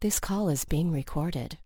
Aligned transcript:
This 0.00 0.20
call 0.20 0.48
is 0.48 0.64
being 0.64 0.92
recorded. 0.92 1.58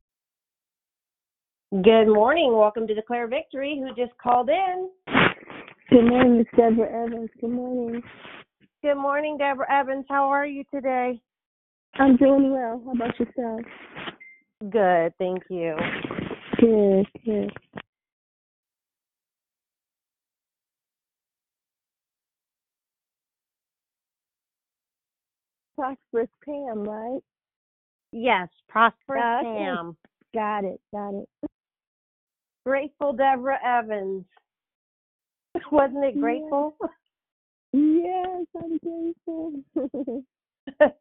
Good 1.71 2.07
morning. 2.07 2.57
Welcome 2.57 2.87
to 2.87 2.95
Declare 2.95 3.29
Victory. 3.29 3.79
Who 3.79 3.89
just 3.95 4.17
called 4.17 4.49
in? 4.49 4.89
Good 5.91 6.09
morning, 6.09 6.39
Miss 6.39 6.47
Deborah 6.57 7.05
Evans. 7.05 7.29
Good 7.39 7.51
morning. 7.51 8.03
Good 8.81 8.95
morning, 8.95 9.37
Deborah 9.37 9.71
Evans. 9.71 10.07
How 10.09 10.31
are 10.31 10.47
you 10.47 10.65
today? 10.73 11.21
I'm 11.97 12.17
doing 12.17 12.53
well. 12.53 12.81
How 12.87 12.93
about 12.93 13.21
yourself? 13.21 13.61
Good, 14.71 15.13
thank 15.19 15.43
you. 15.51 15.77
Good, 16.59 17.07
good. 17.27 17.53
Prosperous 25.77 26.31
Pam, 26.47 26.85
right? 26.85 27.21
Yes, 28.13 28.49
prosperous 28.69 29.25
Okay. 29.41 29.55
Pam. 29.55 29.97
Got 30.35 30.65
it, 30.65 30.81
got 30.93 31.15
it. 31.15 31.29
Grateful 32.65 33.13
Deborah 33.13 33.59
Evans. 33.65 34.25
Wasn't 35.73 36.05
it 36.05 36.21
grateful? 36.21 36.77
Yes, 37.73 38.47
I'm 38.57 38.79
grateful. 38.79 39.55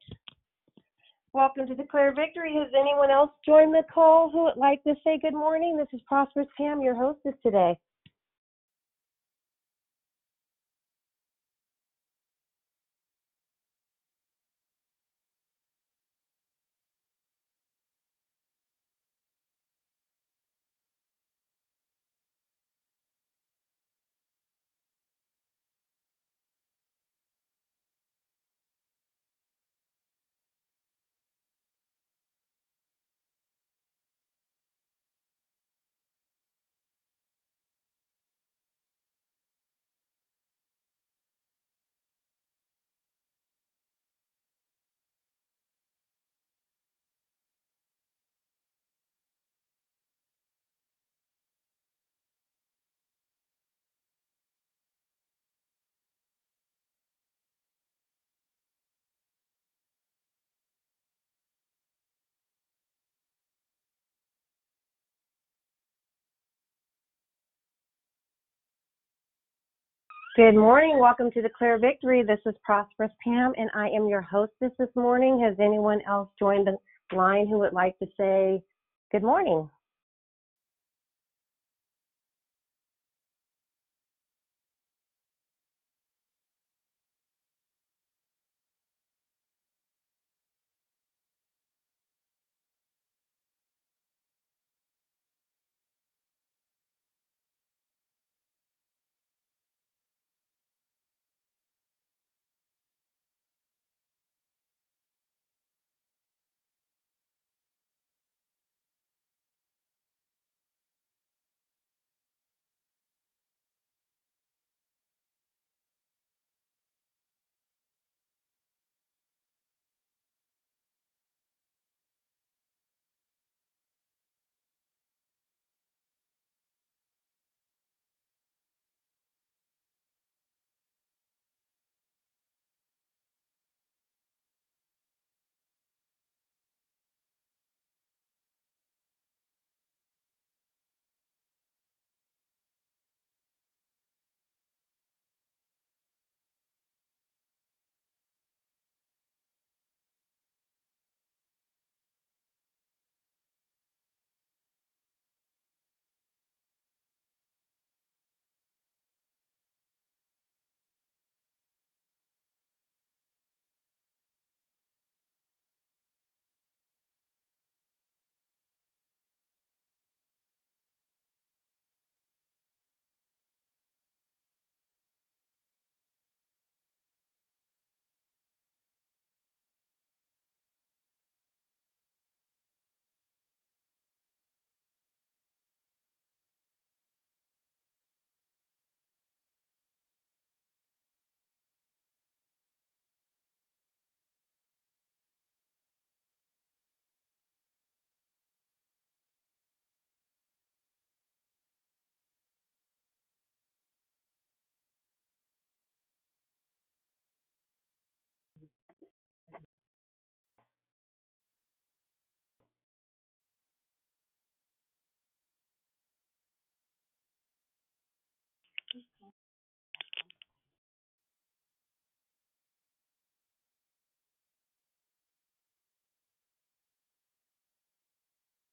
Welcome 1.33 1.67
to 1.67 1.75
Declare 1.75 2.13
Victory. 2.13 2.55
Has 2.55 2.69
anyone 2.77 3.11
else 3.11 3.31
joined 3.45 3.73
the 3.73 3.83
call 3.93 4.29
who 4.29 4.45
would 4.45 4.57
like 4.57 4.83
to 4.83 4.95
say 5.03 5.17
good 5.21 5.33
morning? 5.33 5.77
This 5.77 5.87
is 5.93 6.01
Prosperous 6.05 6.47
Pam, 6.57 6.81
your 6.81 6.95
hostess 6.95 7.35
today. 7.43 7.77
Good 70.37 70.55
morning. 70.55 70.97
Welcome 70.97 71.29
to 71.31 71.41
Declare 71.41 71.79
Victory. 71.79 72.23
This 72.23 72.39
is 72.45 72.55
Prosperous 72.63 73.11
Pam, 73.21 73.51
and 73.57 73.69
I 73.75 73.89
am 73.89 74.07
your 74.07 74.21
hostess 74.21 74.71
this 74.79 74.87
morning. 74.95 75.41
Has 75.41 75.57
anyone 75.59 75.99
else 76.07 76.29
joined 76.39 76.67
the 76.67 76.77
line 77.17 77.49
who 77.49 77.59
would 77.59 77.73
like 77.73 77.99
to 77.99 78.07
say 78.15 78.63
good 79.11 79.23
morning? 79.23 79.69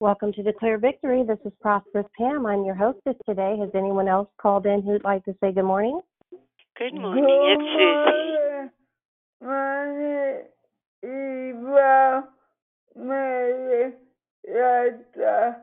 Welcome 0.00 0.32
to 0.34 0.44
Declare 0.44 0.78
Victory. 0.78 1.24
This 1.26 1.40
is 1.44 1.52
Prosperous 1.60 2.06
Pam. 2.16 2.46
I'm 2.46 2.64
your 2.64 2.76
hostess 2.76 3.16
today. 3.26 3.56
Has 3.58 3.70
anyone 3.74 4.06
else 4.06 4.28
called 4.40 4.64
in 4.64 4.80
who'd 4.80 5.02
like 5.02 5.24
to 5.24 5.34
say 5.40 5.50
good 5.50 5.64
morning? 5.64 6.00
Good 6.78 6.94
morning, 6.94 7.24
it's 7.26 8.70
Susie. 8.70 9.44
Morning, 9.44 10.42
Eva, 11.02 12.28
Mary, 12.96 13.92
Lata, 14.48 15.56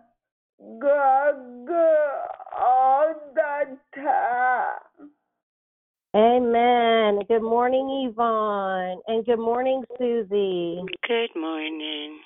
Gaga, 0.81 1.95
all 2.59 3.13
the 3.33 3.77
time. 3.95 5.11
Amen. 6.13 7.21
Good 7.29 7.41
morning, 7.41 8.09
Yvonne. 8.11 8.99
And 9.07 9.25
good 9.25 9.39
morning, 9.39 9.85
Susie. 9.97 10.81
Good 11.07 11.39
morning. 11.39 12.19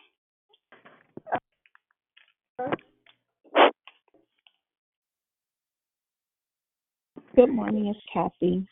Good 7.36 7.50
morning, 7.50 7.88
it's 7.88 8.00
Kathy. 8.14 8.68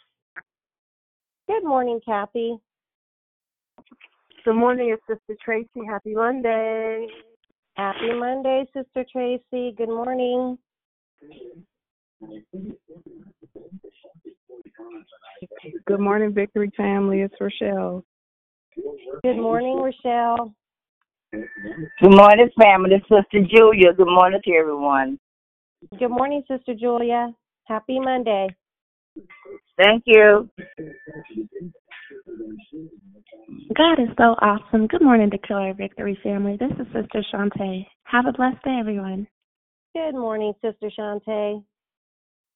Good 1.48 1.64
morning, 1.64 2.02
Kathy. 2.06 2.58
Good 4.44 4.56
morning, 4.56 4.94
it's 4.94 5.02
Sister 5.08 5.40
Tracy. 5.44 5.86
Happy 5.88 6.14
Monday. 6.14 7.08
Happy 7.76 8.14
Monday, 8.14 8.66
Sister 8.74 9.06
Tracy. 9.12 9.74
Good 9.78 9.88
morning. 9.88 10.58
Good 15.86 16.00
morning, 16.00 16.34
Victory 16.34 16.72
family. 16.76 17.22
It's 17.22 17.36
Rochelle. 17.40 18.04
Good 19.24 19.38
morning, 19.38 19.78
Rochelle. 19.78 20.54
Good 21.32 21.46
morning, 22.02 22.50
family. 22.60 22.90
This 22.90 23.02
Sister 23.02 23.46
Julia. 23.50 23.94
Good 23.94 24.08
morning 24.08 24.40
to 24.44 24.52
everyone. 24.54 25.20
Good 26.00 26.10
morning, 26.10 26.44
Sister 26.48 26.74
Julia. 26.74 27.34
Happy 27.66 28.00
Monday. 28.00 28.48
Thank 29.78 30.04
you. 30.06 30.50
God 33.76 34.00
is 34.00 34.10
so 34.18 34.36
awesome. 34.42 34.88
Good 34.88 35.02
morning, 35.02 35.30
Declare 35.30 35.74
Victory 35.74 36.18
family. 36.24 36.58
This 36.58 36.72
is 36.80 36.88
Sister 36.94 37.24
Shantae. 37.34 37.86
Have 38.06 38.26
a 38.26 38.32
blessed 38.32 38.64
day, 38.64 38.78
everyone. 38.80 39.28
Good 39.94 40.14
morning, 40.14 40.54
Sister 40.62 40.90
Shantae. 40.98 41.64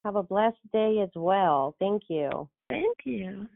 Have 0.05 0.15
a 0.15 0.23
blessed 0.23 0.57
day 0.71 0.99
as 1.03 1.09
well. 1.15 1.75
Thank 1.79 2.03
you. 2.07 2.49
Thank 2.69 2.97
you. 3.03 3.47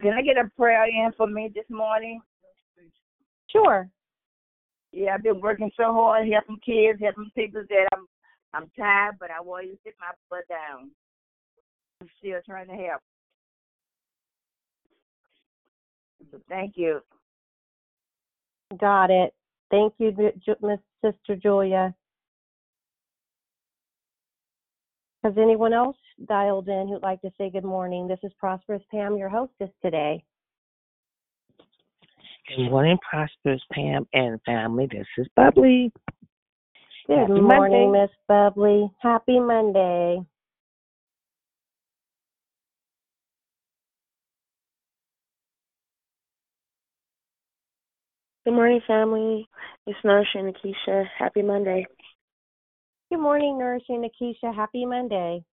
Can 0.00 0.12
I 0.12 0.22
get 0.22 0.36
a 0.36 0.50
prayer 0.56 0.84
in 0.84 1.12
for 1.16 1.26
me 1.26 1.50
this 1.54 1.64
morning? 1.70 2.20
Sure. 3.50 3.88
Yeah, 4.92 5.14
I've 5.14 5.22
been 5.22 5.40
working 5.40 5.70
so 5.76 5.92
hard, 5.92 6.28
helping 6.30 6.58
kids, 6.64 7.00
helping 7.02 7.30
people 7.34 7.62
that 7.68 7.88
I'm 7.92 8.06
I'm 8.54 8.70
tired, 8.78 9.16
but 9.20 9.30
I 9.30 9.40
want 9.40 9.66
you 9.66 9.72
to 9.72 9.78
sit 9.84 9.94
my 10.00 10.06
butt 10.30 10.48
down. 10.48 10.90
I'm 12.00 12.08
still 12.18 12.40
trying 12.46 12.68
to 12.68 12.74
help. 12.74 13.02
So 16.30 16.38
thank 16.48 16.74
you. 16.76 17.00
Got 18.78 19.10
it. 19.10 19.34
Thank 19.70 19.94
you, 19.98 20.14
Miss 20.62 20.78
Sister 21.04 21.36
Julia. 21.36 21.94
Has 25.26 25.34
anyone 25.38 25.72
else 25.72 25.96
dialed 26.28 26.68
in 26.68 26.86
who'd 26.86 27.02
like 27.02 27.20
to 27.22 27.32
say 27.36 27.50
good 27.50 27.64
morning? 27.64 28.06
This 28.06 28.20
is 28.22 28.30
Prosperous 28.38 28.82
Pam, 28.92 29.16
your 29.16 29.28
hostess 29.28 29.70
today. 29.82 30.22
Good 32.46 32.70
morning, 32.70 32.96
Prosperous 33.10 33.60
Pam 33.72 34.06
and 34.12 34.40
family. 34.46 34.86
This 34.88 35.04
is 35.18 35.26
Bubbly. 35.34 35.92
Good 37.08 37.18
Happy 37.18 37.40
morning, 37.40 37.90
Monday. 37.90 38.02
Miss 38.02 38.10
Bubbly. 38.28 38.88
Happy 39.02 39.40
Monday. 39.40 40.20
Good 48.44 48.54
morning, 48.54 48.80
family. 48.86 49.48
It's 49.88 49.98
Nourishing 50.04 50.52
Akeisha. 50.52 51.04
Happy 51.18 51.42
Monday. 51.42 51.84
Good 53.08 53.20
morning, 53.20 53.56
Nourishing 53.56 54.02
Nakisha. 54.02 54.52
Happy 54.52 54.84
Monday. 54.84 55.44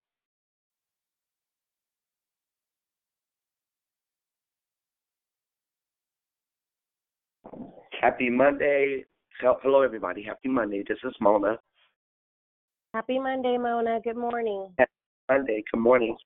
Happy 8.01 8.31
Monday. 8.31 9.05
Hello, 9.39 9.83
everybody. 9.83 10.23
Happy 10.23 10.49
Monday. 10.49 10.83
This 10.87 10.97
is 11.03 11.13
Mona. 11.21 11.59
Happy 12.95 13.19
Monday, 13.19 13.59
Mona. 13.59 13.99
Good 14.03 14.17
morning. 14.17 14.73
Happy 14.79 14.91
Monday. 15.29 15.63
Good 15.71 15.79
morning. 15.79 16.17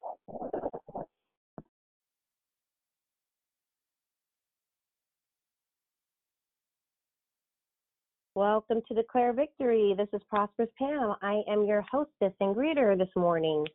Welcome 8.38 8.84
to 8.88 8.94
Declare 8.94 9.34
Victory. 9.34 9.96
This 9.98 10.10
is 10.14 10.22
Prosperous 10.30 10.70
Pam. 10.78 11.16
I 11.24 11.42
am 11.50 11.64
your 11.66 11.84
hostess 11.92 12.32
and 12.40 12.56
greeter 12.56 12.96
this 12.96 13.10
morning. 13.16 13.66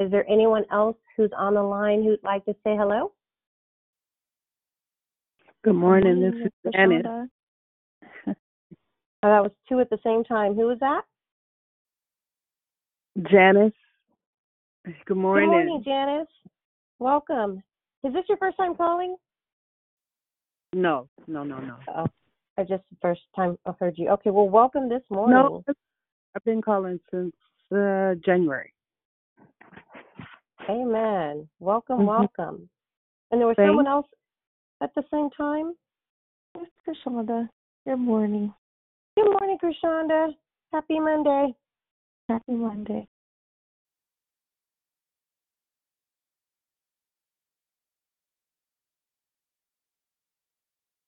Is 0.00 0.10
there 0.10 0.28
anyone 0.28 0.64
else 0.72 0.96
who's 1.16 1.30
on 1.38 1.54
the 1.54 1.62
line 1.62 2.02
who'd 2.02 2.18
like 2.24 2.44
to 2.46 2.52
say 2.64 2.74
hello? 2.76 3.12
Good 5.62 5.76
morning, 5.76 6.22
Good 6.22 6.42
this 6.42 6.50
is 6.64 6.72
Janet. 6.72 7.06
Oh, 7.06 8.34
that 9.22 9.44
was 9.44 9.52
two 9.68 9.78
at 9.78 9.88
the 9.90 9.98
same 10.04 10.24
time. 10.24 10.56
Who 10.56 10.66
was 10.66 10.78
that? 10.80 11.02
Janice. 13.30 13.72
Good 15.06 15.16
morning. 15.16 15.50
Good 15.50 15.52
morning, 15.52 15.82
Janice. 15.84 16.26
Welcome. 16.98 17.62
Is 18.02 18.12
this 18.12 18.24
your 18.28 18.38
first 18.38 18.56
time 18.56 18.74
calling? 18.74 19.14
No, 20.74 21.08
no, 21.28 21.44
no, 21.44 21.60
no. 21.60 21.76
Oh, 21.94 22.06
I 22.60 22.64
just 22.64 22.84
the 22.90 22.96
first 23.00 23.22
time 23.34 23.56
I've 23.64 23.78
heard 23.80 23.94
you. 23.96 24.10
Okay, 24.10 24.28
well, 24.28 24.48
welcome 24.48 24.86
this 24.86 25.00
morning. 25.08 25.38
No, 25.38 25.64
I've 26.36 26.44
been 26.44 26.60
calling 26.60 27.00
since 27.10 27.34
uh, 27.74 28.14
January. 28.22 28.70
Amen. 30.68 31.48
Welcome, 31.58 32.00
Mhm. 32.00 32.06
welcome. 32.06 32.68
And 33.30 33.40
there 33.40 33.46
was 33.48 33.56
Thanks. 33.56 33.70
someone 33.70 33.86
else 33.86 34.06
at 34.82 34.94
the 34.94 35.02
same 35.10 35.30
time? 35.30 35.74
Miss 36.54 36.68
Rashonda. 36.86 37.48
Good 37.86 37.96
morning. 37.96 38.52
Good 39.16 39.30
morning, 39.30 39.58
Krishanda. 39.58 40.36
Happy 40.70 41.00
Monday. 41.00 41.54
Happy 42.28 42.52
Monday. 42.52 43.08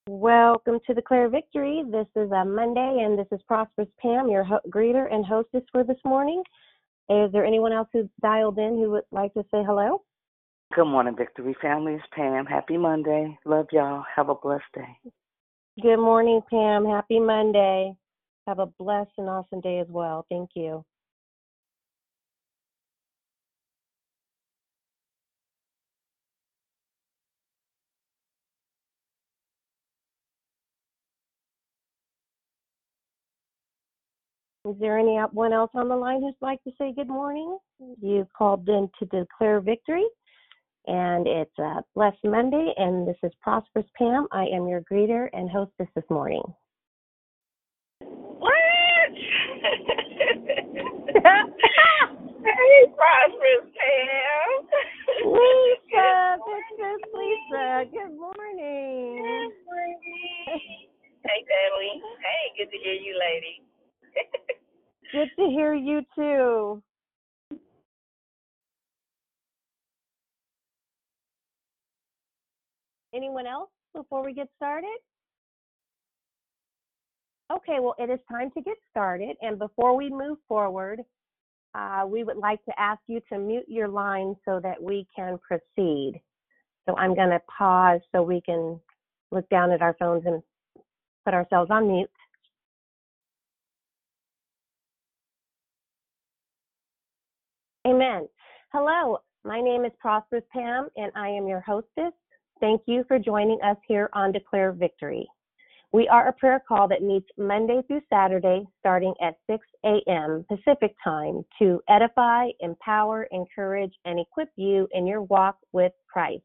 Welcome 0.08 0.80
to 0.88 0.94
Declare 0.94 1.28
Victory. 1.28 1.84
This 1.88 2.08
is 2.16 2.28
a 2.32 2.44
Monday, 2.44 3.04
and 3.04 3.16
this 3.16 3.28
is 3.30 3.40
Prosperous 3.46 3.88
Pam, 4.00 4.28
your 4.28 4.42
ho- 4.42 4.58
greeter 4.68 5.06
and 5.12 5.24
hostess 5.24 5.62
for 5.70 5.84
this 5.84 5.98
morning. 6.04 6.42
Is 7.08 7.30
there 7.30 7.44
anyone 7.44 7.72
else 7.72 7.86
who's 7.92 8.08
dialed 8.20 8.58
in 8.58 8.78
who 8.78 8.90
would 8.90 9.04
like 9.12 9.32
to 9.34 9.44
say 9.44 9.62
hello? 9.64 10.02
Good 10.74 10.86
morning, 10.86 11.14
Victory 11.16 11.54
family. 11.62 11.94
It's 11.94 12.04
Pam. 12.12 12.46
Happy 12.46 12.76
Monday. 12.76 13.38
Love 13.44 13.66
y'all. 13.70 14.02
Have 14.16 14.28
a 14.28 14.34
blessed 14.34 14.64
day. 14.74 14.88
Good 15.80 15.98
morning, 15.98 16.40
Pam. 16.50 16.84
Happy 16.84 17.20
Monday. 17.20 17.94
Have 18.48 18.58
a 18.58 18.66
blessed 18.66 19.12
and 19.18 19.28
awesome 19.28 19.60
day 19.60 19.78
as 19.78 19.88
well. 19.88 20.26
Thank 20.28 20.50
you. 20.56 20.84
Is 34.64 34.76
there 34.78 34.96
anyone 34.96 35.52
uh, 35.52 35.56
else 35.56 35.72
on 35.74 35.88
the 35.88 35.96
line 35.96 36.20
who'd 36.20 36.34
like 36.40 36.62
to 36.62 36.70
say 36.78 36.92
good 36.94 37.08
morning? 37.08 37.58
You've 38.00 38.32
called 38.32 38.68
in 38.68 38.88
to 39.00 39.06
declare 39.06 39.60
victory, 39.60 40.04
and 40.86 41.26
it's 41.26 41.58
a 41.58 41.82
blessed 41.96 42.22
Monday, 42.22 42.72
and 42.76 43.08
this 43.08 43.16
is 43.24 43.32
Prosperous 43.40 43.86
Pam. 43.98 44.28
I 44.30 44.44
am 44.44 44.68
your 44.68 44.82
greeter 44.82 45.28
and 45.32 45.50
hostess 45.50 45.88
this 45.96 46.04
morning. 46.10 46.42
What? 47.98 48.52
hey, 51.10 52.86
prosperous 52.94 53.66
Pam. 53.74 54.62
Lisa, 55.26 56.38
this 56.46 56.66
is 56.78 57.02
Lisa. 57.12 57.90
Good 57.90 58.14
morning. 58.16 59.26
Good 59.26 59.58
morning. 59.66 60.86
Hey, 61.26 61.42
family. 61.50 61.98
Hey, 62.22 62.52
good 62.58 62.70
to 62.70 62.78
hear 62.78 62.94
you, 62.94 63.18
lady. 63.18 63.71
Good 65.12 65.28
to 65.38 65.46
hear 65.50 65.74
you 65.74 66.02
too. 66.14 66.82
Anyone 73.14 73.46
else 73.46 73.68
before 73.94 74.24
we 74.24 74.32
get 74.32 74.48
started? 74.56 74.88
Okay, 77.52 77.78
well, 77.80 77.94
it 77.98 78.08
is 78.08 78.18
time 78.30 78.50
to 78.52 78.62
get 78.62 78.76
started. 78.90 79.36
And 79.42 79.58
before 79.58 79.94
we 79.94 80.08
move 80.08 80.38
forward, 80.48 81.00
uh, 81.74 82.04
we 82.06 82.24
would 82.24 82.38
like 82.38 82.64
to 82.64 82.72
ask 82.80 83.00
you 83.06 83.20
to 83.30 83.38
mute 83.38 83.66
your 83.68 83.88
line 83.88 84.34
so 84.46 84.60
that 84.62 84.82
we 84.82 85.06
can 85.14 85.38
proceed. 85.38 86.20
So 86.88 86.96
I'm 86.96 87.14
going 87.14 87.30
to 87.30 87.40
pause 87.58 88.00
so 88.12 88.22
we 88.22 88.40
can 88.40 88.80
look 89.30 89.48
down 89.50 89.70
at 89.70 89.82
our 89.82 89.94
phones 89.98 90.24
and 90.26 90.42
put 91.24 91.34
ourselves 91.34 91.70
on 91.70 91.88
mute. 91.88 92.10
Amen. 97.84 98.28
Hello, 98.72 99.18
my 99.44 99.60
name 99.60 99.84
is 99.84 99.90
Prosperous 99.98 100.44
Pam, 100.52 100.88
and 100.94 101.10
I 101.16 101.28
am 101.28 101.48
your 101.48 101.60
hostess. 101.60 102.12
Thank 102.60 102.82
you 102.86 103.02
for 103.08 103.18
joining 103.18 103.58
us 103.60 103.76
here 103.88 104.08
on 104.12 104.30
Declare 104.30 104.72
Victory. 104.72 105.26
We 105.90 106.06
are 106.06 106.28
a 106.28 106.32
prayer 106.32 106.62
call 106.66 106.86
that 106.86 107.02
meets 107.02 107.26
Monday 107.36 107.82
through 107.88 108.02
Saturday 108.08 108.64
starting 108.78 109.14
at 109.20 109.34
6 109.50 109.66
a.m. 109.84 110.46
Pacific 110.48 110.94
time 111.02 111.42
to 111.58 111.80
edify, 111.88 112.50
empower, 112.60 113.24
encourage, 113.32 113.92
and 114.04 114.20
equip 114.20 114.50
you 114.54 114.86
in 114.92 115.04
your 115.04 115.22
walk 115.22 115.56
with 115.72 115.92
Christ. 116.10 116.44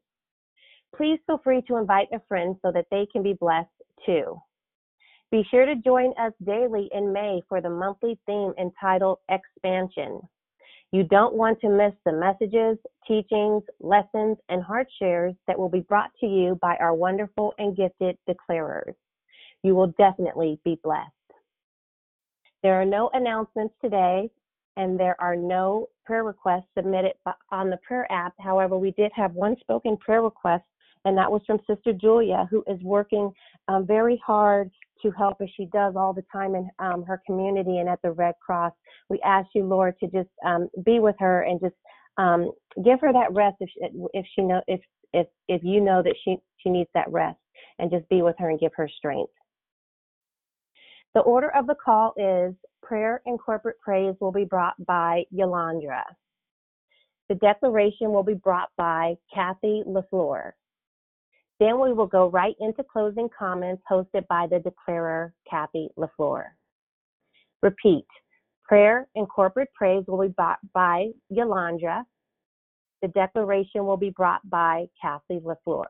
Please 0.96 1.20
feel 1.28 1.40
free 1.44 1.62
to 1.68 1.76
invite 1.76 2.08
a 2.12 2.20
friend 2.26 2.56
so 2.62 2.72
that 2.72 2.86
they 2.90 3.06
can 3.12 3.22
be 3.22 3.34
blessed 3.34 3.68
too. 4.04 4.36
Be 5.30 5.46
sure 5.52 5.66
to 5.66 5.76
join 5.76 6.12
us 6.18 6.32
daily 6.44 6.90
in 6.92 7.12
May 7.12 7.42
for 7.48 7.60
the 7.60 7.70
monthly 7.70 8.18
theme 8.26 8.54
entitled 8.58 9.18
Expansion. 9.28 10.20
You 10.90 11.04
don't 11.04 11.34
want 11.34 11.60
to 11.60 11.68
miss 11.68 11.92
the 12.06 12.12
messages, 12.12 12.78
teachings, 13.06 13.62
lessons, 13.78 14.38
and 14.48 14.62
heart 14.62 14.88
shares 14.98 15.34
that 15.46 15.58
will 15.58 15.68
be 15.68 15.80
brought 15.80 16.10
to 16.20 16.26
you 16.26 16.58
by 16.62 16.76
our 16.76 16.94
wonderful 16.94 17.52
and 17.58 17.76
gifted 17.76 18.16
declarers. 18.28 18.94
You 19.62 19.74
will 19.74 19.92
definitely 19.98 20.58
be 20.64 20.80
blessed. 20.82 21.10
There 22.62 22.80
are 22.80 22.86
no 22.86 23.10
announcements 23.12 23.74
today, 23.82 24.30
and 24.76 24.98
there 24.98 25.20
are 25.20 25.36
no 25.36 25.88
prayer 26.06 26.24
requests 26.24 26.68
submitted 26.76 27.12
on 27.52 27.68
the 27.68 27.78
prayer 27.86 28.10
app. 28.10 28.32
However, 28.40 28.78
we 28.78 28.92
did 28.92 29.12
have 29.14 29.34
one 29.34 29.56
spoken 29.60 29.96
prayer 29.98 30.22
request, 30.22 30.64
and 31.04 31.16
that 31.18 31.30
was 31.30 31.42
from 31.46 31.58
Sister 31.66 31.92
Julia, 31.92 32.48
who 32.50 32.64
is 32.66 32.80
working 32.82 33.30
um, 33.68 33.86
very 33.86 34.20
hard 34.24 34.70
to 35.02 35.10
help 35.12 35.38
as 35.40 35.48
she 35.56 35.66
does 35.66 35.94
all 35.96 36.12
the 36.12 36.24
time 36.32 36.54
in 36.54 36.68
um, 36.78 37.04
her 37.04 37.20
community 37.26 37.78
and 37.78 37.88
at 37.88 38.00
the 38.02 38.12
Red 38.12 38.34
Cross. 38.44 38.72
We 39.08 39.20
ask 39.24 39.48
you, 39.54 39.64
Lord, 39.64 39.94
to 40.00 40.06
just 40.06 40.30
um, 40.44 40.68
be 40.84 41.00
with 41.00 41.16
her 41.18 41.42
and 41.42 41.60
just 41.60 41.74
um, 42.16 42.50
give 42.84 43.00
her 43.00 43.12
that 43.12 43.32
rest 43.32 43.56
if 43.60 43.70
she, 43.70 43.80
if 44.12 44.26
she 44.34 44.42
know 44.42 44.60
if 44.66 44.80
if 45.12 45.26
if 45.48 45.62
you 45.64 45.80
know 45.80 46.02
that 46.02 46.14
she 46.24 46.36
she 46.58 46.70
needs 46.70 46.90
that 46.94 47.10
rest 47.10 47.38
and 47.78 47.90
just 47.90 48.08
be 48.08 48.22
with 48.22 48.36
her 48.38 48.50
and 48.50 48.60
give 48.60 48.72
her 48.76 48.88
strength. 48.98 49.32
The 51.14 51.20
order 51.20 51.50
of 51.56 51.66
the 51.66 51.74
call 51.74 52.12
is 52.16 52.54
prayer 52.82 53.22
and 53.26 53.38
corporate 53.40 53.80
praise 53.80 54.14
will 54.20 54.32
be 54.32 54.44
brought 54.44 54.74
by 54.84 55.24
Yolandra. 55.34 56.02
The 57.28 57.34
declaration 57.36 58.12
will 58.12 58.22
be 58.22 58.34
brought 58.34 58.68
by 58.76 59.14
Kathy 59.34 59.82
LaFleur. 59.86 60.52
Then 61.60 61.80
we 61.80 61.92
will 61.92 62.06
go 62.06 62.28
right 62.30 62.54
into 62.60 62.84
closing 62.84 63.28
comments 63.36 63.82
hosted 63.90 64.26
by 64.28 64.46
the 64.46 64.60
declarer, 64.60 65.32
Kathy 65.50 65.88
LaFleur. 65.98 66.44
Repeat, 67.62 68.06
prayer 68.64 69.08
and 69.16 69.28
corporate 69.28 69.72
praise 69.74 70.04
will 70.06 70.22
be 70.22 70.32
brought 70.36 70.58
by 70.72 71.08
Yolandra. 71.32 72.04
The 73.02 73.08
declaration 73.08 73.86
will 73.86 73.96
be 73.96 74.10
brought 74.10 74.48
by 74.48 74.86
Kathy 75.00 75.40
LaFleur. 75.40 75.86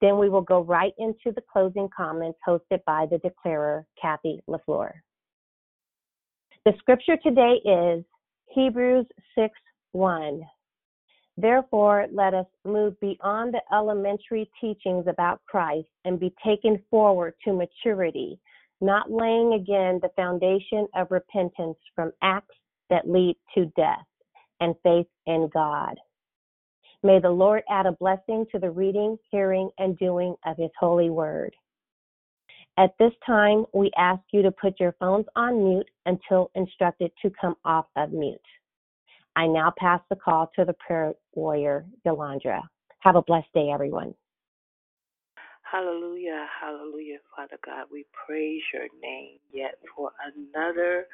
Then 0.00 0.18
we 0.18 0.28
will 0.28 0.42
go 0.42 0.60
right 0.60 0.92
into 0.98 1.32
the 1.34 1.42
closing 1.52 1.88
comments 1.94 2.38
hosted 2.46 2.82
by 2.86 3.06
the 3.10 3.18
declarer, 3.18 3.86
Kathy 4.00 4.40
LaFleur. 4.48 4.92
The 6.64 6.72
scripture 6.78 7.16
today 7.16 7.60
is 7.64 8.04
Hebrews 8.54 9.06
6 9.34 9.52
1. 9.92 10.42
Therefore, 11.36 12.06
let 12.12 12.34
us 12.34 12.46
move 12.64 12.98
beyond 13.00 13.54
the 13.54 13.62
elementary 13.74 14.50
teachings 14.60 15.06
about 15.06 15.40
Christ 15.46 15.88
and 16.04 16.20
be 16.20 16.34
taken 16.44 16.82
forward 16.90 17.34
to 17.44 17.52
maturity, 17.52 18.38
not 18.80 19.10
laying 19.10 19.54
again 19.54 20.00
the 20.02 20.10
foundation 20.16 20.86
of 20.94 21.10
repentance 21.10 21.78
from 21.94 22.12
acts 22.22 22.56
that 22.90 23.08
lead 23.08 23.36
to 23.54 23.66
death 23.76 24.04
and 24.60 24.74
faith 24.82 25.06
in 25.26 25.48
God. 25.52 25.96
May 27.02 27.18
the 27.18 27.30
Lord 27.30 27.62
add 27.70 27.86
a 27.86 27.92
blessing 27.92 28.44
to 28.52 28.58
the 28.58 28.70
reading, 28.70 29.16
hearing, 29.30 29.70
and 29.78 29.96
doing 29.98 30.34
of 30.44 30.58
his 30.58 30.70
holy 30.78 31.08
word. 31.08 31.54
At 32.76 32.94
this 32.98 33.12
time, 33.26 33.64
we 33.72 33.90
ask 33.96 34.22
you 34.32 34.42
to 34.42 34.50
put 34.50 34.78
your 34.78 34.94
phones 35.00 35.26
on 35.36 35.64
mute 35.64 35.90
until 36.06 36.50
instructed 36.54 37.10
to 37.22 37.30
come 37.40 37.56
off 37.64 37.86
of 37.96 38.12
mute. 38.12 38.40
I 39.36 39.46
now 39.46 39.72
pass 39.76 40.00
the 40.10 40.16
call 40.16 40.50
to 40.56 40.64
the 40.64 40.74
prayer 40.74 41.14
warrior, 41.34 41.86
Yolandra. 42.06 42.62
Have 43.00 43.16
a 43.16 43.22
blessed 43.22 43.52
day, 43.54 43.70
everyone. 43.72 44.14
Hallelujah, 45.62 46.46
hallelujah, 46.60 47.18
Father 47.34 47.58
God. 47.64 47.86
We 47.92 48.04
praise 48.26 48.62
your 48.74 48.88
name 49.02 49.38
yet 49.52 49.78
for 49.94 50.10
another 50.34 51.06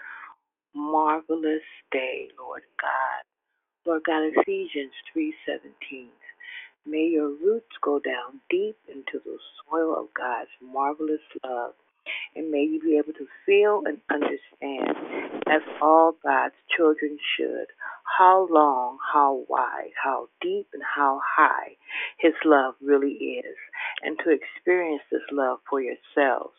marvelous 0.75 1.63
day, 1.93 2.29
Lord 2.39 2.63
God. 2.81 3.23
Lord 3.85 4.03
God, 4.05 4.23
Ephesians 4.35 4.93
3:17. 5.13 6.09
May 6.87 7.07
your 7.07 7.29
roots 7.29 7.77
go 7.83 7.99
down 7.99 8.41
deep 8.49 8.77
into 8.89 9.19
the 9.25 9.39
soil 9.65 9.95
of 9.97 10.15
God's 10.15 10.51
marvelous 10.61 11.21
love 11.45 11.75
and 12.35 12.51
may 12.51 12.63
you 12.63 12.81
be 12.81 12.97
able 12.99 13.13
to 13.15 13.27
feel 13.45 13.83
and 13.87 13.99
understand, 14.11 14.97
as 15.49 15.63
all 15.81 16.17
God's 16.23 16.55
children 16.77 17.19
should, 17.37 17.67
how 18.19 18.49
long, 18.51 18.99
how 19.13 19.45
wide, 19.49 19.91
how 20.03 20.29
deep, 20.41 20.69
and 20.73 20.83
how 20.83 21.21
high 21.37 21.77
His 22.19 22.35
love 22.45 22.75
really 22.81 23.13
is, 23.13 23.57
and 24.03 24.19
to 24.25 24.31
experience 24.31 25.03
this 25.11 25.23
love 25.33 25.59
for 25.69 25.81
yourselves. 25.81 26.55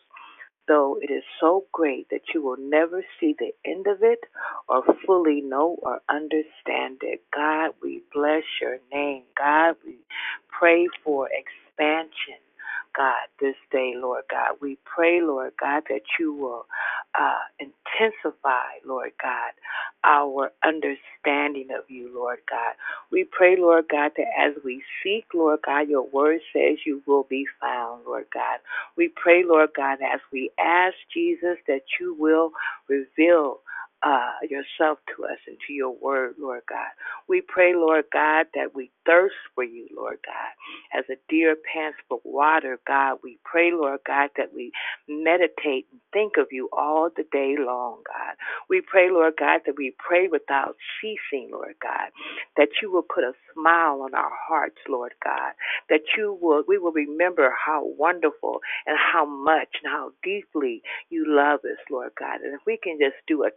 Though 0.68 0.98
it 1.00 1.10
is 1.10 1.24
so 1.40 1.64
great 1.72 2.08
that 2.10 2.34
you 2.34 2.42
will 2.42 2.58
never 2.58 3.02
see 3.18 3.34
the 3.38 3.52
end 3.64 3.86
of 3.86 4.02
it 4.02 4.20
or 4.68 4.82
fully 5.06 5.40
know 5.40 5.78
or 5.82 6.00
understand 6.10 6.98
it. 7.02 7.22
God, 7.34 7.70
we 7.82 8.02
bless 8.12 8.42
your 8.60 8.78
name. 8.92 9.22
God, 9.36 9.76
we 9.84 9.96
pray 10.50 10.86
for 11.02 11.28
expansion 11.32 12.36
God, 12.96 13.28
this 13.40 13.56
day, 13.72 13.94
Lord 13.96 14.24
God. 14.30 14.56
We 14.60 14.78
pray, 14.84 15.20
Lord 15.22 15.52
God, 15.60 15.84
that 15.90 16.02
you 16.18 16.34
will 16.34 16.66
uh, 17.18 17.38
intensify, 17.60 18.80
Lord 18.86 19.12
God, 19.22 19.52
our 20.04 20.52
understanding 20.64 21.68
of 21.76 21.84
you, 21.90 22.10
Lord 22.14 22.40
God. 22.50 22.74
We 23.12 23.24
pray, 23.24 23.56
Lord 23.58 23.86
God, 23.90 24.12
that 24.16 24.26
as 24.38 24.54
we 24.64 24.82
seek, 25.02 25.26
Lord 25.34 25.60
God, 25.66 25.88
your 25.88 26.08
word 26.08 26.40
says 26.52 26.78
you 26.86 27.02
will 27.06 27.26
be 27.28 27.46
found, 27.60 28.04
Lord 28.06 28.26
God. 28.34 28.58
We 28.96 29.08
pray, 29.16 29.44
Lord 29.44 29.70
God, 29.76 29.98
as 30.02 30.20
we 30.32 30.50
ask 30.58 30.94
Jesus 31.12 31.58
that 31.68 31.82
you 32.00 32.14
will 32.18 32.52
reveal 32.88 33.60
uh, 34.04 34.32
yourself 34.48 34.98
to 35.16 35.24
us 35.24 35.38
and 35.46 35.56
to 35.66 35.72
your 35.72 35.90
word, 35.92 36.34
Lord 36.40 36.62
God. 36.68 36.90
We 37.28 37.42
pray, 37.42 37.74
Lord 37.74 38.04
God, 38.12 38.46
that 38.54 38.74
we 38.74 38.90
thirst 39.06 39.36
for 39.54 39.64
you, 39.64 39.88
Lord 39.96 40.18
God, 40.24 40.98
as 40.98 41.04
a 41.10 41.16
deer 41.28 41.56
pants 41.72 41.98
for 42.08 42.20
water, 42.24 42.78
God. 42.86 43.18
We 43.24 43.38
pray, 43.44 43.72
Lord 43.72 44.00
God, 44.06 44.30
that 44.36 44.54
we 44.54 44.72
meditate 45.08 45.86
and 45.92 46.00
think 46.12 46.34
of 46.38 46.48
you 46.52 46.68
all 46.72 47.10
the 47.16 47.24
day 47.32 47.56
long, 47.58 48.02
God. 48.06 48.36
We 48.68 48.82
pray, 48.82 49.10
Lord 49.10 49.34
God, 49.38 49.62
that 49.66 49.76
we 49.78 49.94
pray 49.98 50.28
without 50.28 50.76
ceasing, 51.00 51.50
Lord 51.52 51.74
God, 51.82 52.10
that 52.56 52.68
you 52.82 52.92
will 52.92 53.02
put 53.04 53.24
a 53.24 53.32
smile 53.54 54.02
on 54.02 54.14
our 54.14 54.32
hearts, 54.48 54.78
Lord 54.88 55.14
God, 55.24 55.52
that 55.90 56.02
you 56.16 56.38
will, 56.40 56.64
we 56.68 56.78
will 56.78 56.92
remember 56.92 57.52
how 57.66 57.84
wonderful 57.84 58.60
and 58.86 58.96
how 58.98 59.26
much 59.26 59.68
and 59.82 59.92
how 59.92 60.12
deeply 60.22 60.82
you 61.10 61.24
love 61.28 61.60
us, 61.64 61.78
Lord 61.90 62.12
God. 62.18 62.40
And 62.42 62.54
if 62.54 62.60
we 62.66 62.78
can 62.82 62.98
just 63.00 63.16
do 63.28 63.44
a 63.44 63.50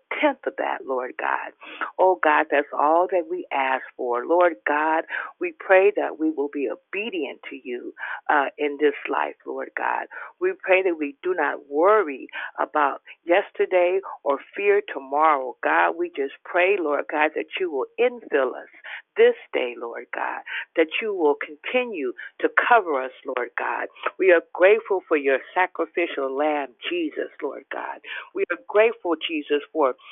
of 0.48 0.54
that, 0.58 0.80
Lord 0.88 1.14
God, 1.20 1.54
oh 2.00 2.20
God, 2.24 2.48
that's 2.52 2.68
all 2.78 3.08
that 3.12 3.26
we 3.30 3.48
ask 3.54 3.84
for. 3.98 4.26
Lord 4.26 4.56
God, 4.68 5.06
we 5.40 5.54
pray 5.60 5.92
that 5.98 6.20
we 6.20 6.32
will 6.32 6.50
be 6.54 6.70
obedient 6.70 7.42
to 7.50 7.58
you 7.64 7.94
uh, 8.30 8.48
in 8.58 8.78
this 8.82 8.96
life, 9.12 9.36
Lord 9.48 9.72
God. 9.78 10.08
We 10.42 10.54
pray 10.64 10.84
that 10.84 10.98
we 11.00 11.18
do 11.24 11.36
not 11.36 11.70
worry 11.70 12.28
about 12.60 13.02
yesterday 13.26 14.00
or 14.24 14.40
fear 14.56 14.82
tomorrow. 14.94 15.56
God, 15.64 15.94
we 15.98 16.10
just 16.16 16.34
pray, 16.46 16.78
Lord 16.80 17.06
God, 17.12 17.32
that 17.36 17.48
you 17.60 17.72
will 17.72 17.88
infill 18.00 18.50
us 18.56 18.70
this 19.18 19.36
day, 19.54 19.76
Lord 19.80 20.06
God, 20.16 20.42
that 20.78 20.88
you 21.02 21.14
will 21.14 21.36
continue 21.36 22.14
to 22.42 22.50
cover 22.70 23.02
us, 23.04 23.12
Lord 23.26 23.50
God. 23.58 23.88
We 24.20 24.32
are 24.32 24.42
grateful 24.54 25.02
for 25.08 25.18
your 25.18 25.40
sacrificial 25.56 26.36
lamb, 26.36 26.70
Jesus, 26.90 27.30
Lord 27.44 27.64
God. 27.72 28.00
We 28.36 28.44
are 28.52 28.60
grateful, 28.68 29.16
Jesus, 29.28 29.62
for 29.74 29.96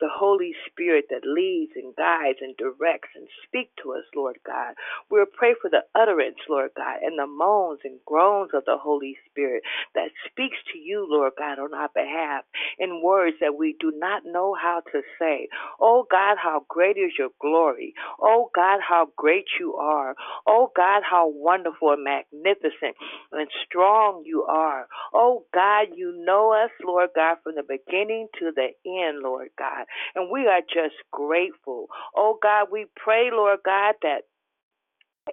the 0.00 0.10
Holy 0.12 0.52
Spirit 0.70 1.06
that 1.10 1.22
leads 1.26 1.72
and 1.76 1.94
guides 1.96 2.38
and 2.42 2.56
directs 2.56 3.10
and 3.16 3.28
speak 3.46 3.70
to 3.82 3.92
us, 3.92 4.04
Lord 4.16 4.38
God. 4.46 4.74
We'll 5.10 5.26
pray 5.26 5.54
for 5.60 5.70
the 5.70 5.82
utterance, 5.94 6.38
Lord 6.48 6.70
God, 6.76 6.98
and 7.02 7.18
the 7.18 7.26
moans 7.28 7.80
and 7.84 8.00
groans 8.06 8.50
of 8.54 8.64
the 8.66 8.78
Holy 8.78 9.16
Spirit 9.30 9.62
that 9.94 10.10
speaks 10.30 10.58
to 10.72 10.78
you, 10.78 11.06
Lord 11.08 11.34
God, 11.38 11.58
on 11.60 11.74
our 11.74 11.90
behalf 11.94 12.44
in 12.78 13.02
words 13.04 13.36
that 13.40 13.56
we 13.58 13.76
do 13.80 13.92
not 13.96 14.24
know 14.26 14.54
how 14.60 14.82
to 14.92 15.02
say. 15.20 15.48
Oh 15.80 16.06
God, 16.10 16.38
how 16.42 16.64
great 16.68 16.96
is 16.98 17.12
your 17.18 17.30
glory. 17.40 17.94
Oh 18.20 18.50
God, 18.54 18.80
how 18.86 19.08
great 19.16 19.46
you 19.60 19.74
are. 19.76 20.14
Oh 20.46 20.70
God, 20.76 21.02
how 21.08 21.28
wonderful 21.28 21.92
and 21.92 22.04
magnificent 22.04 22.96
and 23.32 23.48
strong 23.66 24.24
you 24.26 24.44
are. 24.44 24.86
Oh 25.14 25.44
God, 25.54 25.88
you 25.96 26.14
know 26.26 26.52
us, 26.52 26.70
Lord 26.84 27.10
God, 27.14 27.38
from 27.44 27.56
the 27.56 27.64
beginning 27.64 28.28
to 28.40 28.52
the 28.54 28.68
end, 28.86 29.22
Lord 29.22 29.50
God. 29.58 29.86
And 30.14 30.30
we 30.30 30.46
are 30.48 30.62
just 30.62 30.96
grateful. 31.12 31.86
Oh 32.16 32.38
God, 32.42 32.68
we 32.72 32.86
pray, 32.96 33.30
Lord 33.32 33.60
God, 33.64 33.96
that 34.02 34.22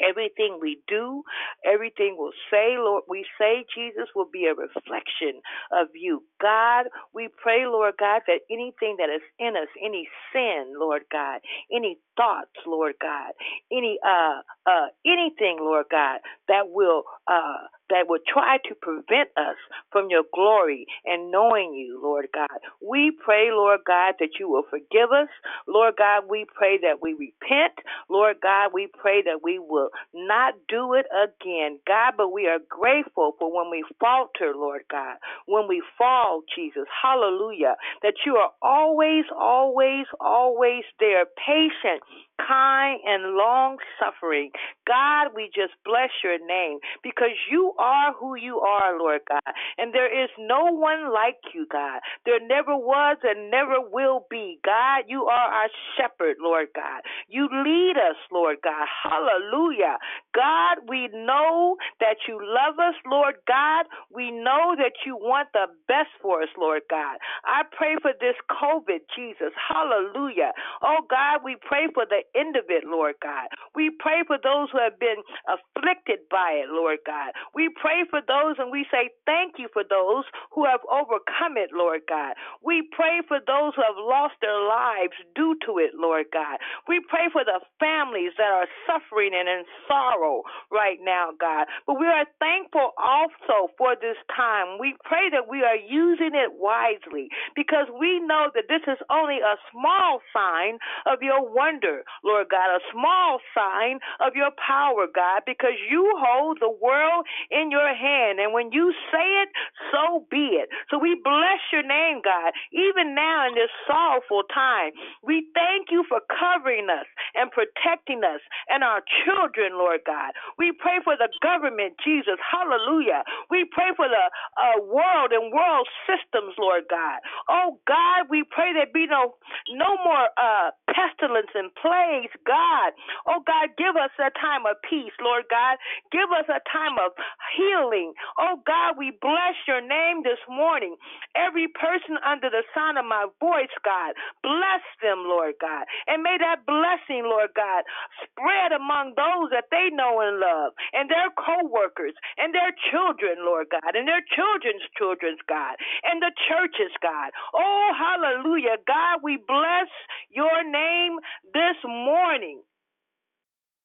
Everything 0.01 0.59
we 0.61 0.81
do, 0.87 1.23
everything 1.65 2.15
we'll 2.17 2.33
say, 2.51 2.75
Lord, 2.77 3.03
we 3.09 3.25
say, 3.39 3.65
Jesus, 3.75 4.09
will 4.15 4.29
be 4.31 4.45
a 4.47 4.55
reflection 4.55 5.41
of 5.71 5.87
you. 5.95 6.23
God, 6.41 6.87
we 7.13 7.29
pray, 7.41 7.65
Lord 7.67 7.95
God, 7.99 8.23
that 8.27 8.41
anything 8.51 8.97
that 8.99 9.09
is 9.09 9.21
in 9.39 9.55
us, 9.57 9.69
any 9.83 10.09
sin, 10.33 10.73
Lord 10.79 11.03
God, 11.11 11.41
any 11.71 11.99
thoughts, 12.17 12.51
Lord 12.65 12.95
God, 13.01 13.33
any 13.71 13.99
uh 14.05 14.41
uh 14.67 14.87
anything, 15.05 15.57
Lord 15.61 15.85
God, 15.91 16.19
that 16.49 16.69
will 16.71 17.03
uh 17.29 17.67
that 17.89 18.07
would 18.09 18.21
try 18.27 18.57
to 18.67 18.75
prevent 18.75 19.29
us 19.37 19.57
from 19.91 20.09
your 20.09 20.23
glory 20.33 20.85
and 21.05 21.31
knowing 21.31 21.73
you, 21.73 21.99
Lord 22.01 22.27
God. 22.33 22.47
We 22.81 23.11
pray, 23.23 23.49
Lord 23.51 23.81
God, 23.85 24.15
that 24.19 24.39
you 24.39 24.49
will 24.49 24.63
forgive 24.69 25.11
us. 25.11 25.29
Lord 25.67 25.95
God, 25.97 26.23
we 26.29 26.45
pray 26.53 26.77
that 26.81 27.01
we 27.01 27.13
repent. 27.13 27.73
Lord 28.09 28.37
God, 28.41 28.71
we 28.73 28.87
pray 28.87 29.21
that 29.23 29.41
we 29.43 29.59
will 29.59 29.89
not 30.13 30.55
do 30.69 30.93
it 30.93 31.05
again, 31.11 31.79
God, 31.87 32.13
but 32.17 32.31
we 32.31 32.47
are 32.47 32.59
grateful 32.69 33.35
for 33.39 33.53
when 33.53 33.71
we 33.71 33.83
falter, 33.99 34.53
Lord 34.55 34.83
God, 34.89 35.17
when 35.45 35.67
we 35.67 35.81
fall, 35.97 36.41
Jesus. 36.55 36.85
Hallelujah. 37.01 37.75
That 38.03 38.15
you 38.25 38.35
are 38.35 38.51
always, 38.61 39.25
always, 39.37 40.05
always 40.19 40.83
there, 40.99 41.25
patient, 41.45 42.03
kind, 42.39 42.99
and 43.05 43.35
long 43.35 43.77
suffering. 43.99 44.51
God, 44.87 45.29
we 45.35 45.49
just 45.53 45.73
bless 45.85 46.09
your 46.23 46.37
name 46.45 46.79
because 47.03 47.35
you 47.51 47.73
are 47.79 48.13
who 48.19 48.35
you 48.35 48.59
are, 48.59 48.97
Lord 48.97 49.21
God. 49.29 49.53
And 49.77 49.93
there 49.93 50.11
is 50.11 50.29
no 50.39 50.65
one 50.71 51.13
like 51.13 51.39
you, 51.53 51.67
God. 51.71 52.01
There 52.25 52.39
never 52.45 52.75
was 52.75 53.17
and 53.23 53.51
never 53.51 53.79
will 53.81 54.25
be. 54.29 54.59
God, 54.65 55.05
you 55.07 55.25
are 55.25 55.49
our 55.53 55.69
shepherd, 55.97 56.37
Lord 56.41 56.67
God. 56.75 57.01
You 57.27 57.47
lead 57.51 57.97
us, 57.97 58.17
Lord 58.31 58.57
God. 58.63 58.87
Hallelujah. 59.03 59.97
God, 60.35 60.87
we 60.87 61.09
know 61.13 61.77
that 61.99 62.17
you 62.27 62.39
love 62.41 62.79
us, 62.79 62.95
Lord 63.09 63.35
God. 63.47 63.85
We 64.13 64.31
know 64.31 64.75
that 64.77 64.93
you 65.05 65.15
want 65.15 65.49
the 65.53 65.67
best 65.87 66.09
for 66.21 66.43
us, 66.43 66.49
Lord 66.57 66.83
God. 66.89 67.17
I 67.45 67.63
pray 67.75 67.95
for 68.01 68.11
this 68.19 68.35
COVID, 68.51 69.01
Jesus. 69.15 69.53
Hallelujah. 69.57 70.51
Oh, 70.81 71.05
God, 71.09 71.41
we 71.43 71.57
pray 71.61 71.87
for 71.93 72.05
the 72.05 72.21
end 72.39 72.55
of 72.55 72.65
it, 72.69 72.83
Lord 72.85 73.15
God. 73.21 73.47
We 73.75 73.91
pray 73.99 74.23
for 74.27 74.37
those 74.41 74.69
who 74.71 74.79
have 74.79 74.99
been 74.99 75.21
afflicted 75.47 76.19
by 76.29 76.61
it, 76.63 76.69
Lord 76.69 76.99
God. 77.05 77.33
We 77.53 77.66
pray 77.69 78.05
for 78.09 78.21
those 78.21 78.55
and 78.59 78.71
we 78.71 78.85
say 78.91 79.09
thank 79.25 79.55
you 79.57 79.67
for 79.73 79.83
those 79.83 80.25
who 80.51 80.65
have 80.65 80.81
overcome 80.89 81.57
it, 81.57 81.71
Lord 81.73 82.01
God. 82.07 82.35
We 82.63 82.87
pray 82.91 83.21
for 83.27 83.39
those 83.39 83.73
who 83.75 83.83
have 83.83 83.97
lost 83.97 84.35
their 84.41 84.59
lives 84.59 85.17
due 85.35 85.55
to 85.65 85.77
it, 85.79 85.91
Lord 85.95 86.27
God. 86.33 86.57
We 86.87 87.01
pray 87.07 87.29
for 87.31 87.43
the 87.43 87.59
families 87.79 88.33
that 88.37 88.51
are 88.51 88.67
suffering 88.85 89.31
and 89.33 89.47
in 89.47 89.63
sorrow 89.87 90.43
right 90.71 90.99
now, 91.01 91.31
God. 91.39 91.67
But 91.85 91.99
we 91.99 92.07
are 92.07 92.25
thankful 92.39 92.93
also 92.97 93.71
for 93.77 93.95
this 93.99 94.17
time. 94.35 94.79
We 94.79 94.95
pray 95.03 95.29
that 95.31 95.49
we 95.49 95.63
are 95.63 95.77
using 95.77 96.33
it 96.33 96.53
wisely 96.55 97.29
because 97.55 97.87
we 97.99 98.19
know 98.19 98.49
that 98.55 98.69
this 98.69 98.83
is 98.87 98.99
only 99.09 99.39
a 99.39 99.57
small 99.71 100.21
sign 100.33 100.79
of 101.05 101.21
your 101.21 101.41
wonder, 101.41 102.03
Lord 102.23 102.47
God, 102.49 102.69
a 102.75 102.83
small 102.91 103.39
sign 103.53 103.99
of 104.19 104.35
your 104.35 104.51
power, 104.55 105.07
God, 105.07 105.43
because 105.45 105.77
you 105.89 106.13
hold 106.17 106.59
the 106.59 106.71
world 106.71 107.25
in 107.57 107.71
your 107.71 107.93
hand. 107.95 108.39
And 108.39 108.53
when 108.53 108.71
you 108.71 108.93
say 109.11 109.25
it, 109.43 109.49
so 109.91 110.25
be 110.29 110.61
it. 110.61 110.69
So 110.89 110.99
we 110.99 111.19
bless 111.23 111.61
your 111.73 111.83
name, 111.83 112.21
God, 112.23 112.53
even 112.71 113.15
now 113.15 113.47
in 113.47 113.55
this 113.55 113.71
sorrowful 113.87 114.43
time. 114.53 114.93
We 115.23 115.47
thank 115.55 115.89
you 115.91 116.05
for 116.09 116.21
covering 116.29 116.89
us 116.89 117.07
and 117.35 117.51
protecting 117.51 118.23
us 118.23 118.41
and 118.69 118.83
our 118.83 119.01
children, 119.25 119.73
Lord 119.73 120.01
God. 120.05 120.33
We 120.57 120.71
pray 120.77 120.99
for 121.03 121.17
the 121.17 121.29
government, 121.41 121.95
Jesus. 122.03 122.37
Hallelujah. 122.43 123.23
We 123.49 123.65
pray 123.71 123.91
for 123.97 124.07
the 124.07 124.25
uh, 124.57 124.83
world 124.85 125.33
and 125.33 125.51
world 125.53 125.87
systems, 126.05 126.55
Lord 126.59 126.85
God. 126.89 127.19
Oh 127.49 127.79
God, 127.87 128.29
we 128.29 128.43
pray 128.49 128.73
there 128.73 128.87
be 128.93 129.07
no 129.07 129.35
no 129.73 129.97
more 130.03 130.29
uh, 130.37 130.71
pestilence 130.91 131.51
and 131.55 131.73
plagues, 131.75 132.33
God. 132.45 132.93
Oh 133.27 133.41
God, 133.45 133.73
give 133.77 133.95
us 133.95 134.11
a 134.19 134.31
time 134.39 134.65
of 134.65 134.77
peace, 134.87 135.15
Lord 135.21 135.45
God. 135.49 135.77
Give 136.11 136.29
us 136.31 136.45
a 136.49 136.61
time 136.71 136.97
of 136.99 137.11
healing. 137.55 138.13
Oh 138.39 138.61
God, 138.65 138.97
we 138.97 139.11
bless 139.21 139.55
your 139.67 139.81
name 139.81 140.23
this 140.23 140.41
morning. 140.49 140.95
Every 141.35 141.67
person 141.69 142.17
under 142.25 142.49
the 142.49 142.63
sound 142.75 142.97
of 142.97 143.05
my 143.05 143.27
voice, 143.39 143.73
God, 143.85 144.15
bless 144.43 144.83
them, 145.03 145.23
Lord 145.27 145.55
God. 145.61 145.85
And 146.07 146.23
may 146.23 146.37
that 146.39 146.65
blessing, 146.65 147.25
Lord 147.25 147.51
God, 147.55 147.83
spread 148.23 148.73
among 148.73 149.13
those 149.17 149.51
that 149.51 149.69
they 149.71 149.89
know 149.93 150.21
and 150.21 150.39
love, 150.39 150.73
and 150.93 151.09
their 151.09 151.29
co 151.35 151.67
workers, 151.67 152.13
and 152.37 152.53
their 152.53 152.73
children, 152.91 153.45
Lord 153.45 153.67
God, 153.71 153.95
and 153.95 154.07
their 154.07 154.23
children's 154.35 154.83
children's 154.97 155.41
God, 155.47 155.75
and 156.05 156.21
the 156.21 156.33
churches, 156.49 156.93
God. 157.01 157.31
Oh, 157.53 157.91
hallelujah. 157.95 158.77
God, 158.87 159.21
we 159.23 159.37
bless 159.37 159.89
your 160.31 160.63
name 160.65 161.19
this 161.53 161.77
morning. 161.85 162.61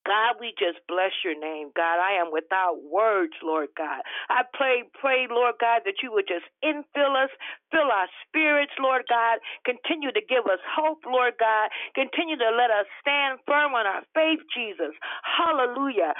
God, 0.06 0.36
we 0.40 0.54
just 0.58 0.78
bless 0.88 1.12
your 1.24 1.38
name. 1.38 1.70
God, 1.76 1.98
I 2.00 2.18
am 2.20 2.32
without 2.32 2.82
words, 2.82 3.34
Lord 3.42 3.68
God. 3.76 4.00
I 4.28 4.42
pray, 4.54 4.84
pray, 5.00 5.26
Lord 5.28 5.56
God, 5.60 5.82
that 5.84 6.02
you 6.02 6.12
would 6.12 6.26
just 6.28 6.46
infill 6.64 7.14
us, 7.14 7.30
fill 7.70 7.90
our 7.92 8.08
spirits, 8.26 8.72
Lord 8.80 9.04
God. 9.08 9.38
Continue 9.64 10.12
to 10.12 10.22
give 10.28 10.46
us 10.46 10.60
hope, 10.64 11.04
Lord 11.06 11.34
God. 11.38 11.68
Continue 11.94 12.36
to 12.36 12.50
let 12.50 12.70
us 12.70 12.86
stand 13.00 13.38
firm 13.46 13.74
on 13.74 13.86
our 13.86 14.02
faith, 14.14 14.40
Jesus. 14.54 14.94
Hallelujah. 15.24 16.14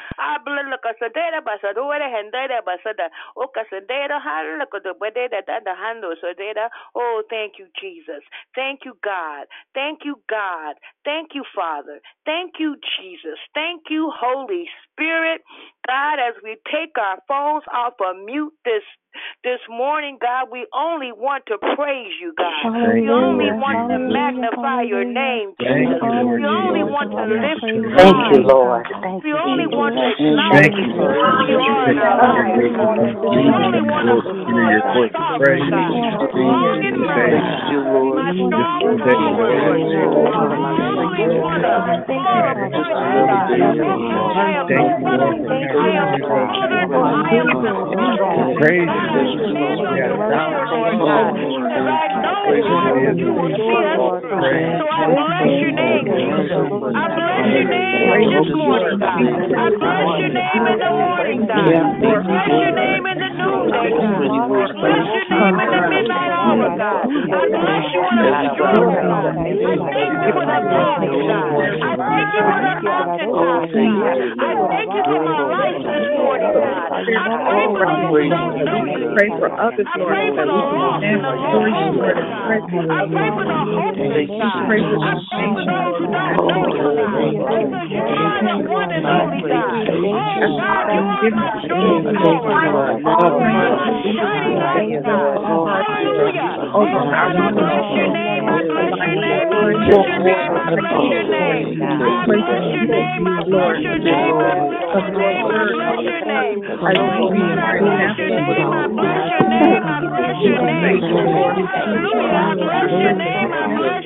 Oh, 6.95 7.23
thank 7.31 7.53
you, 7.59 7.67
Jesus. 7.81 8.23
Thank 8.55 8.81
you, 8.85 8.97
God. 9.03 9.47
Thank 9.75 10.01
you, 10.05 10.21
God. 10.29 10.75
Thank 11.05 11.31
you, 11.35 11.45
Father. 11.55 12.01
Thank 12.25 12.55
you, 12.59 12.77
Jesus. 13.01 13.39
Thank 13.55 13.72
Thank 13.73 13.89
you, 13.89 14.13
Holy 14.13 14.69
Spirit. 14.93 15.41
God, 15.89 16.21
as 16.21 16.37
we 16.45 16.61
take 16.69 16.93
our 17.01 17.17
phones 17.25 17.65
off 17.73 17.97
of 18.05 18.21
mute 18.21 18.53
this 18.69 18.85
this 19.49 19.65
morning, 19.65 20.19
God, 20.21 20.53
we 20.53 20.69
only 20.77 21.09
want 21.09 21.49
to 21.49 21.57
praise 21.57 22.13
you, 22.21 22.37
God. 22.37 22.53
Thank 22.69 23.01
we 23.01 23.09
only 23.09 23.49
want 23.49 23.89
to 23.89 23.97
magnify 24.13 24.85
your 24.85 25.09
name, 25.09 25.57
Jesus. 25.57 26.05
you, 26.05 26.37
we 26.37 26.45
only 26.45 26.85
want 26.85 27.17
to 27.17 27.25
lift 27.25 27.65
you 27.65 27.97
Thank 27.97 28.13
you. 28.37 28.45
Lord. 28.45 28.85
Thank 29.01 29.25
We 29.25 29.33
you, 29.33 29.41
only 29.41 29.65
want 29.73 29.97
to 29.97 30.05
Thank 30.05 30.21
acknowledge 30.21 30.77
you, 30.77 31.01
Lord. 31.01 31.17
you 31.49 31.57
are 31.57 31.89
in 31.89 31.97
our 31.97 32.21
lives. 32.29 32.61
We 32.61 32.77
only 32.77 33.89
want 33.89 34.05
to 34.13 34.21
call 34.21 34.53
you 34.69 35.09
God. 35.17 35.41
Long 36.29 36.77
and 36.77 37.01
strong. 37.01 37.41
Thank 37.41 37.73
you, 37.73 37.81
Lord. 37.89 38.21
My 41.13 41.29
strong 41.29 41.61
tower, 41.61 41.93
Lord 42.09 42.09
God. 42.09 42.09
We 42.09 42.33
only 42.33 42.65
want 42.65 42.89
to 42.89 42.97
call 43.05 43.29
you, 43.29 43.45
God. 43.45 43.77
Oh, 43.85 44.33
I 44.33 44.57
am 44.57 44.67
Thank 44.73 44.97
you, 44.97 45.13
Lord, 45.13 45.45
for 45.45 45.53
I 45.53 45.93
am 45.93 46.09
bothered. 46.25 46.89
I 46.89 47.37
am 47.37 47.49
bothered. 47.53 48.57
Praise 48.57 48.89
God, 48.89 49.13
I 49.13 49.29
you, 49.29 49.45
stand 49.53 49.77
on 49.77 49.93
Lord. 49.93 50.09
your 50.09 50.17
word, 50.17 50.73
Lord 50.73 50.97
God. 51.05 51.37
Because 51.37 51.85
I 51.85 52.09
know 52.25 52.49
that 52.49 53.17
you 53.21 53.29
will 53.37 53.53
see 53.53 53.77
us 53.77 54.01
through. 54.25 54.41
So 54.81 54.85
I 54.89 55.05
bless 55.13 55.53
your 55.61 55.73
name, 55.77 56.05
Jesus. 56.09 56.97
I 56.97 57.05
bless 57.13 57.45
your 57.53 57.69
name 57.69 58.33
this 58.33 58.49
morning, 58.57 58.97
God. 59.05 59.21
I 59.21 59.69
bless 59.69 60.09
your 60.17 60.33
name 60.33 60.65
in 60.65 60.79
the 60.81 60.93
morning, 60.97 61.45
God. 61.45 61.93
We 62.01 62.09
bless 62.09 62.49
your 62.49 62.73
name 62.73 63.05
in 63.05 63.12
the 63.12 63.12
noonday, 63.12 63.12
God. 63.12 63.12
Bless 64.73 65.07
your 65.15 65.27
name 65.31 65.59
in 65.61 65.71
the 65.71 65.83
midnight 65.83 66.33
hour, 66.33 66.71
God. 66.77 67.09
I 67.33 67.47
bless 67.47 67.85
you 67.95 68.03
strong, 68.55 68.99
God. 69.03 69.37
I 69.73 69.85
thank 69.93 70.19
you 70.23 70.33
for 70.35 70.47
the 70.47 70.61
knowledge. 70.69 71.19
I 71.83 71.97
thank 71.97 72.29
you 72.35 72.51
for 72.51 72.65
the 72.67 72.77
mountaintops, 72.83 73.73
God. 73.83 74.19
I 74.39 74.57
thank 74.69 74.91
you 74.95 75.05
for 75.07 75.25
life 75.51 75.79
God. 76.61 76.93
I 77.17 77.35
pray 77.47 77.69
for 77.73 77.87
you. 77.87 78.17
Pray 79.15 79.31
for 79.39 79.53
others, 79.59 79.89
pray 80.07 80.31
for 80.35 80.47
the 80.47 80.57
the 81.13 81.85
the 81.85 82.25
God. 82.29 82.55
I 82.91 83.05
pray 83.13 83.31
for 83.35 83.45
you, 83.47 84.29
God. 84.39 84.73
The. 91.91 92.13
Oh, 93.05 93.52
Lord 93.53 93.93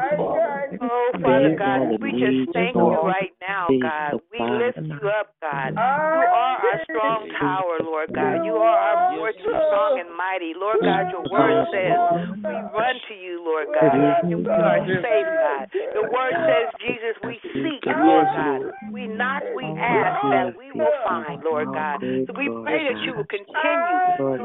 Oh, 0.81 1.09
Father 1.21 1.55
God, 1.57 1.97
we 2.01 2.11
just 2.11 2.53
thank 2.53 2.75
you 2.75 3.01
right 3.01 3.33
now, 3.41 3.65
God. 3.81 4.21
We 4.29 4.37
lift 4.37 4.77
you 4.77 5.09
up, 5.09 5.33
God. 5.41 5.73
You 5.73 5.81
are 5.81 6.29
our 6.29 6.77
strong 6.85 7.25
tower, 7.39 7.81
Lord 7.81 8.13
God. 8.13 8.45
You 8.45 8.53
are 8.61 8.77
our 8.77 9.17
fortress, 9.17 9.41
strong 9.41 10.05
and 10.05 10.11
mighty. 10.13 10.53
Lord 10.53 10.77
God, 10.85 11.09
your 11.09 11.25
word 11.25 11.65
says 11.73 11.97
we 12.45 12.53
run 12.75 12.95
to 13.09 13.15
you, 13.15 13.41
Lord 13.41 13.67
God, 13.73 14.21
and 14.29 14.45
we 14.45 14.51
are 14.51 14.85
safe, 15.01 15.29
God. 15.41 15.65
Your 15.93 16.05
word 16.11 16.35
says, 16.45 16.67
Jesus, 16.81 17.15
we 17.25 17.39
seek, 17.41 17.81
Lord 17.89 18.27
God. 18.29 18.61
We 18.91 19.07
knock, 19.07 19.41
we 19.55 19.65
ask, 19.65 20.21
that 20.29 20.53
we 20.57 20.69
will 20.77 20.93
find, 21.03 21.41
Lord 21.43 21.67
God. 21.73 21.99
So 22.01 22.33
we 22.37 22.49
pray 22.61 22.85
that 22.85 23.01
you 23.01 23.15
will 23.17 23.29
continue 23.29 24.37
to 24.37 24.43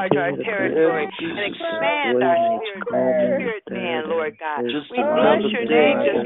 enlarge 0.00 0.16
our 0.16 0.44
territory 0.44 1.08
and 1.20 1.44
expand 1.44 2.22
our 2.22 2.38
spirit, 2.56 2.84
spirit 2.88 3.64
man, 3.70 4.08
Lord 4.08 4.36
God. 4.40 4.64
We 4.64 5.00
bless 5.00 5.44
your 5.52 5.66
name 5.68 5.96
just 6.04 6.24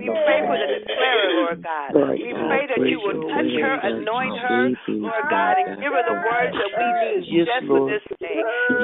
we 0.00 0.06
pray 0.08 0.40
for 0.44 0.56
the 0.56 0.68
declarer, 0.80 1.28
Lord 1.40 1.62
God. 1.62 1.90
We 2.12 2.32
pray 2.32 2.64
that 2.68 2.82
you 2.84 3.00
will 3.00 3.20
touch 3.32 3.52
her, 3.56 3.74
anoint 3.80 4.36
her, 4.40 4.62
Lord 5.00 5.24
God, 5.30 5.54
and 5.64 5.80
give 5.80 5.92
her 5.92 6.04
the 6.04 6.18
words 6.20 6.52
that 6.52 6.72
we 6.76 6.88
need 7.00 7.44
just 7.44 7.66
for 7.66 7.88
this 7.88 8.04
day. 8.20 8.40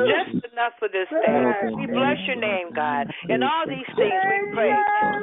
Just 0.09 0.53
enough 0.53 0.73
for 0.79 0.89
this 0.89 1.09
day. 1.11 1.77
We 1.77 1.87
bless 1.87 2.17
your 2.27 2.41
name, 2.41 2.73
God. 2.73 3.09
In 3.29 3.43
all 3.43 3.69
these 3.69 3.89
things 3.97 4.21
we 4.25 4.39
pray. 4.55 4.73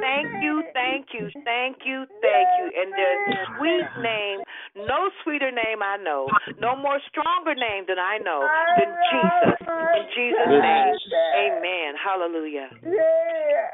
Thank 0.00 0.42
you, 0.42 0.62
thank 0.74 1.06
you, 1.14 1.30
thank 1.42 1.82
you, 1.84 2.06
thank 2.22 2.48
you. 2.58 2.66
And 2.74 2.88
the 2.92 3.10
sweet 3.58 3.88
name, 4.02 4.38
no 4.86 5.10
sweeter 5.22 5.50
name 5.50 5.82
I 5.82 5.96
know, 6.02 6.28
no 6.60 6.76
more 6.76 6.98
stronger 7.10 7.54
name 7.54 7.84
than 7.88 7.98
I 7.98 8.18
know 8.18 8.46
than 8.84 8.94
Jesus. 9.10 9.54
In 9.64 10.04
Jesus' 10.14 10.48
name, 10.48 11.52
amen. 11.58 11.94
Hallelujah. 12.02 12.68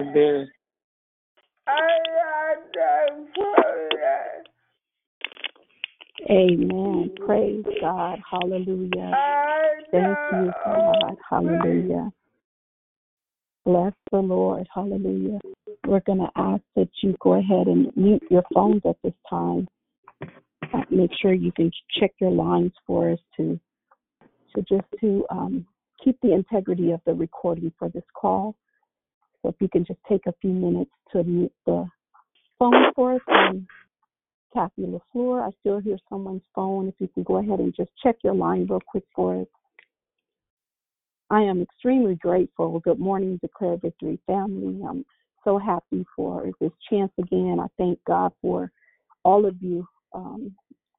Amen. 0.01 0.49
Amen. 6.31 7.11
Praise 7.27 7.65
God. 7.81 8.19
Hallelujah. 8.31 9.13
Thank 9.91 10.19
you, 10.33 10.53
God. 10.65 11.17
Hallelujah. 11.29 12.11
Bless 13.65 13.93
the 14.11 14.19
Lord. 14.19 14.67
Hallelujah. 14.75 15.39
We're 15.87 16.01
going 16.01 16.19
to 16.19 16.31
ask 16.37 16.63
that 16.77 16.89
you 17.03 17.17
go 17.21 17.35
ahead 17.35 17.67
and 17.67 17.91
mute 17.97 18.23
your 18.31 18.45
phones 18.55 18.83
at 18.87 18.97
this 19.03 19.15
time. 19.29 19.69
Uh, 20.23 20.83
make 20.91 21.11
sure 21.21 21.33
you 21.33 21.53
can 21.53 21.71
check 21.99 22.13
your 22.21 22.31
lines 22.31 22.73
for 22.87 23.11
us 23.11 23.19
to 23.37 23.59
to 24.55 24.63
just 24.63 24.87
to 25.01 25.25
um, 25.31 25.67
keep 26.03 26.19
the 26.23 26.33
integrity 26.33 26.93
of 26.93 27.01
the 27.07 27.15
recording 27.15 27.73
for 27.79 27.89
this 27.89 28.05
call. 28.15 28.55
So 29.43 29.51
if 29.51 29.55
you 29.61 29.69
can 29.69 29.85
just 29.85 30.01
take 30.09 30.27
a 30.27 30.35
few 30.41 30.51
minutes 30.51 30.91
to 31.13 31.23
mute 31.25 31.53
the 31.67 31.87
phone 32.59 32.93
for 32.95 33.15
us? 33.15 33.21
Um, 33.29 33.67
Kathy 34.53 34.83
LaFleur, 34.83 35.47
I 35.47 35.51
still 35.61 35.79
hear 35.79 35.97
someone's 36.09 36.43
phone. 36.55 36.89
If 36.89 36.95
you 36.99 37.09
can 37.09 37.23
go 37.23 37.37
ahead 37.37 37.61
and 37.61 37.75
just 37.75 37.91
check 38.03 38.17
your 38.23 38.35
line 38.35 38.67
real 38.69 38.83
quick 38.87 39.05
for 39.15 39.41
us. 39.41 39.47
I 41.31 41.43
am 41.43 41.63
extremely 41.63 42.17
grateful. 42.17 42.81
Good 42.81 42.99
morning, 42.99 43.39
Declare 43.41 43.77
Victory 43.77 44.19
family. 44.27 44.81
I'm 44.89 45.05
so 45.45 45.59
happy 45.59 46.05
for 46.17 46.51
this 46.61 46.73
chance 46.89 47.13
again. 47.19 47.59
I 47.61 47.67
thank 47.79 47.99
God 48.05 48.33
for 48.43 48.71
all 49.25 49.47
of 49.47 49.55
you, 49.63 49.87
um, 50.13 50.55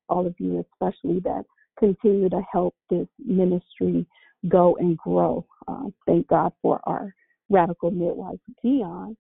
all 0.08 0.26
of 0.26 0.34
you 0.40 0.66
especially 0.74 1.20
that 1.22 1.44
continue 1.80 2.30
to 2.30 2.42
help 2.52 2.76
this 2.90 3.08
ministry 3.24 4.06
go 4.48 4.76
and 4.80 4.98
grow. 4.98 5.46
Uh, 5.68 5.86
thank 6.06 6.28
God 6.28 6.52
for 6.62 6.80
our 6.84 7.14
radical 7.50 7.92
midwife, 7.92 8.40
Dion, 8.64 9.16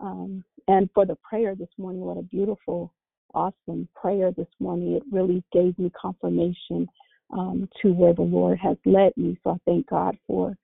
um, 0.00 0.44
and 0.68 0.88
for 0.94 1.06
the 1.06 1.16
prayer 1.16 1.54
this 1.54 1.68
morning. 1.78 2.02
What 2.02 2.18
a 2.18 2.22
beautiful, 2.22 2.92
awesome 3.34 3.88
prayer 3.94 4.32
this 4.32 4.48
morning. 4.58 4.94
It 4.94 5.02
really 5.10 5.42
gave 5.52 5.78
me 5.78 5.90
confirmation 6.00 6.88
um, 7.32 7.68
to 7.82 7.92
where 7.92 8.14
the 8.14 8.22
Lord 8.22 8.58
has 8.58 8.76
led 8.84 9.12
me. 9.16 9.38
So 9.42 9.50
I 9.50 9.56
thank 9.66 9.88
God 9.88 10.16
for 10.26 10.56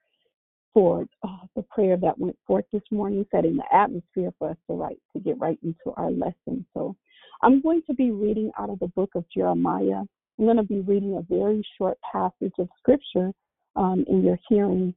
for 0.74 1.06
uh, 1.22 1.46
the 1.54 1.62
prayer 1.62 1.96
that 1.96 2.18
went 2.18 2.36
forth 2.46 2.66
this 2.70 2.82
morning, 2.90 3.24
setting 3.30 3.56
the 3.56 3.64
atmosphere 3.74 4.30
for 4.38 4.50
us 4.50 4.58
to 4.68 4.74
right 4.74 4.98
to 5.14 5.20
get 5.20 5.38
right 5.38 5.58
into 5.62 5.96
our 5.96 6.10
lesson. 6.10 6.66
So 6.74 6.94
I'm 7.42 7.62
going 7.62 7.80
to 7.86 7.94
be 7.94 8.10
reading 8.10 8.50
out 8.58 8.68
of 8.68 8.78
the 8.80 8.88
book 8.88 9.10
of 9.14 9.24
Jeremiah. 9.34 10.02
I'm 10.38 10.44
going 10.44 10.56
to 10.56 10.62
be 10.62 10.80
reading 10.80 11.16
a 11.16 11.34
very 11.34 11.66
short 11.78 11.98
passage 12.12 12.52
of 12.58 12.68
scripture 12.78 13.32
um, 13.74 14.04
in 14.08 14.24
your 14.24 14.38
hearing. 14.48 14.94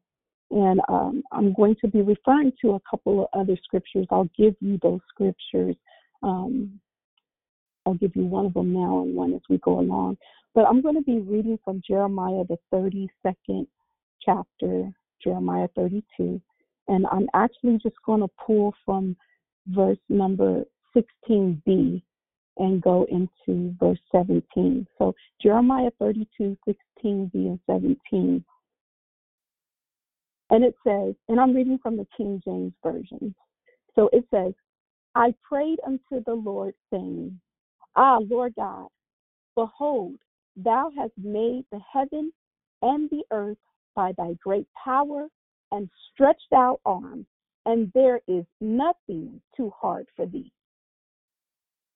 And 0.52 0.82
um, 0.90 1.24
I'm 1.32 1.54
going 1.54 1.76
to 1.82 1.88
be 1.88 2.02
referring 2.02 2.52
to 2.62 2.72
a 2.72 2.80
couple 2.90 3.22
of 3.22 3.40
other 3.40 3.58
scriptures. 3.64 4.08
I'll 4.10 4.30
give 4.38 4.56
you 4.60 4.80
those 4.82 5.00
scriptures. 5.10 5.76
Um, 6.24 6.80
I'll 7.86 7.94
give 7.94 8.16
you 8.16 8.26
one 8.26 8.48
of 8.48 8.54
them 8.54 8.74
now 8.74 9.02
and 9.02 9.16
one 9.16 9.34
as 9.34 9.42
we 9.50 9.60
go 9.60 9.80
along. 9.80 10.18
But 10.56 10.66
I'm 10.66 10.82
going 10.82 10.96
to 10.96 11.02
be 11.02 11.20
reading 11.20 11.60
from 11.64 11.82
Jeremiah, 11.88 12.44
the 12.50 12.58
32nd 12.74 13.68
chapter, 14.22 14.92
Jeremiah 15.24 15.68
32. 15.76 16.42
And 16.88 17.06
I'm 17.12 17.28
actually 17.34 17.78
just 17.82 17.96
going 18.06 18.22
to 18.22 18.30
pull 18.46 18.74
from 18.84 19.16
verse 19.68 20.00
number 20.10 20.64
16b 20.96 22.02
and 22.60 22.82
go 22.82 23.08
into 23.10 23.74
verse 23.80 24.00
17. 24.12 24.86
So 24.98 25.16
Jeremiah 25.42 25.92
32, 26.00 26.58
16b 26.68 27.34
and 27.34 27.60
17. 27.66 28.44
And 30.52 30.64
it 30.64 30.76
says, 30.86 31.16
and 31.28 31.40
I'm 31.40 31.56
reading 31.56 31.80
from 31.82 31.98
the 31.98 32.08
King 32.16 32.42
James 32.46 32.74
Version. 32.84 33.34
So 33.96 34.10
it 34.14 34.26
says, 34.32 34.54
I 35.16 35.34
prayed 35.44 35.80
unto 35.86 36.24
the 36.26 36.34
Lord, 36.34 36.74
saying, 36.92 37.40
Ah, 37.96 38.20
Lord 38.30 38.54
God, 38.56 38.88
behold, 39.56 40.16
thou 40.56 40.92
hast 40.98 41.14
made 41.18 41.66
the 41.72 41.80
heaven 41.92 42.32
and 42.82 43.10
the 43.10 43.24
earth 43.32 43.58
by 43.96 44.14
thy 44.18 44.34
great 44.44 44.68
power 44.82 45.28
and 45.72 45.90
stretched 46.12 46.54
out 46.54 46.80
arm, 46.86 47.26
and 47.66 47.92
there 47.94 48.22
is 48.28 48.46
nothing 48.62 49.42
too 49.56 49.72
hard 49.76 50.08
for 50.16 50.26
thee. 50.26 50.52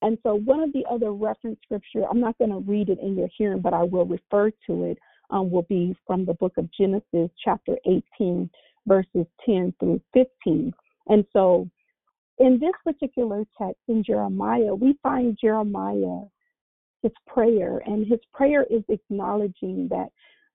And 0.04 0.18
so, 0.22 0.36
one 0.36 0.60
of 0.60 0.74
the 0.74 0.84
other 0.92 1.14
reference 1.14 1.58
scripture, 1.64 2.04
I'm 2.10 2.20
not 2.20 2.38
going 2.38 2.52
to 2.52 2.60
read 2.60 2.90
it 2.90 3.00
in 3.02 3.16
your 3.16 3.30
hearing, 3.38 3.62
but 3.62 3.74
I 3.74 3.84
will 3.84 4.06
refer 4.06 4.52
to 4.68 4.84
it, 4.84 4.98
um, 5.30 5.50
will 5.50 5.64
be 5.64 5.96
from 6.06 6.26
the 6.26 6.34
book 6.34 6.52
of 6.58 6.70
Genesis, 6.78 7.32
chapter 7.42 7.78
18, 8.20 8.50
verses 8.86 9.26
10 9.46 9.74
through 9.80 10.02
15. 10.14 10.74
And 11.08 11.26
so, 11.32 11.70
in 12.38 12.60
this 12.60 12.74
particular 12.84 13.46
text 13.58 13.80
in 13.88 14.04
Jeremiah, 14.04 14.76
we 14.76 15.00
find 15.02 15.38
Jeremiah, 15.40 16.24
his 17.02 17.14
prayer, 17.26 17.82
and 17.86 18.06
his 18.06 18.20
prayer 18.34 18.66
is 18.70 18.84
acknowledging 18.90 19.88
that 19.90 20.10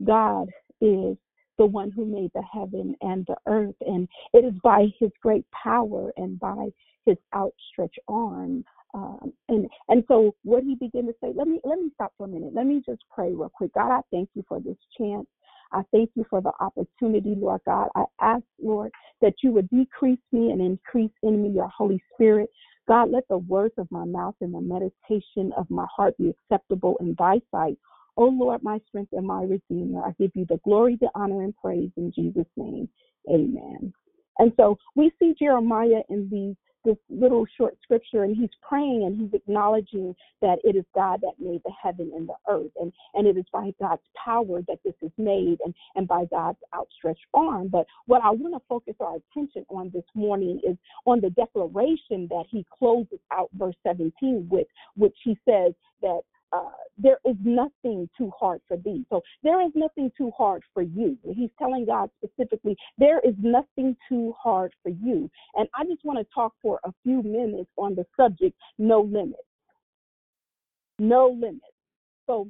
God 0.05 0.51
is 0.83 1.17
the 1.57 1.65
one 1.65 1.91
who 1.91 2.05
made 2.05 2.33
the 2.35 2.45
heaven 2.53 2.95
and 3.01 3.25
the 3.27 3.37
earth. 3.47 3.77
And 3.81 4.09
it 4.35 4.45
is 4.45 4.55
by 4.63 4.89
his 5.01 5.11
great 5.23 5.47
power 5.51 6.13
and 6.19 6.39
by 6.39 6.69
his 7.07 7.17
outstretched 7.35 7.99
arm. 8.09 8.63
Um, 8.95 9.33
and 9.49 9.69
and 9.89 10.03
so 10.09 10.35
what 10.45 10.63
he 10.63 10.75
began 10.75 11.07
to 11.07 11.15
say, 11.23 11.33
let 11.35 11.47
me 11.47 11.61
let 11.65 11.79
me 11.79 11.91
stop 11.95 12.13
for 12.17 12.25
a 12.25 12.29
minute. 12.29 12.55
Let 12.55 12.67
me 12.67 12.83
just 12.85 13.03
pray 13.15 13.35
real 13.35 13.51
quick. 13.55 13.75
God, 13.75 13.91
I 13.91 14.01
thank 14.11 14.31
you 14.35 14.45
for 14.49 14.61
this 14.61 14.77
chance. 14.97 15.27
I 15.73 15.83
thank 15.93 16.11
you 16.15 16.25
for 16.31 16.41
the 16.41 16.53
opportunity, 16.61 17.35
Lord 17.37 17.61
God. 17.67 17.89
I 17.95 18.05
ask, 18.21 18.45
Lord, 18.63 18.91
that 19.21 19.35
you 19.43 19.53
would 19.53 19.69
decrease 19.69 20.21
me 20.33 20.51
and 20.51 20.63
increase 20.63 21.11
in 21.23 21.43
me 21.43 21.51
your 21.51 21.69
Holy 21.69 22.03
Spirit. 22.15 22.49
God, 22.87 23.11
let 23.11 23.29
the 23.29 23.39
words 23.39 23.75
of 23.77 23.87
my 23.91 24.07
mouth 24.07 24.35
and 24.41 24.55
the 24.55 24.63
meditation 24.63 25.53
of 25.59 25.71
my 25.71 25.87
heart 25.95 26.17
be 26.17 26.31
acceptable 26.31 26.97
in 27.01 27.15
thy 27.19 27.41
sight. 27.51 27.77
O 28.17 28.25
oh 28.25 28.29
Lord, 28.31 28.63
my 28.63 28.81
strength 28.89 29.13
and 29.13 29.27
my 29.27 29.43
redeemer, 29.43 30.03
I 30.03 30.13
give 30.19 30.33
you 30.35 30.47
the 30.49 30.59
glory, 30.65 30.97
the 31.01 31.11
honor, 31.15 31.43
and 31.43 31.55
praise 31.57 31.91
in 31.97 32.11
Jesus' 32.13 32.47
name. 32.57 32.89
Amen. 33.31 33.93
And 34.39 34.53
so 34.57 34.79
we 34.97 35.13
see 35.21 35.35
Jeremiah 35.39 36.03
in 36.09 36.29
these 36.31 36.57
this 36.85 36.97
little 37.11 37.45
short 37.57 37.77
scripture 37.83 38.25
and 38.25 38.37
he's 38.37 38.51
praying 38.67 39.05
and 39.05 39.21
he's 39.21 39.35
acknowledging 39.35 40.15
that 40.41 40.59
it 40.65 40.77
is 40.77 40.85
God 40.95 41.21
that 41.23 41.35
made 41.39 41.61
the 41.65 41.73
heaven 41.83 42.13
and 42.15 42.29
the 42.29 42.35
earth 42.49 42.71
and 42.81 42.93
and 43.15 43.27
it 43.27 43.37
is 43.37 43.45
by 43.53 43.71
God's 43.81 44.03
power 44.25 44.63
that 44.69 44.79
this 44.85 44.95
is 45.03 45.11
made 45.19 45.59
and 45.65 45.75
and 45.97 46.07
by 46.07 46.25
God's 46.31 46.59
outstretched 46.75 47.27
arm. 47.35 47.69
But 47.69 47.87
what 48.07 48.23
I 48.23 48.31
want 48.31 48.55
to 48.55 48.61
focus 48.69 48.95
our 49.01 49.17
attention 49.17 49.65
on 49.69 49.91
this 49.93 50.05
morning 50.15 50.61
is 50.69 50.77
on 51.07 51.21
the 51.21 51.31
declaration 51.31 52.29
that 52.31 52.45
he 52.49 52.65
closes 52.79 53.21
out 53.33 53.51
verse 53.55 53.77
17 53.87 54.49
with 54.51 54.67
which 54.97 55.17
he 55.25 55.37
says 55.49 55.73
that 56.03 56.21
uh, 56.53 56.71
there 56.99 57.19
is 57.25 57.37
nothing 57.45 58.09
too 58.17 58.31
hard 58.39 58.61
for 58.67 58.77
thee. 58.77 59.05
So 59.09 59.23
there 59.43 59.65
is 59.65 59.73
nothing 59.75 60.11
too 60.17 60.31
hard 60.37 60.63
for 60.75 60.83
you. 60.83 61.17
He's 61.35 61.51
telling 61.59 61.87
God 61.87 62.11
specifically, 62.23 62.77
there 62.99 63.21
is 63.21 63.35
nothing 63.39 63.97
too 64.09 64.35
hard 64.41 64.73
for 64.83 64.91
you. 64.91 65.31
And 65.55 65.69
I 65.75 65.85
just 65.85 66.05
want 66.05 66.19
to 66.19 66.27
talk 66.35 66.53
for 66.61 66.81
a 66.85 66.93
few 67.03 67.23
minutes 67.23 67.71
on 67.77 67.95
the 67.95 68.05
subject, 68.17 68.57
no 68.79 69.01
limits. 69.01 69.39
No 70.99 71.29
limits. 71.29 71.65
So 72.27 72.49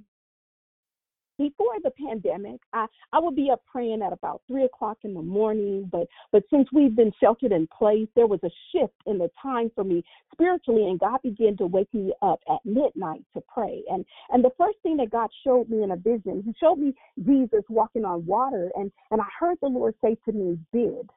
before 1.39 1.77
the 1.83 1.91
pandemic, 1.91 2.61
I, 2.73 2.87
I 3.13 3.21
would 3.21 3.37
be 3.37 3.51
up 3.51 3.63
praying 3.71 4.03
at 4.03 4.13
about 4.13 4.43
three 4.49 4.65
o'clock 4.65 4.99
in 5.05 5.15
the 5.15 5.23
morning. 5.23 5.89
But 5.91 6.09
but 6.33 6.43
since 6.51 6.69
we've 6.73 6.95
been 6.95 7.13
sheltered 7.21 7.53
in 7.53 7.69
place, 7.69 8.09
there 8.15 8.27
was 8.27 8.41
a 8.45 8.51
shift 8.73 8.95
in 9.07 9.19
the 9.19 9.31
time 9.41 9.71
for 9.75 9.85
me 9.85 10.05
spiritually, 10.33 10.89
and 10.89 10.99
God 10.99 11.21
began 11.23 11.57
to 11.59 11.67
wake 11.67 11.93
me 11.95 12.13
up 12.23 12.41
at 12.51 12.59
midnight 12.65 13.23
to 13.35 13.43
pray. 13.53 13.83
And 13.91 14.05
and 14.31 14.45
the 14.45 14.53
first 14.59 14.79
thing 14.83 14.97
that 14.99 15.11
God 15.11 15.31
showed 15.45 15.69
me 15.69 15.83
in 15.83 15.93
a 15.93 15.97
vision, 15.97 16.43
He 16.45 16.55
showed 16.61 16.77
me 16.77 16.95
Jesus 17.25 17.63
walking 17.69 18.05
on 18.05 18.27
water, 18.27 18.71
and 18.75 18.91
and 19.11 19.21
I 19.21 19.27
heard 19.39 19.59
the 19.63 19.69
Lord 19.69 19.95
say 20.03 20.17
to 20.25 20.33
me, 20.33 20.59
"Bid." 20.73 21.09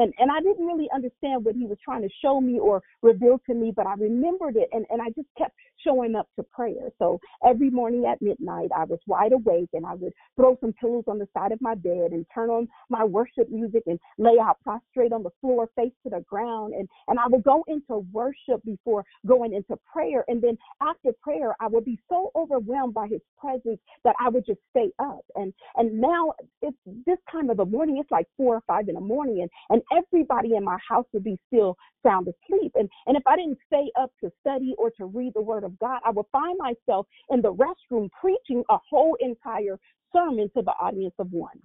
And 0.00 0.14
and 0.18 0.30
I 0.32 0.40
didn't 0.40 0.66
really 0.66 0.88
understand 0.94 1.44
what 1.44 1.54
he 1.54 1.66
was 1.66 1.78
trying 1.84 2.02
to 2.02 2.08
show 2.22 2.40
me 2.40 2.58
or 2.58 2.82
reveal 3.02 3.40
to 3.48 3.54
me, 3.54 3.72
but 3.74 3.86
I 3.86 3.94
remembered 3.94 4.56
it, 4.56 4.68
and 4.72 4.86
and 4.90 5.02
I 5.02 5.06
just 5.10 5.28
kept 5.38 5.54
showing 5.86 6.14
up 6.14 6.28
to 6.36 6.44
prayer. 6.44 6.90
So 6.98 7.20
every 7.46 7.70
morning 7.70 8.06
at 8.06 8.22
midnight, 8.22 8.70
I 8.76 8.84
was 8.84 8.98
wide 9.06 9.32
awake, 9.32 9.70
and 9.74 9.86
I 9.86 9.94
would 9.94 10.12
throw 10.36 10.56
some 10.60 10.72
pillows 10.74 11.04
on 11.08 11.18
the 11.18 11.28
side 11.36 11.52
of 11.52 11.60
my 11.60 11.74
bed 11.74 12.12
and 12.12 12.26
turn 12.34 12.50
on 12.50 12.68
my 12.88 13.04
worship 13.04 13.50
music 13.50 13.84
and 13.86 13.98
lay 14.18 14.38
out 14.40 14.58
prostrate 14.62 15.12
on 15.12 15.22
the 15.22 15.30
floor, 15.40 15.68
face 15.76 15.92
to 16.04 16.10
the 16.10 16.24
ground, 16.28 16.74
and 16.74 16.88
and 17.08 17.18
I 17.18 17.28
would 17.28 17.44
go 17.44 17.64
into 17.68 18.06
worship 18.12 18.62
before 18.64 19.04
going 19.26 19.54
into 19.54 19.78
prayer, 19.92 20.24
and 20.28 20.42
then 20.42 20.56
after 20.82 21.10
prayer, 21.22 21.54
I 21.60 21.68
would 21.68 21.84
be 21.84 21.98
so 22.08 22.30
overwhelmed 22.34 22.94
by 22.94 23.08
His 23.08 23.20
presence 23.38 23.80
that 24.04 24.16
I 24.20 24.30
would 24.30 24.46
just 24.46 24.60
stay 24.70 24.90
up, 24.98 25.24
and 25.36 25.52
and 25.76 26.00
now 26.00 26.32
it's 26.62 26.76
this 27.06 27.18
time 27.30 27.50
of 27.50 27.58
the 27.58 27.66
morning, 27.66 27.98
it's 27.98 28.10
like 28.10 28.26
four 28.36 28.56
or 28.56 28.62
five 28.66 28.88
in 28.88 28.94
the 28.94 29.00
morning, 29.00 29.42
and 29.42 29.50
and 29.70 29.82
everybody 29.92 30.56
in 30.56 30.64
my 30.64 30.78
house 30.88 31.06
would 31.12 31.24
be 31.24 31.38
still 31.48 31.76
sound 32.04 32.28
asleep. 32.28 32.72
And, 32.74 32.88
and 33.06 33.16
if 33.16 33.22
I 33.26 33.36
didn't 33.36 33.58
stay 33.66 33.90
up 34.00 34.10
to 34.22 34.30
study 34.40 34.74
or 34.78 34.90
to 34.92 35.06
read 35.06 35.32
the 35.34 35.42
word 35.42 35.64
of 35.64 35.78
God, 35.78 36.00
I 36.04 36.10
would 36.10 36.26
find 36.32 36.58
myself 36.58 37.06
in 37.30 37.42
the 37.42 37.52
restroom 37.52 38.08
preaching 38.20 38.62
a 38.70 38.78
whole 38.88 39.16
entire 39.20 39.78
sermon 40.12 40.50
to 40.56 40.62
the 40.62 40.72
audience 40.80 41.14
of 41.18 41.30
one. 41.32 41.60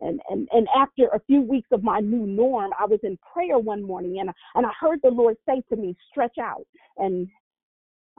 And, 0.00 0.20
and 0.30 0.48
and 0.52 0.66
after 0.74 1.08
a 1.08 1.20
few 1.26 1.42
weeks 1.42 1.68
of 1.72 1.82
my 1.82 2.00
new 2.00 2.26
norm, 2.26 2.70
I 2.78 2.86
was 2.86 3.00
in 3.02 3.18
prayer 3.34 3.58
one 3.58 3.82
morning 3.82 4.18
and 4.20 4.30
and 4.54 4.64
I 4.64 4.70
heard 4.80 4.98
the 5.02 5.10
Lord 5.10 5.36
say 5.46 5.62
to 5.68 5.76
me, 5.76 5.94
"Stretch 6.10 6.38
out." 6.40 6.66
And 6.96 7.28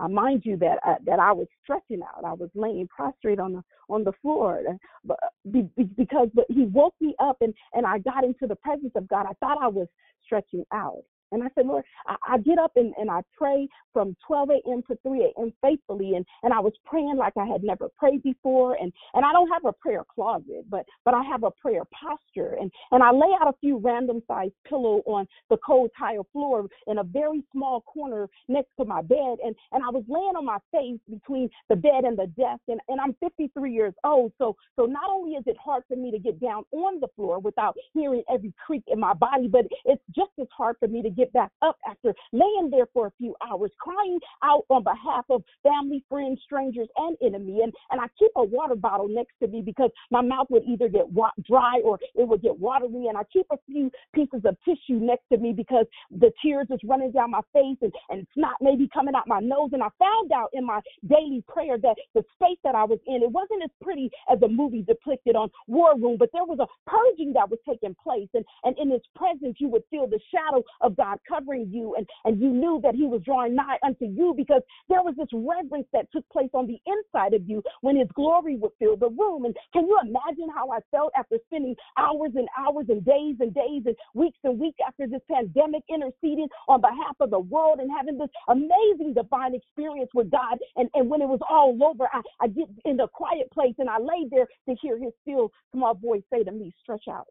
Mind 0.08 0.44
you 0.46 0.58
that 0.58 0.80
uh, 0.86 0.96
that 1.06 1.20
I 1.20 1.32
was 1.32 1.48
stretching 1.64 2.02
out. 2.02 2.26
I 2.26 2.34
was 2.34 2.50
laying 2.56 2.88
prostrate 2.88 3.40
on 3.40 3.54
the 3.54 3.64
on 3.90 4.04
the 4.04 4.14
floor, 4.22 4.62
but 5.04 5.20
be, 5.52 5.70
because 5.98 6.30
but 6.34 6.46
He 6.50 6.64
woke 6.66 6.96
me 7.02 7.16
up 7.20 7.38
and 7.42 7.54
and 7.74 7.86
I 7.86 8.00
got 8.00 8.24
into 8.24 8.48
the 8.48 8.56
presence 8.56 8.92
of 8.96 9.08
God. 9.08 9.26
I 9.30 9.34
thought 9.40 9.62
I 9.62 9.68
was 9.68 9.88
stretching 10.26 10.66
out, 10.74 11.04
And 11.32 11.44
I 11.44 11.48
said, 11.56 11.66
Lord, 11.66 11.84
I, 12.08 12.16
I 12.28 12.38
get 12.40 12.58
up 12.58 12.72
and, 12.76 12.94
and 12.98 13.10
I 13.10 13.22
pray 13.38 13.68
from 13.94 14.16
12 14.28 14.50
a.m. 14.50 14.84
to 14.90 14.98
3 15.04 15.32
a.m. 15.38 15.54
faithfully. 15.62 16.16
And, 16.16 16.26
and 16.44 16.54
I 16.54 16.60
was 16.60 16.74
praying 16.86 17.18
like 17.18 17.34
I 17.38 17.46
had 17.46 17.64
never 17.64 17.90
prayed 17.98 18.24
before. 18.24 18.76
And, 18.76 18.92
and 19.14 19.26
I 19.26 19.32
don't 19.32 19.50
have 19.50 19.66
a 19.66 19.74
prayer 19.74 20.04
closet, 20.14 20.66
but, 20.70 20.86
but 21.06 21.14
I 21.14 21.24
have 21.24 21.44
a 21.44 21.52
prayer 21.52 21.84
posture. 21.92 22.58
And, 22.60 22.72
and 22.92 23.04
I 23.04 23.12
lay 23.12 23.30
out 23.40 23.48
a 23.48 23.58
few 23.60 23.78
random 23.78 24.22
sized 24.28 24.54
pillow 24.68 25.02
on 25.06 25.28
the 25.50 25.58
cold 25.58 25.92
tile 25.98 26.28
floor 26.32 26.68
in 26.88 27.00
a 27.00 27.04
very 27.04 27.44
small 27.52 27.82
corner 27.82 28.28
next 28.48 28.70
to 28.80 28.86
my 28.86 29.02
bed. 29.02 29.38
And, 29.44 29.56
and 29.72 29.84
I 29.84 29.90
was 29.90 30.04
laying 30.08 30.36
on 30.38 30.46
my 30.46 30.60
face 30.72 31.00
between 31.10 31.50
the 31.70 31.76
bed 31.76 32.04
and 32.04 32.18
the 32.18 32.28
desk. 32.28 32.62
And, 32.68 32.80
and 32.88 33.00
I'm 33.00 33.16
53 33.22 33.72
years 33.72 33.94
old. 34.04 34.32
So, 34.38 34.56
so 34.76 34.86
not 34.86 35.10
only 35.10 35.32
is 35.32 35.44
it 35.48 35.58
hard 35.64 35.84
for 35.88 35.96
me 35.96 36.12
to 36.12 36.20
get 36.20 36.40
down 36.40 36.64
on 36.72 37.00
the 37.00 37.08
floor 37.16 37.40
without 37.40 37.76
hearing 37.94 38.24
every 38.32 38.54
creak 38.66 38.84
in 38.88 39.00
my 39.00 39.14
body, 39.14 39.48
but 39.48 39.66
it's 39.86 40.04
just 40.16 40.32
as 40.40 40.48
hard 40.56 40.76
for 40.80 40.88
me 40.88 41.02
to 41.02 41.10
get 41.10 41.21
back 41.34 41.52
up 41.62 41.78
after 41.88 42.14
laying 42.32 42.70
there 42.70 42.88
for 42.94 43.08
a 43.08 43.12
few 43.18 43.36
hours, 43.48 43.72
crying 43.80 44.20
out 44.44 44.66
on 44.70 44.84
behalf 44.84 45.26
of 45.30 45.44
family, 45.64 46.04
friends, 46.10 46.40
strangers, 46.44 46.88
and 46.98 47.18
enemy. 47.24 47.62
And, 47.64 47.74
and 47.92 48.02
I 48.02 48.06
keep 48.18 48.32
a 48.36 48.44
water 48.44 48.76
bottle 48.76 49.08
next 49.08 49.34
to 49.42 49.48
me 49.48 49.62
because 49.62 49.90
my 50.10 50.22
mouth 50.22 50.48
would 50.50 50.64
either 50.68 50.90
get 50.90 51.10
wa- 51.10 51.32
dry 51.46 51.80
or 51.84 52.00
it 52.16 52.28
would 52.28 52.42
get 52.42 52.58
watery. 52.58 53.08
And 53.08 53.18
I 53.18 53.24
keep 53.32 53.46
a 53.52 53.58
few 53.66 53.92
pieces 54.14 54.42
of 54.46 54.58
tissue 54.66 55.00
next 55.00 55.24
to 55.32 55.38
me 55.38 55.54
because 55.54 55.86
the 56.12 56.32
tears 56.44 56.68
is 56.70 56.80
running 56.84 57.12
down 57.12 57.32
my 57.32 57.42
face 57.54 57.78
and, 57.82 57.94
and 58.10 58.28
snot 58.34 58.56
maybe 58.62 58.90
coming 58.94 59.16
out 59.16 59.28
my 59.28 59.40
nose. 59.40 59.70
And 59.74 59.84
I 59.84 59.90
found 60.00 60.32
out 60.32 60.50
in 60.54 60.66
my 60.66 60.80
daily 61.08 61.44
prayer 61.48 61.78
that 61.78 61.96
the 62.14 62.24
space 62.36 62.58
that 62.64 62.76
I 62.76 62.84
was 62.84 63.00
in, 63.08 63.24
it 63.24 63.32
wasn't 63.32 63.64
as 63.64 63.70
pretty 63.82 64.10
as 64.32 64.42
a 64.42 64.48
movie 64.48 64.84
depicted 64.84 65.36
on 65.36 65.50
War 65.68 65.98
Room, 65.98 66.18
but 66.18 66.30
there 66.34 66.46
was 66.46 66.60
a 66.60 66.68
purging 66.90 67.34
that 67.34 67.50
was 67.50 67.60
taking 67.68 67.96
place. 68.02 68.30
And, 68.34 68.46
and 68.64 68.78
in 68.78 68.92
his 68.92 69.02
presence, 69.16 69.58
you 69.60 69.70
would 69.70 69.84
feel 69.90 70.08
the 70.08 70.20
shadow 70.34 70.64
of 70.82 70.96
God 70.96 71.11
covering 71.28 71.70
you. 71.72 71.96
And, 71.98 72.08
and 72.26 72.42
you 72.42 72.50
knew 72.50 72.80
that 72.84 72.96
he 72.96 73.06
was 73.06 73.22
drawing 73.24 73.56
nigh 73.56 73.78
unto 73.86 74.06
you 74.06 74.34
because 74.36 74.62
there 74.90 75.04
was 75.04 75.16
this 75.18 75.28
reverence 75.34 75.88
that 75.94 76.12
took 76.12 76.28
place 76.30 76.50
on 76.54 76.68
the 76.68 76.80
inside 76.86 77.34
of 77.34 77.48
you 77.48 77.64
when 77.82 77.96
his 77.96 78.08
glory 78.14 78.58
would 78.58 78.72
fill 78.80 78.98
the 78.98 79.10
room. 79.10 79.46
And 79.46 79.56
can 79.74 79.88
you 79.88 79.98
imagine 80.02 80.50
how 80.54 80.70
I 80.72 80.80
felt 80.92 81.12
after 81.18 81.38
spending 81.48 81.76
hours 81.98 82.32
and 82.36 82.48
hours 82.58 82.86
and 82.90 83.04
days 83.06 83.36
and 83.40 83.54
days 83.54 83.84
and 83.86 83.96
weeks 84.14 84.38
and 84.44 84.60
weeks 84.60 84.80
after 84.86 85.08
this 85.08 85.22
pandemic 85.30 85.84
interceding 85.90 86.48
on 86.68 86.82
behalf 86.82 87.16
of 87.20 87.30
the 87.30 87.40
world 87.40 87.80
and 87.80 87.90
having 87.92 88.18
this 88.18 88.30
amazing 88.50 89.14
divine 89.14 89.56
experience 89.56 90.10
with 90.14 90.32
God? 90.32 90.58
And, 90.76 90.90
and 90.94 91.10
when 91.10 91.22
it 91.22 91.28
was 91.28 91.40
all 91.50 91.78
over, 91.84 92.10
I, 92.14 92.22
I 92.42 92.48
get 92.48 92.68
in 92.86 92.98
the 92.98 93.08
quiet 93.08 93.52
place 93.52 93.76
and 93.78 93.90
I 93.90 93.98
lay 94.00 94.28
there 94.30 94.48
to 94.70 94.76
hear 94.82 94.98
his 94.98 95.14
still 95.22 95.52
small 95.74 95.94
voice 95.94 96.24
say 96.32 96.44
to 96.44 96.52
me, 96.52 96.74
stretch 96.82 97.08
out. 97.10 97.28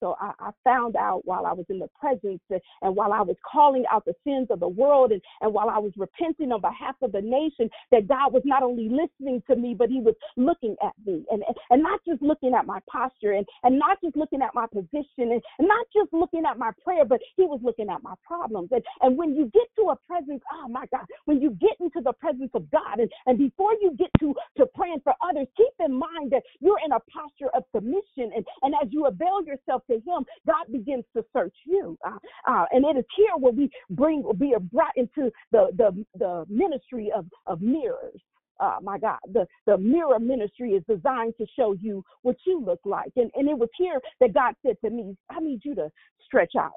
So 0.00 0.16
I, 0.20 0.32
I, 0.40 0.50
found 0.64 0.96
out 0.96 1.22
while 1.24 1.46
I 1.46 1.52
was 1.52 1.64
in 1.68 1.78
the 1.78 1.88
presence 1.98 2.40
and, 2.50 2.60
and, 2.82 2.96
while 2.96 3.12
I 3.12 3.22
was 3.22 3.36
calling 3.50 3.84
out 3.90 4.04
the 4.04 4.14
sins 4.24 4.48
of 4.50 4.60
the 4.60 4.68
world 4.68 5.12
and, 5.12 5.22
and 5.40 5.52
while 5.54 5.70
I 5.70 5.78
was 5.78 5.92
repenting 5.96 6.52
on 6.52 6.60
behalf 6.60 6.96
of 7.02 7.12
the 7.12 7.20
nation 7.20 7.70
that 7.92 8.08
God 8.08 8.32
was 8.32 8.42
not 8.44 8.62
only 8.62 8.88
listening 8.88 9.42
to 9.48 9.56
me, 9.56 9.74
but 9.78 9.88
he 9.88 10.00
was 10.00 10.14
looking 10.36 10.76
at 10.82 10.92
me 11.06 11.24
and, 11.30 11.42
and 11.70 11.82
not 11.82 12.00
just 12.06 12.20
looking 12.20 12.54
at 12.54 12.66
my 12.66 12.80
posture 12.90 13.32
and, 13.32 13.46
and 13.62 13.78
not 13.78 13.98
just 14.02 14.16
looking 14.16 14.42
at 14.42 14.54
my 14.54 14.66
position 14.66 15.32
and, 15.32 15.42
and 15.58 15.68
not 15.68 15.86
just 15.94 16.12
looking 16.12 16.44
at 16.44 16.58
my 16.58 16.70
prayer, 16.82 17.04
but 17.04 17.20
he 17.36 17.44
was 17.44 17.60
looking 17.62 17.88
at 17.88 18.02
my 18.02 18.14
problems. 18.26 18.70
And, 18.72 18.82
and 19.02 19.16
when 19.16 19.34
you 19.34 19.50
get 19.54 19.68
to 19.76 19.90
a 19.90 19.96
presence, 20.06 20.42
oh 20.52 20.68
my 20.68 20.86
God, 20.92 21.06
when 21.24 21.40
you 21.40 21.50
get 21.60 21.78
into 21.80 22.00
the 22.02 22.12
presence 22.12 22.50
of 22.54 22.70
God 22.70 22.98
and, 22.98 23.10
and 23.26 23.38
before 23.38 23.72
you 23.80 23.94
get 23.96 24.10
to, 24.20 24.34
to 24.58 24.66
praying 24.74 25.00
for 25.04 25.14
others, 25.22 25.46
keep 25.56 25.72
in 25.84 25.92
mind 25.92 26.32
that 26.32 26.42
you're 26.60 26.80
in 26.84 26.92
a 26.92 27.00
posture 27.12 27.50
of 27.54 27.64
submission. 27.74 28.32
And, 28.34 28.44
and 28.62 28.74
as 28.82 28.88
you 28.90 29.06
avail 29.06 29.42
yourself 29.44 29.82
to 29.90 29.94
Him, 29.94 30.24
God 30.46 30.64
begins 30.70 31.04
to 31.16 31.24
search 31.32 31.54
you. 31.64 31.98
Uh, 32.06 32.18
uh, 32.48 32.64
and 32.72 32.84
it 32.84 32.98
is 32.98 33.04
here 33.16 33.36
where 33.38 33.52
we 33.52 33.70
bring, 33.90 34.24
we 34.38 34.54
are 34.54 34.60
brought 34.60 34.96
into 34.96 35.30
the 35.52 35.68
the, 35.76 36.04
the 36.18 36.44
ministry 36.48 37.10
of 37.14 37.26
of 37.46 37.60
mirrors. 37.60 38.20
Uh, 38.58 38.76
my 38.82 38.98
God, 38.98 39.18
the, 39.34 39.46
the 39.66 39.76
mirror 39.76 40.18
ministry 40.18 40.70
is 40.70 40.82
designed 40.88 41.34
to 41.36 41.46
show 41.58 41.74
you 41.74 42.02
what 42.22 42.36
you 42.46 42.58
look 42.58 42.80
like. 42.86 43.12
And, 43.16 43.30
and 43.34 43.50
it 43.50 43.58
was 43.58 43.68
here 43.76 44.00
that 44.20 44.32
God 44.32 44.54
said 44.64 44.76
to 44.82 44.88
me, 44.88 45.14
I 45.30 45.40
need 45.40 45.60
you 45.62 45.74
to 45.74 45.90
stretch 46.24 46.54
out 46.58 46.72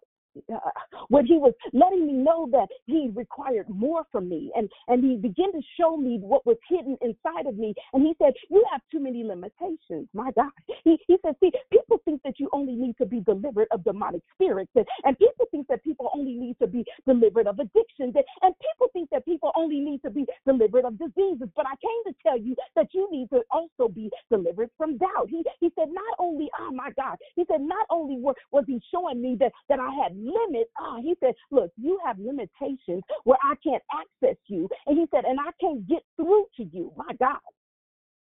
when 1.10 1.26
he 1.26 1.38
was 1.38 1.54
letting 1.74 2.06
me 2.06 2.14
know 2.14 2.48
that 2.52 2.68
he 2.86 3.10
required 3.14 3.68
more 3.70 4.04
from 4.12 4.30
me. 4.30 4.52
And 4.56 4.70
and 4.88 5.04
he 5.04 5.18
began 5.18 5.52
to 5.52 5.62
show 5.80 5.98
me 5.98 6.20
what 6.22 6.46
was 6.46 6.58
hidden 6.70 6.98
inside 7.02 7.48
of 7.48 7.58
me. 7.58 7.74
And 7.94 8.04
he 8.06 8.14
said 8.22 8.34
you 8.50 8.64
have 8.72 8.82
too 8.92 9.00
many 9.00 9.24
limitations 9.24 10.08
my 10.14 10.32
god. 10.32 10.52
He, 10.84 10.98
he 11.08 11.18
said 11.26 11.36
see 11.42 11.52
people 11.72 12.02
think 12.06 12.22
that 12.24 12.40
you 12.40 12.50
only 12.54 12.76
need 12.76 12.96
to 12.98 13.06
be 13.06 13.22
delivered 13.22 13.68
of 13.72 13.84
demonic 13.84 14.22
spirits 14.34 14.72
and, 14.76 14.86
and 15.04 15.18
people 15.18 15.46
think 15.52 15.68
that 15.68 15.84
people 15.84 16.10
only 16.16 16.34
need 16.34 16.58
to 16.62 16.68
be 16.68 16.86
delivered 17.08 17.48
of 17.48 17.60
addictions 17.60 18.14
and, 18.16 18.26
and 18.42 18.54
people 18.60 18.88
think 18.94 19.10
that 19.12 19.26
people 19.26 19.52
only 19.56 19.80
need 19.80 20.02
to 20.04 20.10
be 20.10 20.26
delivered 20.46 20.86
of 20.86 20.98
diseases. 20.98 21.50
But 21.56 21.66
i 21.66 21.76
came 21.82 22.14
to 22.14 22.20
tell 22.24 22.38
you 22.38 22.56
that 22.76 22.88
you 22.94 23.08
need 23.12 23.30
to 23.32 23.42
also 23.52 23.92
be 23.92 24.10
delivered 24.32 24.70
from 24.78 24.98
doubt. 24.98 25.30
He 25.30 25.44
he 25.60 25.70
said 25.78 25.90
not 25.90 26.16
only 26.20 26.50
oh 26.60 26.72
my 26.72 26.92
god. 26.96 27.18
He 27.36 27.46
said 27.50 27.62
not 27.62 27.86
only 27.90 28.18
were, 28.20 28.36
was 28.52 28.66
he 28.68 28.82
showing 28.94 29.22
me 29.22 29.36
that 29.40 29.52
that 29.70 29.80
i 29.80 29.90
had 30.04 30.16
limits. 30.30 30.70
Ah, 30.80 30.98
he 31.02 31.16
said, 31.20 31.34
look, 31.52 31.72
you 31.78 32.00
have 32.06 32.20
limitations 32.20 33.04
where 33.24 33.38
I 33.44 33.56
can't 33.64 33.84
access 33.94 34.38
you. 34.48 34.70
And 34.88 34.98
he 34.98 35.06
said, 35.12 35.26
and 35.26 35.40
I 35.40 35.52
can't 35.60 35.88
get 35.88 36.04
through 36.16 36.46
to 36.58 36.64
you. 36.64 36.92
My 36.96 37.14
God. 37.20 37.40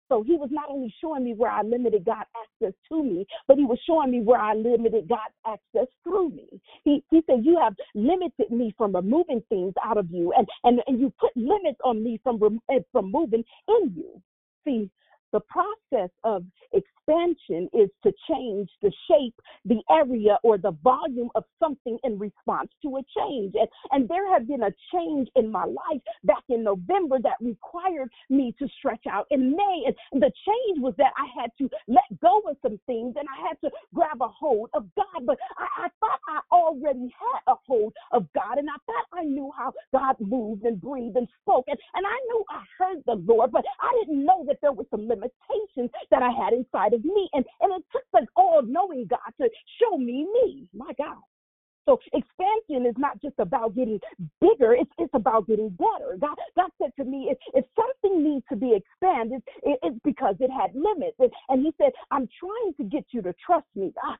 So 0.09 0.23
he 0.23 0.33
was 0.33 0.49
not 0.51 0.69
only 0.69 0.93
showing 1.01 1.23
me 1.23 1.33
where 1.33 1.51
I 1.51 1.63
limited 1.63 2.05
God 2.05 2.25
access 2.39 2.73
to 2.89 3.03
me, 3.03 3.25
but 3.47 3.57
he 3.57 3.65
was 3.65 3.79
showing 3.87 4.11
me 4.11 4.21
where 4.21 4.39
I 4.39 4.53
limited 4.53 5.07
God's 5.09 5.33
access 5.47 5.87
through 6.03 6.29
me. 6.29 6.47
He, 6.83 7.03
he 7.09 7.23
said, 7.27 7.43
You 7.43 7.57
have 7.59 7.73
limited 7.95 8.51
me 8.51 8.73
from 8.77 8.95
removing 8.95 9.41
things 9.49 9.73
out 9.83 9.97
of 9.97 10.11
you, 10.11 10.31
and, 10.37 10.47
and, 10.63 10.79
and 10.87 10.99
you 10.99 11.11
put 11.19 11.35
limits 11.35 11.79
on 11.83 12.03
me 12.03 12.19
from, 12.23 12.59
eh, 12.69 12.79
from 12.91 13.11
moving 13.11 13.43
in 13.67 13.93
you. 13.95 14.21
See, 14.63 14.89
the 15.35 15.41
process 15.41 16.09
of 16.23 16.45
expansion 16.71 17.69
is 17.73 17.89
to 18.03 18.13
change 18.29 18.69
the 18.81 18.91
shape, 19.09 19.35
the 19.65 19.81
area, 19.91 20.37
or 20.43 20.57
the 20.57 20.71
volume 20.81 21.29
of 21.35 21.43
something 21.59 21.97
in 22.05 22.17
response 22.17 22.69
to 22.81 22.95
a 22.95 23.01
change. 23.19 23.53
And, 23.59 23.67
and 23.91 24.07
there 24.07 24.31
had 24.31 24.47
been 24.47 24.63
a 24.63 24.71
change 24.93 25.27
in 25.35 25.51
my 25.51 25.65
life 25.65 26.01
back 26.23 26.43
in 26.47 26.63
November 26.63 27.17
that 27.21 27.35
required 27.41 28.09
me 28.29 28.55
to 28.59 28.67
stretch 28.79 29.05
out 29.11 29.27
in 29.29 29.51
May. 29.51 29.83
And 30.13 30.21
the 30.21 30.31
change 30.47 30.79
was 30.79 30.93
that 30.99 31.11
I 31.17 31.27
had 31.37 31.51
to 31.57 31.69
let 31.89 32.21
go 32.21 32.41
of 32.49 32.55
some 32.61 32.79
things 32.85 33.15
and 33.17 33.27
I 33.27 33.47
had 33.49 33.59
to 33.65 33.69
grab 33.93 34.21
a 34.21 34.29
hold 34.29 34.69
of 34.73 34.87
God. 34.95 35.25
But 35.25 35.37
I, 35.57 35.85
I 35.85 35.87
thought 35.99 36.19
I 36.29 36.39
already 36.55 37.13
had 37.19 37.51
a 37.51 37.55
hold 37.67 37.93
of 38.13 38.25
God 38.33 38.57
and 38.57 38.69
I 38.69 38.77
thought 38.85 39.05
I 39.11 39.25
knew 39.25 39.51
how 39.57 39.73
God 39.91 40.15
moved 40.21 40.63
and 40.63 40.79
breathed 40.79 41.17
and 41.17 41.27
spoke. 41.41 41.65
And, 41.67 41.77
and 41.93 42.05
I 42.05 42.17
knew 42.27 42.45
I 42.49 42.63
heard 42.79 43.03
the 43.05 43.15
Lord, 43.15 43.51
but 43.51 43.65
I 43.81 43.91
didn't 43.99 44.23
know 44.25 44.45
that 44.47 44.59
there 44.61 44.71
was 44.71 44.85
some 44.89 45.07
limitations 45.07 45.24
that 46.11 46.23
I 46.23 46.29
had 46.31 46.53
inside 46.53 46.93
of 46.93 47.03
me. 47.03 47.29
And, 47.33 47.45
and 47.61 47.73
it 47.73 47.83
took 47.91 48.03
the 48.13 48.27
all 48.35 48.61
knowing 48.63 49.07
God 49.07 49.19
to 49.41 49.49
show 49.81 49.97
me 49.97 50.27
me. 50.43 50.67
My 50.73 50.91
God. 50.97 51.17
So 51.85 51.99
expansion 52.13 52.87
is 52.87 52.95
not 52.97 53.21
just 53.21 53.35
about 53.39 53.75
getting 53.75 53.99
bigger, 54.41 54.73
it's, 54.73 54.91
it's 54.97 55.13
about 55.13 55.47
getting 55.47 55.69
better. 55.69 56.17
God, 56.19 56.35
God 56.55 56.69
said 56.81 56.91
to 56.97 57.05
me, 57.05 57.29
if, 57.31 57.37
if 57.53 57.65
something 57.75 58.23
needs 58.23 58.45
to 58.49 58.55
be 58.55 58.75
expanded, 58.75 59.41
it, 59.63 59.79
it's 59.83 59.97
because 60.03 60.35
it 60.39 60.49
had 60.49 60.71
limits. 60.73 61.15
And, 61.19 61.31
and 61.49 61.61
he 61.61 61.73
said, 61.77 61.91
I'm 62.11 62.27
trying 62.39 62.73
to 62.77 62.83
get 62.83 63.05
you 63.11 63.21
to 63.21 63.33
trust 63.45 63.67
me. 63.75 63.93
Ah, 64.03 64.17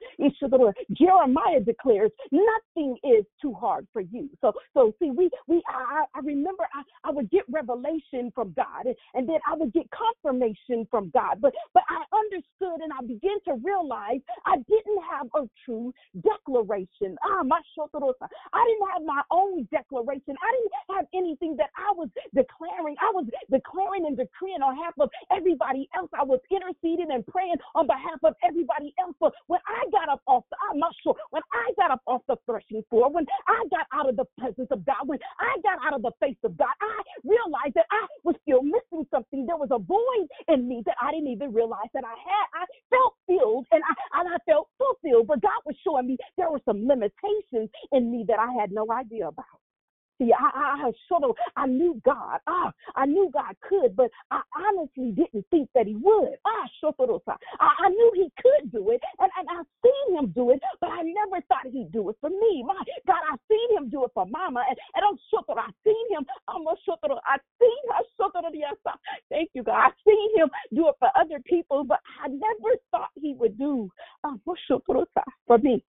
Jeremiah 0.92 1.60
declares, 1.60 2.12
nothing 2.32 2.98
is 3.04 3.26
too 3.42 3.54
hard 3.54 3.88
for 3.94 4.02
you. 4.02 4.30
So, 4.42 4.54
so 4.74 4.94
see, 5.00 5.12
we, 5.12 5.30
we, 5.48 5.62
I, 5.70 6.06
I 6.14 6.20
remember 6.24 6.64
I, 6.74 7.10
I 7.10 7.12
would 7.12 7.30
get 7.32 7.44
revelation 7.50 8.32
from 8.34 8.54
God 8.56 8.86
and, 8.86 8.96
and 9.14 9.28
then 9.28 9.40
I 9.50 9.56
would 9.56 9.74
get 9.74 9.88
confirmation 9.92 10.88
from 10.90 11.12
God. 11.14 11.42
But, 11.42 11.54
but 11.74 11.84
I 11.90 12.04
understood 12.16 12.82
and 12.82 12.92
I 12.94 13.02
began 13.02 13.38
to 13.48 13.56
realize 13.64 14.20
I 14.46 14.58
didn't 14.58 15.02
have 15.10 15.28
a 15.36 15.48
true 15.66 15.94
declaration. 16.22 17.18
Ah, 17.26 17.44
my 17.44 17.55
I 17.56 18.62
didn't 18.68 18.88
have 18.94 19.04
my 19.06 19.22
own 19.32 19.68
declaration. 19.72 20.36
I 20.38 20.50
didn't 20.56 20.76
have 20.96 21.06
anything 21.14 21.56
that 21.58 21.70
I 21.76 21.92
was 21.96 22.10
declaring. 22.34 22.96
I 23.00 23.12
was 23.16 23.26
declaring 23.50 24.06
and 24.06 24.18
decreeing 24.18 24.62
on 24.62 24.76
behalf 24.76 24.94
of 25.00 25.10
everybody 25.32 25.90
else. 25.96 26.10
I 26.14 26.24
was 26.24 26.40
interceding 26.52 27.12
and 27.12 27.26
praying 27.28 27.58
on 27.76 27.88
behalf 27.88 28.20
of 28.24 28.34
everybody 28.44 28.94
else. 29.00 29.16
But 29.20 29.34
when 29.48 29.60
I 29.68 29.90
got 29.92 30.10
up 30.10 30.22
off 30.28 30.44
the, 30.52 30.58
I'm 30.72 30.80
not 30.80 30.94
sure, 31.04 31.16
when 31.32 31.44
I 31.54 31.72
got 31.76 31.92
up 31.92 32.02
off 32.06 32.22
the 32.28 32.38
threshing 32.46 32.84
floor, 32.90 33.12
when 33.12 33.26
I 33.48 33.64
got 33.72 33.88
out 33.94 34.10
of 34.10 34.16
the 34.16 34.26
presence 34.38 34.70
of 34.72 34.86
God, 34.86 35.08
when 35.08 35.20
I 35.40 35.56
got 35.64 35.80
out 35.86 35.96
of 35.96 36.02
the 36.02 36.12
face 36.20 36.40
of 36.44 36.58
God, 36.58 36.74
I 36.82 36.98
realized 37.24 37.76
that 37.76 37.88
I 37.92 38.06
was 38.24 38.36
still 38.44 38.62
missing 38.62 38.85
something. 39.12 39.46
There 39.46 39.58
was 39.58 39.70
a 39.72 39.80
void 39.80 40.28
in 40.48 40.68
me 40.68 40.84
that 40.86 40.96
I 41.02 41.12
didn't 41.12 41.30
even 41.30 41.54
realize 41.54 41.90
that 41.94 42.04
I 42.06 42.16
had. 42.16 42.48
I 42.56 42.66
felt 42.90 43.16
filled 43.28 43.66
and 43.72 43.84
I, 43.84 44.20
and 44.22 44.30
I 44.34 44.38
felt 44.46 44.70
fulfilled, 44.78 45.28
but 45.28 45.42
God 45.42 45.62
was 45.66 45.76
showing 45.84 46.08
me 46.08 46.18
there 46.38 46.52
were 46.52 46.62
some 46.66 46.88
limitations 46.88 47.70
in 47.92 48.12
me 48.12 48.26
that 48.28 48.40
I 48.40 48.54
had 48.60 48.72
no 48.72 48.88
idea 48.92 49.28
about. 49.28 49.46
See, 50.20 50.32
I, 50.32 50.50
I, 50.56 50.92
sort 51.10 51.24
of, 51.24 51.36
I 51.58 51.68
knew 51.68 52.02
God. 52.06 52.40
Ah, 52.48 52.72
I 52.96 53.06
knew 53.06 53.30
God 53.34 53.56
could, 53.68 53.96
but 53.96 54.10
I 54.32 54.42
honestly 54.56 55.12
didn't 55.12 55.46
think 55.52 55.70
that 55.76 55.88
He 55.88 55.96
would. 55.96 56.36
Ah, 56.46 56.68
I, 57.60 57.70
I 57.86 57.90
knew 57.90 58.12
He 58.16 58.32
could 58.42 58.72
do 58.72 58.92
it, 58.92 59.02
and, 59.20 59.32
and 59.38 59.48
I've 59.50 59.68
seen 59.84 60.18
Him 60.18 60.32
do 60.36 60.52
it, 60.52 60.62
but 60.82 60.90
I 60.92 61.04
never 61.04 61.44
thought 61.50 61.68
He'd 61.72 61.92
do 61.92 62.10
it 62.10 62.18
for 62.22 62.30
me. 62.30 62.64
My 62.66 62.76
God, 63.08 63.24
I've 63.32 63.40
seen 63.52 63.78
Him 63.78 63.90
do 63.90 64.06
it 64.06 64.12
for 64.14 64.26
Mama, 64.26 64.64
and, 64.70 64.78
and 64.96 65.04
I'm 65.06 65.18
that 65.50 65.58
I've 65.58 65.76
seen 65.86 66.06
Him. 66.12 66.26
I'm 66.48 66.64
sure 66.86 66.98
that 67.02 67.12
I've 67.12 67.42
seen 67.60 67.84
her. 67.92 68.04
Thank 69.30 69.50
you, 69.54 69.64
God. 69.64 69.88
I've 69.88 69.94
seen 70.08 70.30
Him 70.38 70.50
do 70.74 70.90
it 70.90 70.96
for 71.00 71.10
other 71.20 71.40
people, 71.46 71.84
but 71.84 72.00
I 72.24 72.30
never 72.30 72.76
thought 72.92 73.10
He 73.16 73.34
would 73.38 73.58
do 73.58 73.90
uh, 74.24 74.36
for 75.48 75.58
me. 75.60 75.84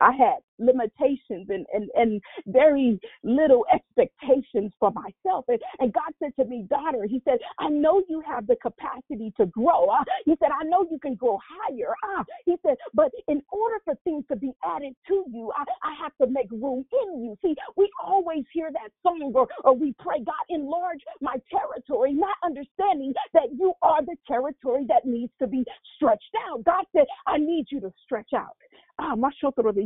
I 0.00 0.12
had 0.12 0.38
limitations 0.58 1.48
and, 1.50 1.66
and, 1.72 1.90
and 1.94 2.20
very 2.46 3.00
little 3.22 3.64
expectations 3.72 4.72
for 4.78 4.90
myself. 4.92 5.44
And, 5.48 5.60
and 5.80 5.92
God 5.92 6.12
said 6.22 6.32
to 6.40 6.44
me, 6.48 6.66
daughter, 6.68 7.06
he 7.08 7.22
said, 7.24 7.38
I 7.58 7.68
know 7.68 8.02
you 8.08 8.22
have 8.26 8.46
the 8.46 8.56
capacity 8.56 9.32
to 9.38 9.46
grow. 9.46 9.86
Uh, 9.86 10.04
he 10.24 10.36
said, 10.40 10.50
I 10.52 10.64
know 10.64 10.86
you 10.90 10.98
can 10.98 11.14
grow 11.14 11.38
higher. 11.42 11.94
Uh, 12.18 12.24
he 12.44 12.56
said, 12.66 12.76
but 12.94 13.10
in 13.28 13.42
order 13.52 13.76
for 13.84 13.94
things 14.04 14.24
to 14.30 14.36
be 14.36 14.52
added 14.64 14.94
to 15.08 15.24
you, 15.30 15.52
I, 15.56 15.64
I 15.88 15.94
have 16.02 16.12
to 16.22 16.26
make 16.32 16.50
room 16.50 16.84
in 17.04 17.22
you. 17.24 17.36
See, 17.42 17.54
we 17.76 17.90
always 18.04 18.44
hear 18.52 18.70
that 18.72 18.90
song 19.02 19.32
or, 19.34 19.48
or 19.64 19.74
we 19.74 19.94
pray, 19.98 20.18
God, 20.24 20.34
enlarge 20.48 21.00
my 21.20 21.36
territory, 21.50 22.12
not 22.14 22.36
understanding 22.44 23.14
that 23.34 23.48
you 23.58 23.72
are 23.82 24.04
the 24.04 24.16
territory 24.26 24.84
that 24.88 25.06
needs 25.06 25.32
to 25.40 25.46
be 25.46 25.64
stretched 25.96 26.34
out. 26.48 26.64
God 26.64 26.84
said, 26.94 27.06
I 27.26 27.38
need 27.38 27.66
you 27.70 27.80
to 27.80 27.92
stretch 28.04 28.32
out. 28.34 28.56
Ah, 29.00 29.14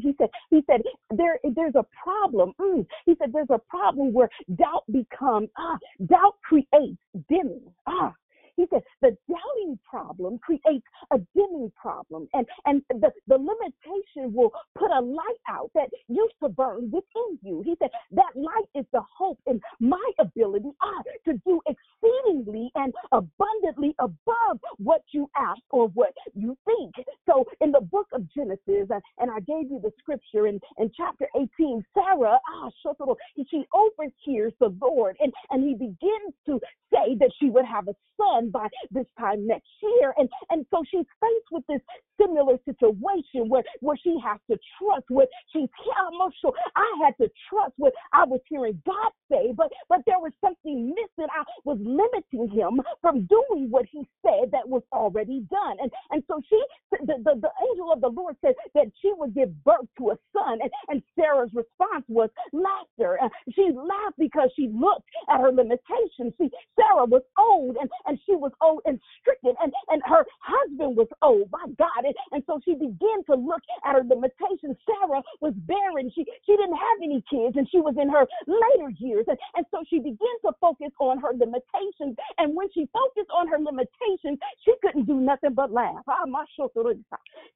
he 0.03 0.14
said, 0.18 0.28
he 0.50 0.62
said, 0.66 0.82
there, 1.11 1.38
there's 1.55 1.74
a 1.74 1.86
problem. 2.03 2.53
Mm. 2.61 2.86
He 3.07 3.14
said, 3.18 3.32
there's 3.32 3.50
a 3.50 3.59
problem 3.59 4.12
where 4.12 4.28
doubt 4.57 4.84
becomes, 4.90 5.48
ah, 5.59 5.78
doubt 6.07 6.36
creates 6.42 6.98
dimming. 7.28 7.72
Ah, 7.86 8.14
he 8.57 8.66
said 8.70 8.82
the 9.00 9.16
doubting 9.28 9.78
problem 9.88 10.38
creates 10.38 10.86
a 11.12 11.18
dimming 11.34 11.72
problem, 11.74 12.28
and 12.34 12.46
and 12.66 12.82
the, 12.90 13.11
the 13.26 13.36
limitation 13.36 14.32
will 14.34 14.53
put 14.78 14.90
a 14.90 15.00
light 15.00 15.40
out 15.48 15.70
that 15.74 15.88
used 16.09 16.34
to 16.42 16.48
burn 16.48 16.90
within 16.90 17.38
you. 17.42 17.62
He 17.64 17.74
said 17.78 17.90
that 18.12 18.32
light 18.34 18.68
is 18.74 18.84
the 18.92 19.03
hope 19.16 19.38
in 19.46 19.61
my 19.80 20.11
ability 20.18 20.70
ah, 20.82 21.03
to 21.24 21.32
do 21.46 21.61
and 22.74 22.92
abundantly 23.12 23.94
above 23.98 24.59
what 24.78 25.03
you 25.12 25.28
ask 25.36 25.62
or 25.70 25.88
what 25.88 26.12
you 26.34 26.57
think. 26.64 26.94
So 27.28 27.44
in 27.61 27.72
the 27.72 27.80
book 27.80 28.07
of 28.12 28.22
Genesis, 28.34 28.90
uh, 28.90 29.00
and 29.18 29.30
I 29.30 29.40
gave 29.40 29.70
you 29.70 29.80
the 29.82 29.92
scripture 29.98 30.46
in, 30.46 30.61
in 30.78 30.90
chapter 30.96 31.26
18, 31.36 31.84
Sarah, 31.94 32.38
ah, 32.48 32.70
she 33.50 33.64
overhears 33.74 34.53
the 34.61 34.74
Lord, 34.80 35.16
and, 35.20 35.32
and 35.50 35.62
he 35.62 35.74
begins 35.74 36.34
to 36.46 36.61
say 36.92 37.16
that 37.18 37.30
she 37.38 37.50
would 37.50 37.64
have 37.64 37.88
a 37.88 37.94
son 38.16 38.50
by 38.50 38.68
this 38.90 39.07
time 39.18 39.46
next 39.46 39.68
year. 39.82 40.14
And, 40.16 40.28
and 40.50 40.66
so 40.70 40.82
she's 40.90 41.07
faced 41.20 41.50
with 41.50 41.64
this 41.68 41.80
similar 42.23 42.57
situation 42.64 43.49
where, 43.49 43.64
where 43.81 43.97
she 44.03 44.16
has 44.25 44.39
to 44.51 44.59
trust 44.79 45.07
what 45.09 45.29
she's 45.53 45.68
emotional. 46.12 46.55
I 46.77 46.87
had 47.05 47.16
to 47.18 47.31
trust 47.49 47.75
what 47.77 47.93
I 48.12 48.25
was 48.25 48.41
hearing 48.49 48.81
God 48.87 49.12
say, 49.31 49.53
but 49.57 49.70
but 49.89 50.01
there 50.07 50.18
was 50.18 50.33
something 50.41 50.89
missing. 50.89 51.29
I 51.31 51.45
was 51.64 51.79
limiting 51.81 52.49
him 52.55 52.81
from 53.01 53.27
doing 53.27 53.70
what 53.70 53.87
he 53.91 54.07
said 54.25 54.51
that 54.53 54.68
was 54.68 54.83
already 54.93 55.47
done. 55.51 55.77
And 55.81 55.91
and 56.11 56.23
so 56.29 56.41
she 56.49 56.61
the, 56.93 57.14
the, 57.25 57.41
the 57.41 57.51
angel 57.70 57.93
of 57.93 58.01
the 58.01 58.09
Lord 58.09 58.37
said 58.45 58.55
that 58.75 58.87
she 59.01 59.12
would 59.16 59.35
give 59.35 59.51
birth 59.64 59.89
to 59.99 60.11
a 60.11 60.16
son. 60.33 60.59
And, 60.62 60.70
and 60.89 61.03
Sarah's 61.18 61.51
response 61.55 62.05
was 62.09 62.31
laughter. 62.53 63.18
Uh, 63.23 63.29
she 63.55 63.70
laughed 63.74 64.18
because 64.18 64.50
she 64.57 64.68
looked 64.72 65.09
at 65.28 65.40
her 65.40 65.53
limitations. 65.53 66.32
See, 66.38 66.50
Sarah 66.76 67.07
was 67.07 67.22
old 67.38 67.76
and, 67.76 67.90
and 68.07 68.18
she 68.26 68.34
was 68.36 68.53
old 68.62 68.82
and 68.86 69.00
stricken, 69.20 69.55
and, 69.62 69.72
and 69.88 70.03
her 70.07 70.24
husband 70.40 70.96
was 70.96 71.09
old. 71.22 71.50
My 71.50 71.66
God. 71.78 72.05
And, 72.05 72.14
and 72.32 72.42
so 72.46 72.61
she 72.64 72.74
began 72.74 73.24
to 73.30 73.34
look 73.34 73.62
at 73.84 73.94
her 73.94 74.05
limitations. 74.05 74.76
Sarah 74.86 75.22
was 75.40 75.55
barren. 75.66 76.11
She 76.14 76.24
she 76.44 76.53
didn't 76.57 76.76
have 76.76 76.98
any 77.03 77.22
kids 77.30 77.57
and 77.57 77.68
she 77.70 77.80
was 77.80 77.94
in 78.00 78.09
her 78.09 78.26
later 78.46 78.90
years. 78.98 79.24
And, 79.28 79.38
and 79.55 79.66
so 79.70 79.82
she 79.88 79.98
began 79.98 80.36
to 80.44 80.53
focus 80.61 80.90
on 81.00 81.18
her 81.18 81.32
limitations. 81.32 82.16
And 82.38 82.55
when 82.55 82.68
she 82.72 82.88
focused 82.92 83.30
on 83.34 83.48
her 83.48 83.59
limitations, 83.59 84.38
she 84.64 84.72
couldn't 84.82 85.07
do 85.07 85.20
nothing 85.20 85.55
but 85.55 85.72
laugh. 85.72 86.03
Ah, 86.09 86.24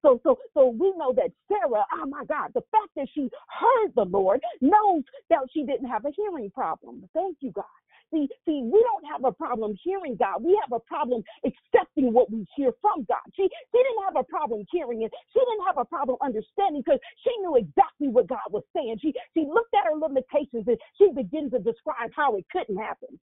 so 0.02 0.20
so 0.22 0.38
so 0.54 0.68
we 0.68 0.92
know 0.96 1.12
that 1.14 1.30
Sarah, 1.48 1.84
oh 1.94 2.06
my 2.06 2.24
God, 2.24 2.50
the 2.54 2.62
fact 2.72 2.90
that 2.96 3.08
she 3.14 3.30
heard 3.48 3.92
the 3.94 4.04
Lord 4.04 4.40
knows 4.60 5.02
that 5.30 5.40
she 5.52 5.64
didn't 5.64 5.88
have 5.88 5.95
a 6.04 6.10
hearing 6.14 6.50
problem. 6.50 7.08
Thank 7.14 7.38
you, 7.40 7.52
God. 7.52 7.64
See, 8.12 8.28
see, 8.46 8.62
we 8.62 8.80
don't 8.82 9.04
have 9.10 9.24
a 9.24 9.32
problem 9.32 9.74
hearing 9.82 10.16
God. 10.16 10.42
We 10.42 10.58
have 10.62 10.72
a 10.72 10.80
problem 10.80 11.22
accepting 11.44 12.12
what 12.12 12.30
we 12.30 12.46
hear 12.54 12.70
from 12.80 13.04
God. 13.08 13.24
She, 13.34 13.42
she 13.42 13.78
didn't 13.78 14.04
have 14.04 14.16
a 14.16 14.22
problem 14.22 14.64
hearing 14.70 15.02
it. 15.02 15.12
She 15.32 15.40
didn't 15.40 15.66
have 15.66 15.78
a 15.78 15.84
problem 15.84 16.16
understanding 16.22 16.82
because 16.86 17.00
she 17.24 17.30
knew 17.40 17.56
exactly 17.56 18.08
what 18.08 18.28
God 18.28 18.46
was 18.50 18.62
saying. 18.74 18.98
She, 19.02 19.12
she 19.34 19.46
looked 19.46 19.74
at 19.74 19.86
her 19.90 19.98
limitations 19.98 20.66
and 20.68 20.78
she 20.98 21.10
begins 21.14 21.52
to 21.52 21.58
describe 21.58 22.10
how 22.14 22.36
it 22.36 22.46
couldn't 22.52 22.76
happen. 22.76 23.18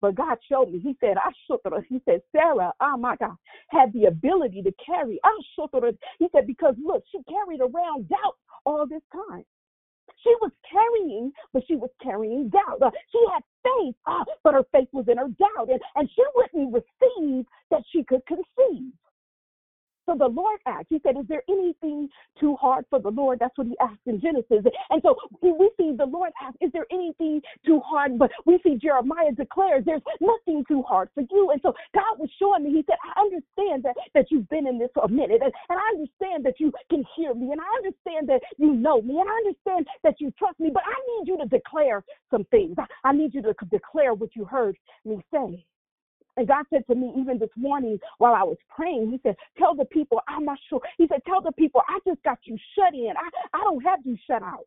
But 0.00 0.14
God 0.14 0.38
showed 0.50 0.70
me. 0.70 0.78
He 0.80 0.96
said, 1.00 1.16
I 1.16 1.30
shook 1.46 1.62
her. 1.64 1.84
He 1.88 2.00
said, 2.04 2.20
Sarah, 2.32 2.72
oh 2.80 2.96
my 2.96 3.16
God, 3.16 3.36
had 3.70 3.92
the 3.92 4.06
ability 4.06 4.62
to 4.62 4.72
carry. 4.84 5.18
I 5.24 5.36
shook 5.56 5.70
her. 5.72 5.90
He 6.18 6.28
said, 6.32 6.46
because 6.46 6.74
look, 6.82 7.04
she 7.10 7.18
carried 7.28 7.60
around 7.60 8.08
doubt 8.08 8.36
all 8.64 8.86
this 8.86 9.02
time. 9.12 9.44
She 10.28 10.34
was 10.42 10.52
carrying, 10.70 11.32
but 11.54 11.62
she 11.66 11.76
was 11.76 11.88
carrying 12.02 12.50
doubt. 12.50 12.82
Uh, 12.82 12.90
she 13.10 13.18
had 13.32 13.42
faith, 13.64 13.94
uh, 14.06 14.24
but 14.44 14.52
her 14.52 14.64
faith 14.72 14.88
was 14.92 15.06
in 15.08 15.16
her 15.16 15.28
doubt, 15.28 15.70
and, 15.70 15.80
and 15.96 16.08
she 16.14 16.22
wouldn't 16.34 16.74
receive 16.74 17.46
that 17.70 17.82
she 17.90 18.04
could 18.04 18.20
conceive. 18.26 18.92
So 20.08 20.16
the 20.16 20.26
Lord 20.26 20.58
asked, 20.64 20.86
He 20.88 21.00
said, 21.02 21.18
Is 21.18 21.26
there 21.28 21.42
anything 21.50 22.08
too 22.40 22.56
hard 22.56 22.86
for 22.88 22.98
the 22.98 23.10
Lord? 23.10 23.38
That's 23.38 23.56
what 23.58 23.66
He 23.66 23.76
asked 23.78 24.06
in 24.06 24.18
Genesis. 24.20 24.64
And 24.88 25.02
so 25.02 25.16
we 25.42 25.70
see 25.76 25.92
the 25.96 26.06
Lord 26.06 26.32
ask, 26.42 26.56
Is 26.62 26.72
there 26.72 26.86
anything 26.90 27.42
too 27.66 27.80
hard? 27.84 28.18
But 28.18 28.30
we 28.46 28.58
see 28.64 28.76
Jeremiah 28.76 29.32
declares, 29.32 29.84
There's 29.84 30.00
nothing 30.22 30.64
too 30.66 30.82
hard 30.82 31.10
for 31.14 31.20
you. 31.30 31.50
And 31.50 31.60
so 31.60 31.74
God 31.94 32.18
was 32.18 32.30
showing 32.38 32.64
me, 32.64 32.70
He 32.70 32.84
said, 32.88 32.96
I 33.04 33.20
understand 33.20 33.82
that, 33.84 33.96
that 34.14 34.30
you've 34.30 34.48
been 34.48 34.66
in 34.66 34.78
this 34.78 34.88
for 34.94 35.04
a 35.04 35.08
minute, 35.08 35.42
and, 35.44 35.52
and 35.68 35.78
I 35.78 35.88
understand 35.92 36.42
that 36.46 36.58
you 36.58 36.72
can 36.88 37.04
hear 37.14 37.34
me, 37.34 37.52
and 37.52 37.60
I 37.60 37.76
understand 37.76 38.30
that 38.30 38.40
you 38.56 38.72
know 38.72 39.02
me, 39.02 39.20
and 39.20 39.28
I 39.28 39.36
understand 39.44 39.86
that 40.04 40.14
you 40.20 40.32
trust 40.38 40.58
me, 40.58 40.70
but 40.72 40.84
I 40.86 40.96
need 41.12 41.28
you 41.28 41.36
to 41.36 41.44
declare 41.44 42.02
some 42.30 42.44
things. 42.50 42.76
I, 42.78 43.10
I 43.10 43.12
need 43.12 43.34
you 43.34 43.42
to 43.42 43.54
declare 43.70 44.14
what 44.14 44.34
you 44.34 44.46
heard 44.46 44.76
me 45.04 45.20
say. 45.30 45.66
And 46.38 46.46
God 46.46 46.64
said 46.70 46.86
to 46.88 46.94
me 46.94 47.12
even 47.18 47.38
this 47.38 47.50
morning 47.56 47.98
while 48.18 48.34
I 48.34 48.44
was 48.44 48.58
praying, 48.74 49.10
He 49.10 49.18
said, 49.24 49.36
Tell 49.58 49.74
the 49.74 49.86
people, 49.86 50.20
I'm 50.28 50.44
not 50.44 50.58
sure. 50.70 50.80
He 50.96 51.08
said, 51.08 51.20
Tell 51.26 51.42
the 51.42 51.52
people, 51.52 51.82
I 51.88 51.98
just 52.06 52.22
got 52.22 52.38
you 52.44 52.56
shut 52.76 52.94
in. 52.94 53.12
I, 53.18 53.58
I 53.58 53.64
don't 53.64 53.82
have 53.84 54.00
you 54.04 54.16
shut 54.26 54.42
out. 54.42 54.66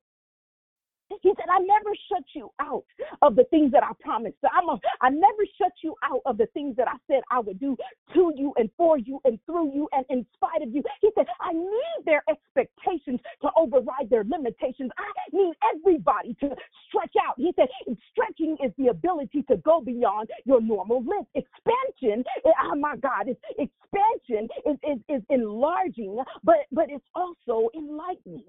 He 1.21 1.31
said, 1.35 1.45
I 1.51 1.59
never 1.59 1.91
shut 2.09 2.23
you 2.33 2.49
out 2.59 2.85
of 3.21 3.35
the 3.35 3.43
things 3.45 3.71
that 3.73 3.83
I 3.83 3.91
promised. 3.99 4.37
I'm 4.43 4.69
a, 4.69 4.79
I 5.01 5.09
never 5.09 5.43
shut 5.57 5.71
you 5.83 5.95
out 6.03 6.21
of 6.25 6.37
the 6.37 6.47
things 6.47 6.75
that 6.77 6.87
I 6.87 6.95
said 7.07 7.21
I 7.29 7.39
would 7.39 7.59
do 7.59 7.75
to 8.13 8.33
you 8.35 8.53
and 8.57 8.69
for 8.77 8.97
you 8.97 9.19
and 9.25 9.39
through 9.45 9.73
you 9.73 9.89
and 9.91 10.05
in 10.09 10.25
spite 10.33 10.61
of 10.61 10.73
you. 10.73 10.83
He 11.01 11.09
said, 11.15 11.25
I 11.41 11.53
need 11.53 12.05
their 12.05 12.23
expectations 12.29 13.19
to 13.41 13.49
override 13.57 14.09
their 14.09 14.23
limitations. 14.23 14.91
I 14.97 15.35
need 15.35 15.53
everybody 15.75 16.35
to 16.41 16.55
stretch 16.87 17.13
out. 17.27 17.35
He 17.37 17.53
said, 17.55 17.67
is 18.63 18.71
the 18.77 18.87
ability 18.87 19.43
to 19.49 19.57
go 19.57 19.81
beyond 19.81 20.29
your 20.45 20.61
normal 20.61 21.03
length. 21.03 21.29
Expansion, 21.35 22.23
oh 22.45 22.75
my 22.75 22.95
God, 22.97 23.27
it's, 23.27 23.41
expansion 23.57 24.47
is, 24.65 24.77
is, 24.83 24.99
is 25.09 25.21
enlarging, 25.29 26.17
but, 26.43 26.57
but 26.71 26.85
it's 26.89 27.05
also 27.15 27.69
enlightening. 27.75 28.43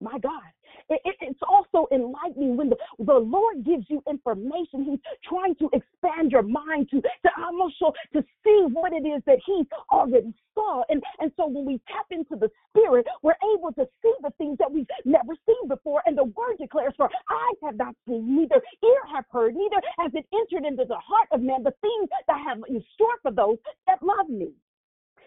My 0.00 0.18
God. 0.18 0.42
It, 0.88 1.00
it, 1.04 1.16
it's 1.20 1.40
also 1.48 1.88
enlightening 1.92 2.56
when 2.56 2.70
the, 2.70 2.76
the 2.98 3.14
Lord 3.14 3.64
gives 3.64 3.86
you 3.88 4.02
information. 4.08 4.84
He's 4.84 5.00
trying 5.28 5.56
to 5.56 5.68
expand 5.72 6.30
your 6.30 6.42
mind 6.42 6.88
to, 6.90 7.00
to 7.00 7.30
almost 7.44 7.78
show, 7.78 7.92
to 8.12 8.22
see 8.44 8.66
what 8.72 8.92
it 8.92 9.06
is 9.06 9.22
that 9.26 9.38
He 9.44 9.64
already 9.90 10.32
saw. 10.54 10.84
And, 10.88 11.02
and 11.18 11.32
so 11.36 11.46
when 11.48 11.64
we 11.64 11.80
tap 11.88 12.06
into 12.10 12.36
the 12.36 12.50
Spirit, 12.70 13.06
we're 13.22 13.40
able 13.56 13.72
to 13.72 13.88
see 14.02 14.12
the 14.22 14.30
things 14.38 14.58
that 14.58 14.70
we've 14.70 14.86
never 15.04 15.34
seen 15.46 15.68
before. 15.68 16.02
And 16.06 16.16
the 16.16 16.24
Word 16.24 16.58
declares, 16.60 16.94
For 16.96 17.06
eyes 17.06 17.58
have 17.64 17.76
not 17.76 17.94
seen, 18.06 18.36
neither 18.36 18.62
ear 18.84 19.00
have 19.12 19.24
heard, 19.30 19.54
neither 19.54 19.82
has 19.98 20.12
it 20.14 20.26
entered 20.32 20.66
into 20.66 20.84
the 20.84 20.98
heart 20.98 21.28
of 21.32 21.42
man 21.42 21.64
the 21.64 21.74
things 21.80 22.08
that 22.28 22.38
have 22.46 22.58
in 22.68 22.82
store 22.94 23.18
for 23.22 23.32
those 23.32 23.56
that 23.86 24.02
love 24.02 24.28
me. 24.28 24.52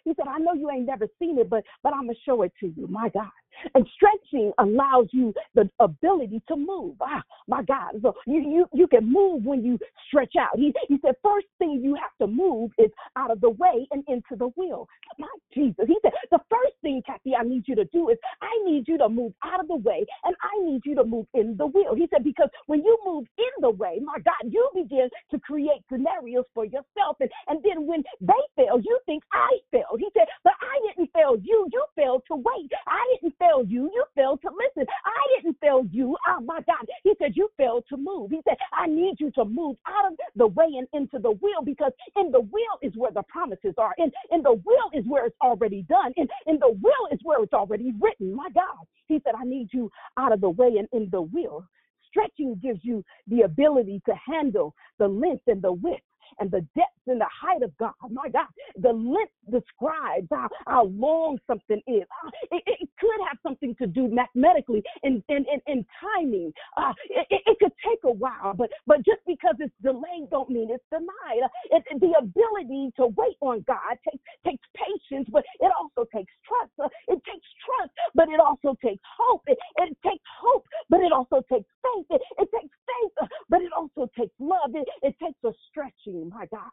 He 0.05 0.13
said, 0.15 0.27
I 0.27 0.39
know 0.39 0.53
you 0.53 0.69
ain't 0.71 0.87
never 0.87 1.07
seen 1.19 1.37
it, 1.37 1.49
but 1.49 1.63
but 1.83 1.93
I'm 1.93 2.07
gonna 2.07 2.13
show 2.25 2.41
it 2.43 2.53
to 2.61 2.67
you. 2.67 2.87
My 2.87 3.09
God. 3.09 3.29
And 3.75 3.87
stretching 3.95 4.51
allows 4.57 5.07
you 5.11 5.33
the 5.55 5.69
ability 5.79 6.41
to 6.47 6.55
move. 6.55 6.95
Ah, 7.01 7.21
my 7.47 7.63
God. 7.63 7.99
So 8.01 8.13
you, 8.25 8.39
you, 8.39 8.65
you 8.73 8.87
can 8.87 9.11
move 9.11 9.43
when 9.43 9.63
you 9.63 9.77
stretch 10.07 10.33
out. 10.39 10.57
He, 10.57 10.73
he 10.87 10.97
said, 11.03 11.15
first 11.23 11.47
thing 11.57 11.81
you 11.83 11.95
have 11.95 12.11
to 12.21 12.27
move 12.27 12.71
is 12.77 12.89
out 13.15 13.31
of 13.31 13.41
the 13.41 13.49
way 13.51 13.87
and 13.91 14.03
into 14.07 14.35
the 14.37 14.51
will. 14.55 14.87
My 15.17 15.27
Jesus. 15.53 15.85
He 15.87 15.97
said, 16.01 16.11
the 16.31 16.39
first 16.49 16.75
thing, 16.81 17.01
Kathy, 17.05 17.35
I 17.35 17.43
need 17.43 17.63
you 17.67 17.75
to 17.75 17.85
do 17.85 18.09
is 18.09 18.17
I 18.41 18.51
need 18.65 18.87
you 18.87 18.97
to 18.99 19.09
move 19.09 19.33
out 19.43 19.59
of 19.59 19.67
the 19.67 19.75
way 19.77 20.05
and 20.23 20.35
I 20.41 20.63
need 20.63 20.81
you 20.85 20.95
to 20.95 21.03
move 21.03 21.25
in 21.33 21.57
the 21.57 21.65
will. 21.65 21.95
He 21.95 22.07
said, 22.13 22.23
because 22.23 22.49
when 22.67 22.83
you 22.83 22.97
move 23.05 23.25
in 23.37 23.61
the 23.61 23.71
way, 23.71 23.99
my 24.03 24.17
God, 24.23 24.51
you 24.51 24.69
begin 24.75 25.09
to 25.31 25.39
create 25.39 25.81
scenarios 25.91 26.45
for 26.53 26.65
yourself. 26.65 27.17
And, 27.19 27.29
and 27.47 27.59
then 27.63 27.87
when 27.87 28.03
they 28.21 28.43
fail, 28.55 28.79
you 28.79 28.99
think 29.05 29.23
I 29.33 29.49
failed. 29.71 29.99
He 29.99 30.07
said, 30.13 30.27
but 30.43 30.53
I 30.61 30.87
didn't 30.87 31.11
fail 31.13 31.35
you. 31.41 31.67
You 31.71 31.83
failed 31.95 32.23
to 32.27 32.35
wait. 32.35 32.71
I 32.87 33.15
didn't 33.21 33.35
fail 33.39 33.48
you. 33.67 33.89
You 33.93 34.03
failed 34.15 34.41
to 34.43 34.49
listen. 34.49 34.87
I 35.05 35.41
didn't 35.41 35.57
fail 35.61 35.85
you. 35.91 36.15
Oh 36.27 36.41
my 36.41 36.59
God. 36.67 36.85
He 37.03 37.13
said, 37.19 37.33
you 37.35 37.49
failed 37.57 37.83
to 37.89 37.97
move. 37.97 38.31
He 38.31 38.41
said, 38.47 38.57
I 38.73 38.87
need 38.87 39.15
you 39.19 39.31
to 39.31 39.45
move 39.45 39.77
out 39.87 40.11
of 40.11 40.17
the 40.35 40.47
way 40.47 40.67
and 40.77 40.87
into 40.93 41.19
the 41.19 41.31
will 41.31 41.63
because 41.63 41.91
in 42.15 42.31
the 42.31 42.41
will 42.41 42.77
is 42.81 42.93
where 42.95 43.11
the 43.11 43.23
promises 43.23 43.73
are. 43.77 43.93
In, 43.97 44.11
in 44.31 44.41
the 44.43 44.53
will 44.53 44.89
is 44.93 45.05
where 45.07 45.25
it's 45.25 45.37
already 45.41 45.83
done. 45.89 46.13
In, 46.17 46.27
in 46.47 46.59
the 46.59 46.71
will 46.81 47.07
is 47.11 47.19
where 47.23 47.43
it's 47.43 47.53
already 47.53 47.93
written. 47.99 48.33
My 48.33 48.49
God. 48.53 48.85
He 49.07 49.19
said, 49.23 49.33
I 49.39 49.45
need 49.45 49.69
you 49.73 49.91
out 50.17 50.33
of 50.33 50.41
the 50.41 50.49
way 50.49 50.75
and 50.77 50.87
in 50.93 51.09
the 51.11 51.21
will. 51.21 51.65
Stretching 52.07 52.59
gives 52.61 52.79
you 52.83 53.03
the 53.27 53.41
ability 53.41 54.01
to 54.05 54.13
handle 54.15 54.73
the 54.97 55.07
length 55.07 55.43
and 55.47 55.61
the 55.61 55.73
width 55.73 56.01
and 56.39 56.51
the 56.51 56.61
depth 56.75 56.99
and 57.07 57.19
the 57.19 57.27
height 57.29 57.63
of 57.63 57.75
God. 57.77 57.93
My 58.09 58.29
God, 58.29 58.47
the 58.77 58.93
length 58.93 59.33
describes 59.49 60.27
how, 60.31 60.49
how 60.67 60.85
long 60.85 61.39
something 61.47 61.81
is. 61.87 62.03
Uh, 62.25 62.29
it, 62.51 62.63
it, 62.65 62.89
could 62.99 63.27
have 63.29 63.37
something 63.41 63.73
to 63.79 63.87
do 63.87 64.09
mathematically 64.09 64.83
in, 65.03 65.23
in, 65.29 65.45
in, 65.47 65.61
in 65.67 65.85
timing. 66.01 66.51
Uh, 66.77 66.93
it, 67.09 67.41
it, 67.45 67.57
could 67.59 67.71
take 67.79 67.99
a 68.03 68.11
while, 68.11 68.53
but 68.53 68.69
but 68.87 68.97
just 69.05 69.21
because 69.25 69.55
it's 69.59 69.73
delayed 69.81 70.29
don't 70.31 70.49
mean 70.49 70.69
it's 70.69 70.83
denied. 70.91 71.47
It, 71.71 71.83
the 71.99 72.13
ability 72.19 72.91
to 72.97 73.07
wait 73.15 73.37
on 73.41 73.63
God 73.67 73.95
takes 74.03 74.23
takes 74.45 74.67
patience, 74.75 75.27
but 75.31 75.43
it 75.59 75.71
also 75.79 76.07
takes 76.13 76.31
trust. 76.43 76.91
It 77.07 77.19
takes 77.23 77.47
trust, 77.63 77.91
but 78.15 78.27
it 78.29 78.39
also 78.39 78.75
takes 78.83 79.01
hope. 79.17 79.43
It, 79.47 79.57
it 79.77 79.97
takes 80.03 80.23
hope, 80.41 80.65
but 80.89 80.99
it 80.99 81.11
also 81.11 81.41
takes 81.51 81.69
faith. 81.83 82.07
It, 82.09 82.21
it 82.37 82.49
takes 82.51 82.75
faith, 82.83 83.29
but 83.49 83.61
it 83.61 83.71
also 83.75 84.09
takes 84.17 84.33
love. 84.39 84.71
It, 84.73 84.87
it 85.03 85.15
takes 85.23 85.39
a 85.45 85.51
stretching. 85.69 86.28
My 86.29 86.45
God. 86.45 86.69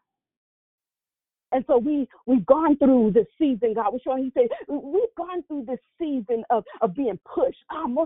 And 1.51 1.63
so 1.67 1.77
we 1.77 2.07
we've 2.25 2.45
gone 2.45 2.77
through 2.77 3.11
this 3.13 3.27
season, 3.39 3.73
God. 3.73 3.93
We're 3.93 3.99
showing 4.03 4.25
he 4.25 4.31
said 4.33 4.49
we've 4.67 5.15
gone 5.15 5.43
through 5.47 5.65
this 5.65 5.79
season 5.97 6.43
of, 6.49 6.63
of 6.81 6.93
being 6.93 7.17
pushed. 7.25 7.63
Ah, 7.71 7.85
we've 7.87 8.03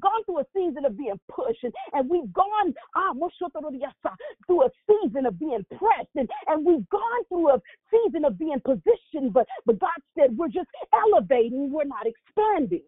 gone 0.00 0.24
through 0.24 0.38
a 0.38 0.46
season 0.54 0.84
of 0.84 0.96
being 0.96 1.18
pushed 1.28 1.64
and, 1.64 1.72
and 1.92 2.08
we've 2.08 2.32
gone 2.32 2.72
ah, 2.94 3.12
through 4.46 4.62
a 4.62 4.70
season 4.88 5.26
of 5.26 5.38
being 5.38 5.66
pressed 5.76 6.14
and, 6.14 6.28
and 6.46 6.64
we've 6.64 6.88
gone 6.88 7.24
through 7.28 7.50
a 7.50 7.60
season 7.90 8.24
of 8.24 8.38
being 8.38 8.60
positioned, 8.64 9.32
but 9.32 9.46
but 9.66 9.80
God 9.80 9.90
said 10.16 10.36
we're 10.36 10.48
just 10.48 10.68
elevating, 10.92 11.72
we're 11.72 11.84
not 11.84 12.06
expanding. 12.06 12.82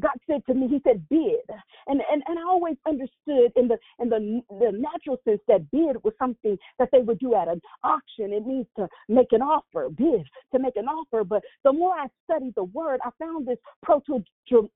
God 0.00 0.12
said 0.28 0.44
to 0.46 0.54
me, 0.54 0.68
He 0.68 0.80
said 0.84 1.06
bid. 1.08 1.40
And 1.86 2.00
and, 2.10 2.22
and 2.26 2.38
I 2.38 2.42
always 2.42 2.76
understood 2.86 3.52
in 3.56 3.68
the 3.68 3.78
in 3.98 4.08
the 4.08 4.42
the 4.50 4.72
natural 4.72 5.18
sense 5.24 5.40
that 5.48 5.70
bid 5.70 6.02
was 6.04 6.12
something 6.18 6.58
that 6.78 6.88
they 6.92 7.00
would 7.00 7.18
do 7.18 7.34
at 7.34 7.48
an 7.48 7.60
auction. 7.84 8.32
It 8.32 8.46
means 8.46 8.66
to 8.76 8.88
make 9.08 9.32
an 9.32 9.42
offer, 9.42 9.88
bid, 9.88 10.26
to 10.52 10.58
make 10.58 10.76
an 10.76 10.86
offer. 10.86 11.24
But 11.24 11.42
the 11.64 11.72
more 11.72 11.94
I 11.94 12.06
studied 12.24 12.54
the 12.56 12.64
word, 12.64 13.00
I 13.04 13.10
found 13.18 13.46
this 13.46 13.58
proto 13.82 14.22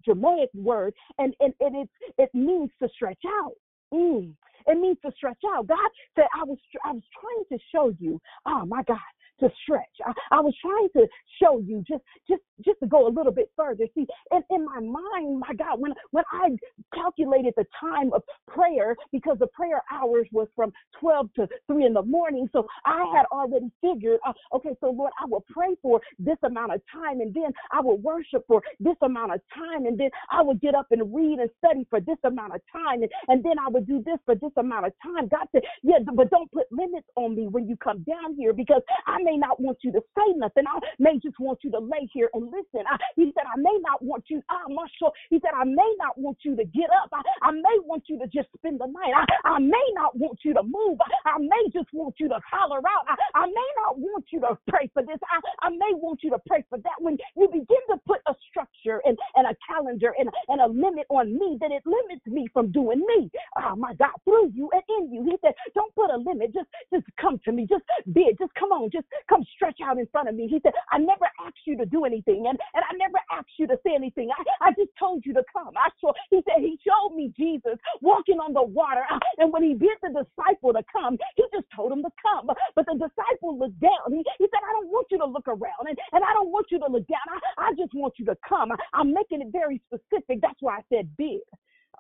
Germanic 0.05 0.51
word, 0.55 0.95
and, 1.19 1.35
and, 1.41 1.55
and 1.61 1.77
it, 1.77 1.89
it 2.19 2.31
means 2.35 2.71
to 2.83 2.89
stretch 2.95 3.23
out. 3.27 3.55
Mm. 3.93 4.35
It 4.67 4.79
means 4.79 4.99
to 5.05 5.13
stretch 5.17 5.41
out. 5.55 5.67
God 5.67 5.79
said, 6.15 6.27
I 6.39 6.45
was 6.45 6.59
I 6.85 6.93
was 6.93 7.03
trying 7.19 7.59
to 7.59 7.65
show 7.73 7.95
you, 7.99 8.21
oh 8.47 8.65
my 8.67 8.83
God, 8.85 8.99
to 9.41 9.51
stretch. 9.63 9.85
I, 10.07 10.13
I, 10.31 10.41
was 10.41 10.55
trying 10.61 10.89
to 10.97 11.09
show 11.43 11.59
you 11.59 11.83
just 11.89 12.03
just 12.29 12.43
just 12.65 12.79
to 12.81 12.87
go 12.87 13.07
a 13.07 13.13
little 13.13 13.33
bit 13.33 13.51
further. 13.57 13.85
See, 13.95 14.07
in, 14.33 14.43
in 14.51 14.65
my 14.65 14.81
mind, 14.81 15.41
my 15.41 15.55
God, 15.57 15.81
when 15.81 15.93
when 16.11 16.25
I 16.33 16.51
calculated 16.95 17.55
the 17.57 17.65
time 17.79 18.13
of 18.13 18.23
prayer, 18.47 18.97
because 19.13 19.39
the 19.39 19.47
prayer 19.49 19.83
hours 19.93 20.27
was 20.33 20.49
from 20.55 20.73
12 21.01 21.33
to 21.35 21.49
3 21.67 21.87
in 21.87 21.95
the 21.95 22.03
morning, 22.03 22.49
so 22.53 22.67
I 22.85 23.05
had 23.15 23.27
already 23.33 23.71
figured, 23.81 24.21
uh, 24.27 24.33
okay, 24.55 24.71
so 24.81 24.91
Lord, 24.91 25.13
I 25.21 25.27
will 25.27 25.45
pray 25.51 25.77
for 25.83 26.01
this 26.19 26.37
amount 26.43 26.75
of 26.75 26.81
time, 26.93 27.21
and 27.21 27.33
then 27.33 27.53
I 27.71 27.81
will 27.81 27.99
worship 27.99 28.45
for 28.47 28.63
this 28.79 28.97
amount 29.03 29.35
of 29.35 29.41
time, 29.55 29.87
and 29.87 29.99
then 29.99 30.11
I 30.31 30.43
would 30.43 30.61
get 30.61 30.75
up 30.75 30.87
and 30.91 31.15
read 31.15 31.39
and 31.39 31.51
study 31.65 31.87
for 31.89 32.01
this 32.01 32.19
amount 32.25 32.55
of 32.55 32.61
time, 32.73 33.03
and, 33.03 33.11
and 33.29 33.45
then 33.45 33.59
I 33.59 33.69
would 33.69 33.87
do 33.87 34.03
this 34.05 34.19
for 34.25 34.35
this 34.35 34.53
amount 34.57 34.87
of 34.87 34.93
time. 35.03 35.29
God 35.29 35.47
said, 35.53 35.63
yeah, 35.83 35.99
but 36.15 36.31
don't 36.31 36.51
put 36.53 36.67
limits 36.71 37.07
on 37.17 37.35
me 37.35 37.49
when 37.49 37.69
you 37.69 37.77
come 37.77 38.03
down 38.03 38.35
here 38.37 38.53
because 38.53 38.83
I 39.07 39.19
may 39.23 39.30
not 39.37 39.61
want 39.61 39.79
you 39.83 39.93
to 39.93 40.01
say 40.17 40.33
nothing. 40.37 40.65
I 40.69 40.79
may 40.99 41.19
just 41.23 41.39
want 41.41 41.61
you 41.65 41.71
to 41.73 41.81
lay 41.81 42.09
here 42.13 42.31
and 42.35 42.47
listen. 42.47 42.87
I, 42.89 42.97
he 43.17 43.33
said, 43.35 43.45
I 43.47 43.59
may 43.59 43.77
not 43.83 44.03
want 44.03 44.25
you, 44.29 44.43
ah, 44.51 44.67
Marshall. 44.69 45.13
He 45.31 45.41
said, 45.41 45.53
I 45.57 45.65
may 45.65 45.93
not 45.99 46.19
want 46.19 46.39
you 46.45 46.57
to 46.57 46.65
get 46.65 46.91
up. 47.03 47.11
I, 47.13 47.23
I 47.43 47.53
may 47.53 47.77
want 47.85 48.05
you 48.09 48.19
to 48.21 48.27
just 48.29 48.49
spend 48.57 48.81
the 48.81 48.87
night. 48.87 49.15
I, 49.17 49.57
I 49.57 49.59
may 49.61 49.87
not 49.95 50.17
want 50.17 50.41
you 50.45 50.55
to 50.55 50.63
move. 50.63 50.99
I, 51.27 51.37
I 51.37 51.39
may 51.39 51.65
just 51.73 51.89
want 51.93 52.17
you 52.19 52.29
to 52.29 52.41
holler 52.51 52.79
out. 52.79 53.05
I, 53.09 53.17
I 53.35 53.47
may 53.47 53.71
not 53.87 53.99
want 53.99 54.27
you 54.33 54.41
to 54.41 54.59
pray 54.69 54.91
for 54.95 55.03
this. 55.03 55.19
I, 55.31 55.69
I 55.69 55.71
may 55.71 55.93
want 55.95 56.21
you 56.23 56.31
to 56.31 56.39
pray 56.47 56.65
for 56.69 56.79
that. 56.79 56.99
When 57.01 57.19
you 57.37 57.49
begin 57.49 57.83
to 57.91 57.99
put 58.07 58.21
a 58.29 58.35
structure 58.51 59.03
and, 59.05 59.19
and 59.37 59.47
a 59.49 59.57
calendar 59.69 60.15
and, 60.19 60.31
and 60.49 60.61
a 60.61 60.67
limit 60.67 61.07
on 61.11 61.33
me, 61.39 61.59
then 61.61 61.73
it 61.73 61.83
limits 61.87 62.27
me 62.27 62.49
from 62.53 62.73
doing 62.73 63.01
me. 63.17 63.31
Oh 63.59 63.77
my 63.77 63.95
God, 63.95 64.13
through 64.25 64.53
you 64.55 64.71
and 64.73 64.83
in 64.99 65.13
you. 65.13 65.25
He 65.25 65.37
said, 65.43 65.55
Don't 65.75 65.95
put 65.95 66.11
a 66.11 66.17
limit. 66.19 66.55
Just 66.55 66.69
just 66.93 67.07
come 67.21 67.41
to 67.45 67.53
me. 67.53 67.67
Just 67.69 67.85
be 68.13 68.23
it. 68.23 68.39
Just 68.39 68.55
come 68.59 68.71
on. 68.73 68.91
Just 68.93 69.07
come 69.29 69.45
stretch 69.55 69.79
out 69.85 69.99
in 69.99 70.07
front 70.13 70.29
of 70.29 70.35
me. 70.35 70.49
He 70.49 70.61
said, 70.63 70.73
I 70.91 70.99
never 70.99 71.27
asked 71.47 71.65
you 71.67 71.77
to 71.79 71.87
do 71.87 72.05
anything, 72.05 72.47
and, 72.49 72.59
and 72.75 72.85
I 72.85 72.93
never 72.97 73.19
asked 73.33 73.57
you 73.59 73.67
to 73.69 73.79
say 73.85 73.95
anything. 73.95 74.31
I, 74.31 74.69
I 74.69 74.71
just 74.73 74.91
told 74.99 75.25
you 75.25 75.35
to 75.35 75.45
come. 75.53 75.73
I 75.77 75.91
saw, 76.01 76.13
he 76.31 76.41
said, 76.49 76.63
He 76.63 76.79
showed 76.87 77.15
me 77.15 77.33
Jesus 77.37 77.79
walking 78.01 78.39
on 78.39 78.53
the 78.53 78.63
water. 78.63 79.03
Uh, 79.11 79.19
and 79.39 79.53
when 79.53 79.63
he 79.63 79.75
bid 79.75 79.97
the 80.03 80.11
disciple 80.11 80.73
to 80.73 80.83
come, 80.93 81.19
he 81.37 81.45
just 81.53 81.67
told 81.75 81.93
him 81.93 82.03
to 82.03 82.13
come. 82.23 82.49
But 82.75 82.87
the 82.87 82.95
disciple 82.95 83.59
looked 83.59 83.81
down. 83.81 84.13
He, 84.13 84.25
he 84.39 84.47
said, 84.47 84.63
I 84.63 84.73
don't 84.73 84.89
want 84.89 85.07
you 85.11 85.19
to 85.19 85.27
look 85.27 85.49
around, 85.49 85.89
and, 85.89 85.99
and 86.13 86.23
I 86.25 86.33
don't 86.33 86.51
want 86.51 86.67
you 86.71 86.79
to 86.81 86.87
look 86.89 87.07
down. 87.07 87.27
I, 87.59 87.71
I 87.71 87.75
just 87.77 87.95
want 87.95 88.15
you 88.19 88.25
to 88.27 88.37
come. 88.47 88.73
I, 88.73 88.77
I'm 88.95 89.13
making 89.13 89.41
it 89.43 89.49
very 89.53 89.81
specific. 89.87 90.41
That's 90.41 90.61
why 90.61 90.79
I 90.79 90.83
said 90.93 91.11
bid. 91.17 91.41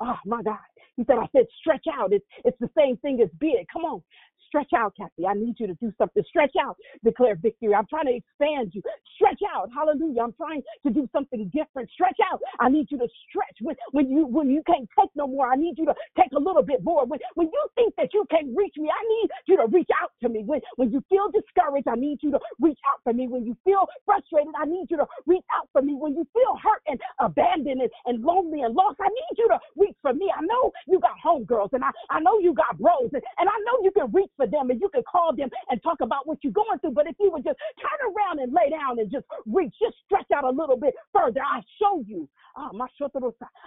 Oh 0.01 0.17
my 0.25 0.43
God. 0.43 0.59
He 0.97 1.05
said, 1.07 1.17
I 1.19 1.27
said 1.33 1.47
stretch 1.61 1.87
out. 1.93 2.13
It's 2.13 2.25
it's 2.45 2.59
the 2.61 2.71
same 2.77 2.97
thing 2.99 3.21
as 3.23 3.31
bid. 3.39 3.67
Come 3.73 3.85
on. 3.85 4.03
Stretch 4.51 4.75
out, 4.77 4.95
Kathy. 4.99 5.27
I 5.27 5.35
need 5.35 5.55
you 5.59 5.69
to 5.69 5.75
do 5.75 5.93
something. 5.97 6.25
Stretch 6.29 6.55
out, 6.61 6.77
declare 7.05 7.37
victory. 7.37 7.73
I'm 7.73 7.87
trying 7.87 8.07
to 8.07 8.17
expand 8.19 8.73
you. 8.75 8.83
Stretch 9.15 9.39
out. 9.55 9.71
Hallelujah. 9.73 10.23
I'm 10.23 10.35
trying 10.35 10.63
to 10.83 10.91
do 10.91 11.09
something 11.13 11.49
different. 11.55 11.89
Stretch 11.95 12.19
out. 12.33 12.41
I 12.59 12.69
need 12.69 12.89
you 12.91 12.99
to 12.99 13.07
stretch. 13.31 13.59
When, 13.63 13.77
when 13.93 14.11
you 14.11 14.27
when 14.27 14.51
you 14.51 14.63
can't 14.67 14.89
take 14.99 15.11
no 15.15 15.29
more, 15.29 15.47
I 15.47 15.55
need 15.55 15.79
you 15.79 15.87
to 15.87 15.95
take 16.19 16.33
a 16.35 16.41
little 16.41 16.63
bit 16.63 16.83
more. 16.83 17.07
When 17.07 17.21
when 17.35 17.47
you 17.47 17.63
think 17.77 17.95
that 17.97 18.11
you 18.13 18.27
can't 18.29 18.51
reach 18.57 18.75
me, 18.77 18.91
I 18.91 19.03
need 19.07 19.31
you 19.47 19.57
to 19.59 19.67
reach 19.71 19.91
out 20.03 20.11
to 20.23 20.29
me. 20.29 20.43
When 20.45 20.61
when 20.77 20.91
you 20.91 21.01
feel 21.09 21.31
discouraged, 21.31 21.87
I 21.87 21.95
need 21.95 22.19
you 22.23 22.33
to 22.33 22.41
reach 22.59 22.79
out 22.91 22.99
for 23.05 23.13
me. 23.13 23.29
When 23.29 23.47
you 23.47 23.57
feel 23.65 23.87
frustrated, 24.05 24.53
I 24.59 24.67
need 24.67 24.87
you 24.91 24.97
to 24.97 25.07
reach 25.27 25.47
out 25.57 25.69
for 25.73 25.83
me. 25.83 25.95
When 25.95 26.15
you 26.15 26.27
feel 26.35 26.59
hurt 26.59 26.83
and 26.89 27.01
abandoned 27.21 27.83
and, 27.83 27.91
and 28.07 28.25
lonely 28.25 28.63
and 28.63 28.75
lost, 28.75 28.99
I 29.01 29.09
need 29.09 29.39
you 29.39 29.49
to 29.49 29.59
reach 29.77 29.97
for 30.03 30.13
me. 30.13 30.33
I 30.35 30.43
know 30.43 30.73
you 30.89 30.99
got 30.99 31.15
homegirls 31.25 31.73
and 31.73 31.85
I, 31.85 31.91
I 32.11 32.21
know 32.21 32.39
you 32.41 32.53
got 32.55 32.79
bros 32.79 33.11
and, 33.13 33.23
and 33.39 33.49
I 33.49 33.59
know 33.65 33.79
you 33.83 33.93
can 33.93 34.11
reach 34.13 34.31
for 34.41 34.47
them 34.47 34.71
and 34.71 34.81
you 34.81 34.89
can 34.89 35.03
call 35.03 35.37
them 35.37 35.51
and 35.69 35.83
talk 35.83 36.01
about 36.01 36.27
what 36.27 36.39
you're 36.43 36.53
going 36.53 36.79
through. 36.81 36.93
But 36.93 37.07
if 37.07 37.17
you 37.21 37.31
would 37.31 37.45
just 37.45 37.59
turn 37.77 38.01
around 38.09 38.41
and 38.41 38.53
lay 38.53 38.71
down 38.71 38.99
and 38.99 39.11
just 39.11 39.27
reach, 39.47 39.75
just 39.81 39.97
stretch 40.07 40.31
out 40.35 40.45
a 40.45 40.51
little 40.51 40.77
bit 40.77 40.95
further, 41.13 41.41
I'll 41.45 41.65
show 41.79 42.03
you. 42.07 42.29
Ah, 42.57 42.71
my 42.73 42.87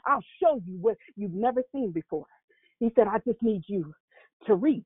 I'll 0.05 0.23
show 0.41 0.61
you 0.65 0.77
what 0.81 0.97
you've 1.15 1.33
never 1.33 1.61
seen 1.71 1.91
before. 1.91 2.25
He 2.79 2.91
said, 2.95 3.07
I 3.07 3.19
just 3.19 3.41
need 3.41 3.63
you 3.67 3.93
to 4.47 4.55
reach. 4.55 4.83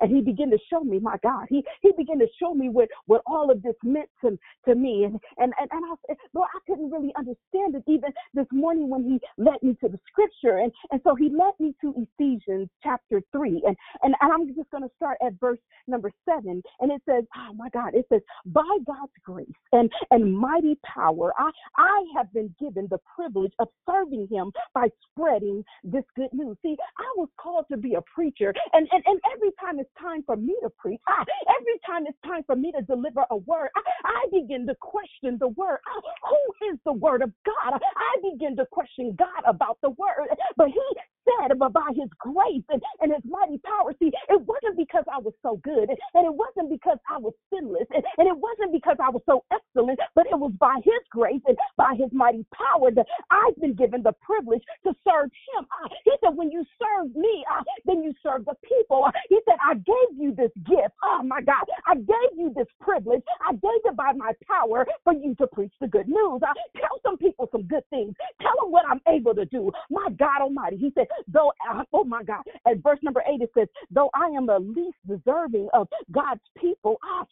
And 0.00 0.14
he 0.14 0.20
began 0.22 0.50
to 0.50 0.58
show 0.70 0.80
me, 0.80 0.98
my 0.98 1.16
God, 1.22 1.46
he 1.48 1.64
he 1.80 1.92
began 1.96 2.18
to 2.18 2.26
show 2.40 2.52
me 2.54 2.68
what, 2.68 2.88
what 3.06 3.22
all 3.26 3.50
of 3.50 3.62
this 3.62 3.76
meant 3.84 4.08
to, 4.24 4.38
to 4.66 4.74
me. 4.74 5.04
And 5.04 5.18
and 5.38 5.54
and, 5.60 5.70
and 5.72 5.84
I 5.84 5.94
said, 6.06 6.16
Lord, 6.34 6.48
I 6.54 6.58
couldn't 6.66 6.90
really 6.90 7.12
understand 7.16 7.76
it 7.76 7.84
even 7.86 8.12
this 8.34 8.46
morning 8.52 8.90
when 8.90 9.04
he 9.04 9.20
led 9.38 9.62
me 9.62 9.76
to 9.82 9.88
the 9.88 10.00
scripture. 10.08 10.58
And 10.58 10.72
and 10.90 11.00
so 11.04 11.14
he 11.14 11.30
led 11.30 11.52
me 11.60 11.74
to 11.82 11.94
Ephesians 11.96 12.68
chapter 12.82 13.22
three. 13.32 13.62
And 13.66 13.76
and, 14.02 14.14
and 14.20 14.32
I'm 14.32 14.54
just 14.54 14.70
gonna 14.70 14.90
start 14.96 15.18
at 15.24 15.34
verse 15.40 15.58
number 15.86 16.10
seven. 16.28 16.62
And 16.80 16.92
it 16.92 17.02
says, 17.08 17.24
Oh 17.36 17.54
my 17.54 17.68
God, 17.70 17.94
it 17.94 18.06
says, 18.12 18.22
By 18.46 18.62
God's 18.86 19.12
grace 19.24 19.48
and, 19.72 19.90
and 20.10 20.36
mighty 20.36 20.76
power, 20.84 21.32
I 21.38 21.50
I 21.76 22.04
have 22.16 22.32
been 22.32 22.54
given 22.60 22.88
the 22.90 22.98
privilege 23.16 23.52
of 23.58 23.68
serving 23.88 24.28
him 24.30 24.52
by 24.74 24.88
spreading 25.10 25.64
this 25.84 26.04
good 26.16 26.30
news. 26.32 26.56
See, 26.62 26.76
I 26.98 27.12
was 27.16 27.28
called 27.40 27.66
to 27.70 27.76
be 27.76 27.94
a 27.94 28.02
preacher, 28.02 28.54
and, 28.72 28.83
and, 28.92 29.02
and 29.06 29.20
every 29.34 29.50
time 29.60 29.78
it's 29.78 29.90
time 30.00 30.22
for 30.26 30.36
me 30.36 30.54
to 30.62 30.70
preach, 30.78 31.00
I, 31.08 31.24
every 31.60 31.78
time 31.86 32.04
it's 32.06 32.18
time 32.24 32.42
for 32.46 32.56
me 32.56 32.72
to 32.72 32.82
deliver 32.82 33.24
a 33.30 33.36
word, 33.36 33.70
I, 33.76 33.82
I 34.04 34.26
begin 34.32 34.66
to 34.66 34.74
question 34.80 35.38
the 35.38 35.48
word. 35.48 35.78
I, 35.86 36.00
who 36.28 36.72
is 36.72 36.78
the 36.84 36.92
word 36.92 37.22
of 37.22 37.32
God? 37.44 37.80
I 37.80 38.12
begin 38.32 38.56
to 38.56 38.66
question 38.66 39.14
God 39.18 39.42
about 39.46 39.78
the 39.82 39.90
word. 39.90 40.28
But 40.56 40.68
he 40.68 40.80
said, 41.24 41.58
but 41.58 41.72
by 41.72 41.88
his 41.94 42.08
grace 42.18 42.64
and, 42.68 42.82
and 43.00 43.12
his 43.12 43.24
mighty 43.24 43.58
power, 43.58 43.94
see, 43.98 44.12
it 44.28 44.40
wasn't 44.42 44.76
because 44.76 45.04
I 45.12 45.18
was 45.18 45.34
so 45.42 45.60
good, 45.64 45.88
and 45.88 46.22
it 46.26 46.34
wasn't 46.34 46.70
because 46.70 46.98
I 47.08 47.18
was 47.18 47.34
sinless, 47.52 47.88
and, 47.94 48.04
and 48.18 48.28
it 48.28 48.36
wasn't 48.36 48.72
because 48.72 48.96
I 49.02 49.10
was 49.10 49.22
so 49.26 49.44
excellent, 49.52 49.98
but 50.14 50.26
it 50.26 50.38
was 50.38 50.52
by 50.58 50.76
his 50.84 51.02
grace 51.10 51.42
and 51.46 51.56
by 51.76 51.94
his 51.96 52.10
mighty 52.12 52.44
power 52.52 52.90
that 52.90 53.06
I've 53.30 53.56
been 53.60 53.74
given 53.74 54.02
the 54.02 54.12
privilege 54.20 54.62
to 54.84 54.94
serve 55.06 55.30
him. 55.32 55.66
Uh, 55.82 55.88
he 56.04 56.12
said, 56.22 56.36
when 56.36 56.50
you 56.50 56.64
serve 56.78 57.14
me, 57.14 57.44
uh, 57.50 57.62
then 57.84 58.02
you 58.02 58.12
serve 58.22 58.44
the 58.44 58.56
people. 58.62 59.08
He 59.28 59.38
said, 59.44 59.56
I 59.64 59.74
gave 59.74 60.18
you 60.18 60.34
this 60.34 60.52
gift. 60.66 60.94
Oh 61.02 61.22
my 61.24 61.40
God, 61.40 61.64
I 61.86 61.94
gave 61.94 62.36
you 62.36 62.52
this 62.56 62.68
privilege. 62.80 63.22
I 63.46 63.52
gave 63.52 63.82
it 63.84 63.96
by 63.96 64.12
my 64.12 64.32
power 64.46 64.86
for 65.04 65.12
you 65.12 65.34
to 65.36 65.46
preach 65.46 65.72
the 65.80 65.88
good 65.88 66.08
news. 66.08 66.40
Uh, 66.42 66.54
tell 66.76 67.00
some 67.02 67.16
people 67.16 67.48
some 67.52 67.62
good 67.64 67.84
things. 67.90 68.14
Tell 68.40 68.54
them 68.60 68.70
what 68.72 68.84
I'm 68.88 69.00
able 69.08 69.34
to 69.34 69.44
do. 69.44 69.70
My 69.90 70.08
God 70.18 70.42
Almighty. 70.42 70.76
He 70.76 70.92
said, 70.94 71.06
though, 71.28 71.52
uh, 71.70 71.84
oh 71.92 72.04
my 72.04 72.22
God, 72.22 72.42
at 72.66 72.82
verse 72.82 72.98
number 73.02 73.22
eight, 73.26 73.42
it 73.42 73.50
says, 73.56 73.68
though 73.90 74.10
I 74.14 74.26
am 74.28 74.46
the 74.46 74.58
least 74.58 74.96
deserving 75.06 75.68
of 75.72 75.88
God's 76.12 76.40
people, 76.58 76.98
ah, 77.04 77.24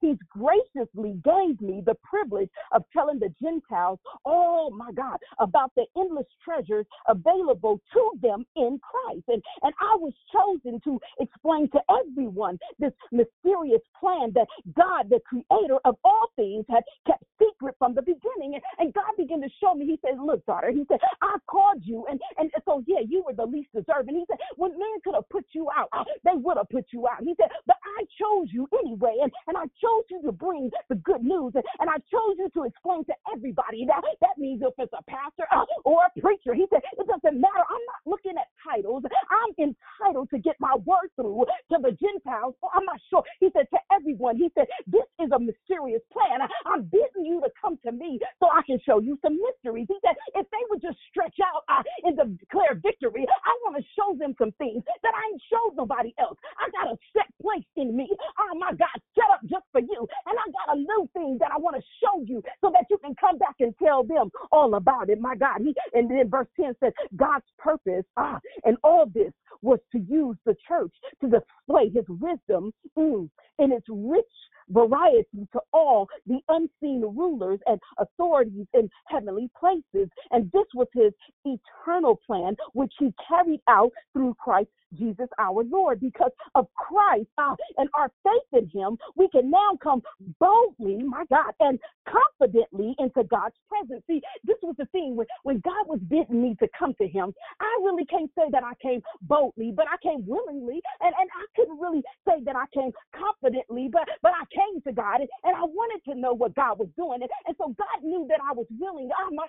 he's 0.00 0.16
graciously 0.30 1.20
gave 1.24 1.60
me 1.60 1.82
the 1.84 1.96
privilege 2.02 2.50
of 2.72 2.82
telling 2.92 3.18
the 3.18 3.32
Gentiles, 3.40 3.98
oh 4.24 4.70
my 4.70 4.92
God, 4.92 5.18
about 5.38 5.72
the 5.76 5.84
endless 5.96 6.26
treasures 6.44 6.86
available 7.08 7.80
to 7.92 8.10
them 8.22 8.44
in 8.56 8.80
Christ. 8.82 9.24
And, 9.28 9.42
and 9.62 9.74
I 9.80 9.96
was 9.96 10.12
chosen 10.32 10.80
to 10.84 11.00
explain 11.20 11.70
to 11.70 11.80
everyone 11.90 12.58
this 12.78 12.92
mysterious 13.12 13.82
plan 13.98 14.32
that 14.34 14.46
God, 14.76 15.10
the 15.10 15.20
creator 15.26 15.78
of 15.84 15.96
all 16.04 16.28
things, 16.36 16.64
had 16.68 16.82
kept 17.06 17.24
secret 17.38 17.74
from 17.78 17.94
the 17.94 18.02
beginning. 18.02 18.54
And, 18.54 18.62
and 18.78 18.94
God 18.94 19.12
began 19.16 19.40
to 19.40 19.48
show 19.60 19.74
me, 19.74 19.86
He 19.86 19.98
said, 20.02 20.18
Look, 20.20 20.44
daughter, 20.46 20.70
He 20.70 20.84
said, 20.88 20.98
I 21.22 21.36
called 21.48 21.82
you. 21.84 22.06
And, 22.10 22.20
and 22.38 22.50
so, 22.64 22.82
yeah, 22.88 23.04
you 23.04 23.22
were 23.26 23.34
the 23.36 23.44
least 23.44 23.68
deserving. 23.76 24.16
He 24.16 24.24
said, 24.30 24.40
When 24.56 24.72
man 24.72 24.98
could 25.04 25.14
have 25.14 25.28
put 25.28 25.44
you 25.52 25.68
out, 25.76 25.88
uh, 25.92 26.04
they 26.24 26.34
would 26.40 26.56
have 26.56 26.70
put 26.70 26.86
you 26.90 27.06
out. 27.06 27.20
He 27.20 27.36
said, 27.36 27.52
But 27.66 27.76
I 27.84 28.08
chose 28.16 28.48
you 28.48 28.66
anyway. 28.80 29.20
And, 29.22 29.30
and 29.46 29.56
I 29.56 29.68
chose 29.76 30.08
you 30.08 30.22
to 30.24 30.32
bring 30.32 30.70
the 30.88 30.96
good 30.96 31.22
news. 31.22 31.52
And, 31.54 31.64
and 31.80 31.90
I 31.90 32.00
chose 32.08 32.40
you 32.40 32.48
to 32.54 32.64
explain 32.64 33.04
to 33.04 33.14
everybody 33.28 33.84
that 33.86 34.00
that 34.24 34.38
means 34.38 34.62
if 34.64 34.72
it's 34.78 34.92
a 34.96 35.04
pastor 35.04 35.44
uh, 35.52 35.68
or 35.84 36.08
a 36.08 36.20
preacher. 36.20 36.54
He 36.54 36.64
said, 36.72 36.80
It 36.96 37.06
doesn't 37.06 37.36
matter. 37.38 37.60
I'm 37.68 37.84
not 37.92 38.02
looking 38.08 38.40
at 38.40 38.48
titles. 38.64 39.04
I'm 39.28 39.52
entitled 39.60 40.30
to 40.30 40.38
get 40.38 40.56
my 40.58 40.74
word 40.88 41.12
through 41.16 41.44
to 41.44 41.76
the 41.84 41.92
Gentiles. 41.92 42.56
I'm 42.72 42.84
not 42.88 43.00
sure. 43.12 43.22
He 43.40 43.52
said, 43.52 43.68
To 43.76 43.78
everyone, 43.92 44.36
He 44.40 44.48
said, 44.56 44.66
This 44.88 45.04
is 45.20 45.28
a 45.36 45.38
mysterious 45.38 46.02
plan. 46.12 46.40
I'm 46.64 46.88
bidding 46.88 47.28
you 47.28 47.40
to 47.44 47.50
come 47.60 47.76
to 47.84 47.92
me 47.92 48.18
so 48.40 48.48
I 48.48 48.62
can 48.64 48.80
show 48.80 49.00
you 49.00 49.18
some 49.20 49.36
mysteries. 49.36 49.86
He 49.88 49.98
said, 50.00 50.16
If 50.34 50.48
they 50.48 50.64
would 50.70 50.80
just 50.80 50.96
stretch 51.10 51.36
out 51.44 51.68
uh, 51.68 51.82
and 52.04 52.38
declare 52.38 52.77
victory, 52.82 53.26
I 53.26 53.52
want 53.64 53.76
to 53.76 53.84
show 53.96 54.16
them 54.18 54.34
some 54.38 54.52
things 54.58 54.82
that 55.02 55.14
I 55.14 55.22
ain't 55.32 55.42
showed 55.50 55.76
nobody 55.76 56.12
else. 56.18 56.38
I 56.58 56.70
got 56.70 56.92
a 56.92 56.96
set 57.16 57.26
place 57.42 57.66
in 57.76 57.96
me. 57.96 58.08
Oh 58.38 58.58
my 58.58 58.70
God, 58.72 58.96
set 59.14 59.28
up 59.32 59.40
just 59.42 59.64
for 59.72 59.80
you. 59.80 60.06
And 60.26 60.36
I 60.38 60.46
got 60.50 60.76
a 60.76 60.78
new 60.78 61.08
thing 61.12 61.38
that 61.40 61.50
I 61.52 61.58
want 61.58 61.76
to 61.76 61.82
show 62.02 62.22
you 62.24 62.42
so 62.60 62.70
that 62.72 62.86
you 62.90 62.98
can 62.98 63.14
come 63.20 63.38
back 63.38 63.56
and 63.60 63.74
tell 63.82 64.04
them 64.04 64.30
all 64.52 64.74
about 64.74 65.10
it. 65.10 65.20
My 65.20 65.36
God. 65.36 65.60
He, 65.60 65.74
and 65.94 66.10
then 66.10 66.28
verse 66.28 66.48
10 66.60 66.74
says, 66.80 66.92
God's 67.16 67.46
purpose, 67.58 68.04
ah, 68.16 68.38
and 68.64 68.76
all 68.84 69.06
this 69.12 69.32
was 69.62 69.78
to 69.92 69.98
use 69.98 70.36
the 70.44 70.56
church 70.66 70.92
to 71.20 71.28
display 71.28 71.90
his 71.90 72.04
wisdom 72.08 72.72
mm, 72.96 73.28
in 73.58 73.72
its 73.72 73.86
rich 73.88 74.24
variety 74.70 75.48
to 75.52 75.60
all 75.72 76.06
the 76.26 76.38
unseen 76.48 77.02
rulers 77.16 77.58
and 77.66 77.80
authorities 77.98 78.66
in 78.74 78.88
heavenly 79.06 79.50
places. 79.58 80.08
And 80.30 80.50
this 80.52 80.66
was 80.74 80.88
his 80.94 81.12
eternal 81.44 82.20
plan, 82.26 82.56
which 82.74 82.92
he 82.98 83.12
carried 83.26 83.60
out 83.68 83.90
through 84.12 84.34
Christ 84.38 84.68
Jesus 84.94 85.28
our 85.38 85.64
Lord. 85.64 86.00
Because 86.00 86.30
of 86.54 86.66
Christ 86.74 87.28
uh, 87.38 87.54
and 87.76 87.88
our 87.94 88.10
faith 88.24 88.62
in 88.62 88.68
him, 88.68 88.98
we 89.16 89.28
can 89.28 89.50
now 89.50 89.78
come 89.82 90.02
boldly, 90.38 91.02
my 91.02 91.24
God, 91.30 91.52
and 91.60 91.78
confidently 92.08 92.94
into 92.98 93.24
God's 93.24 93.54
presence. 93.68 94.02
See, 94.06 94.20
this 94.44 94.56
was 94.62 94.74
the 94.78 94.86
thing 94.86 95.16
when, 95.16 95.26
when 95.42 95.60
God 95.60 95.86
was 95.86 96.00
bidding 96.08 96.42
me 96.42 96.56
to 96.60 96.68
come 96.78 96.94
to 97.00 97.06
him, 97.06 97.34
I 97.60 97.78
really 97.82 98.04
can't 98.06 98.30
say 98.36 98.48
that 98.52 98.64
I 98.64 98.74
came 98.80 99.02
boldly, 99.22 99.72
but 99.74 99.86
I 99.90 99.96
came 100.02 100.24
willingly. 100.26 100.80
And, 101.00 101.14
and 101.18 101.28
I 101.30 101.44
couldn't 101.56 101.78
really 101.78 102.02
say 102.26 102.42
that 102.44 102.56
I 102.56 102.64
came 102.74 102.92
confidently, 103.14 103.88
but, 103.92 104.08
but 104.22 104.32
I 104.32 104.44
came 104.54 104.80
to 104.82 104.92
God 104.92 105.20
and, 105.20 105.28
and 105.44 105.56
I 105.56 105.64
wanted 105.64 106.02
to 106.10 106.18
know 106.18 106.32
what 106.32 106.54
God 106.54 106.78
was 106.78 106.88
doing. 106.96 107.20
And, 107.22 107.30
and 107.46 107.56
so 107.58 107.74
God 107.76 108.02
knew 108.02 108.26
that 108.28 108.40
I 108.42 108.52
was 108.52 108.66
willing. 108.78 109.10
Ah, 109.14 109.28
my 109.32 109.46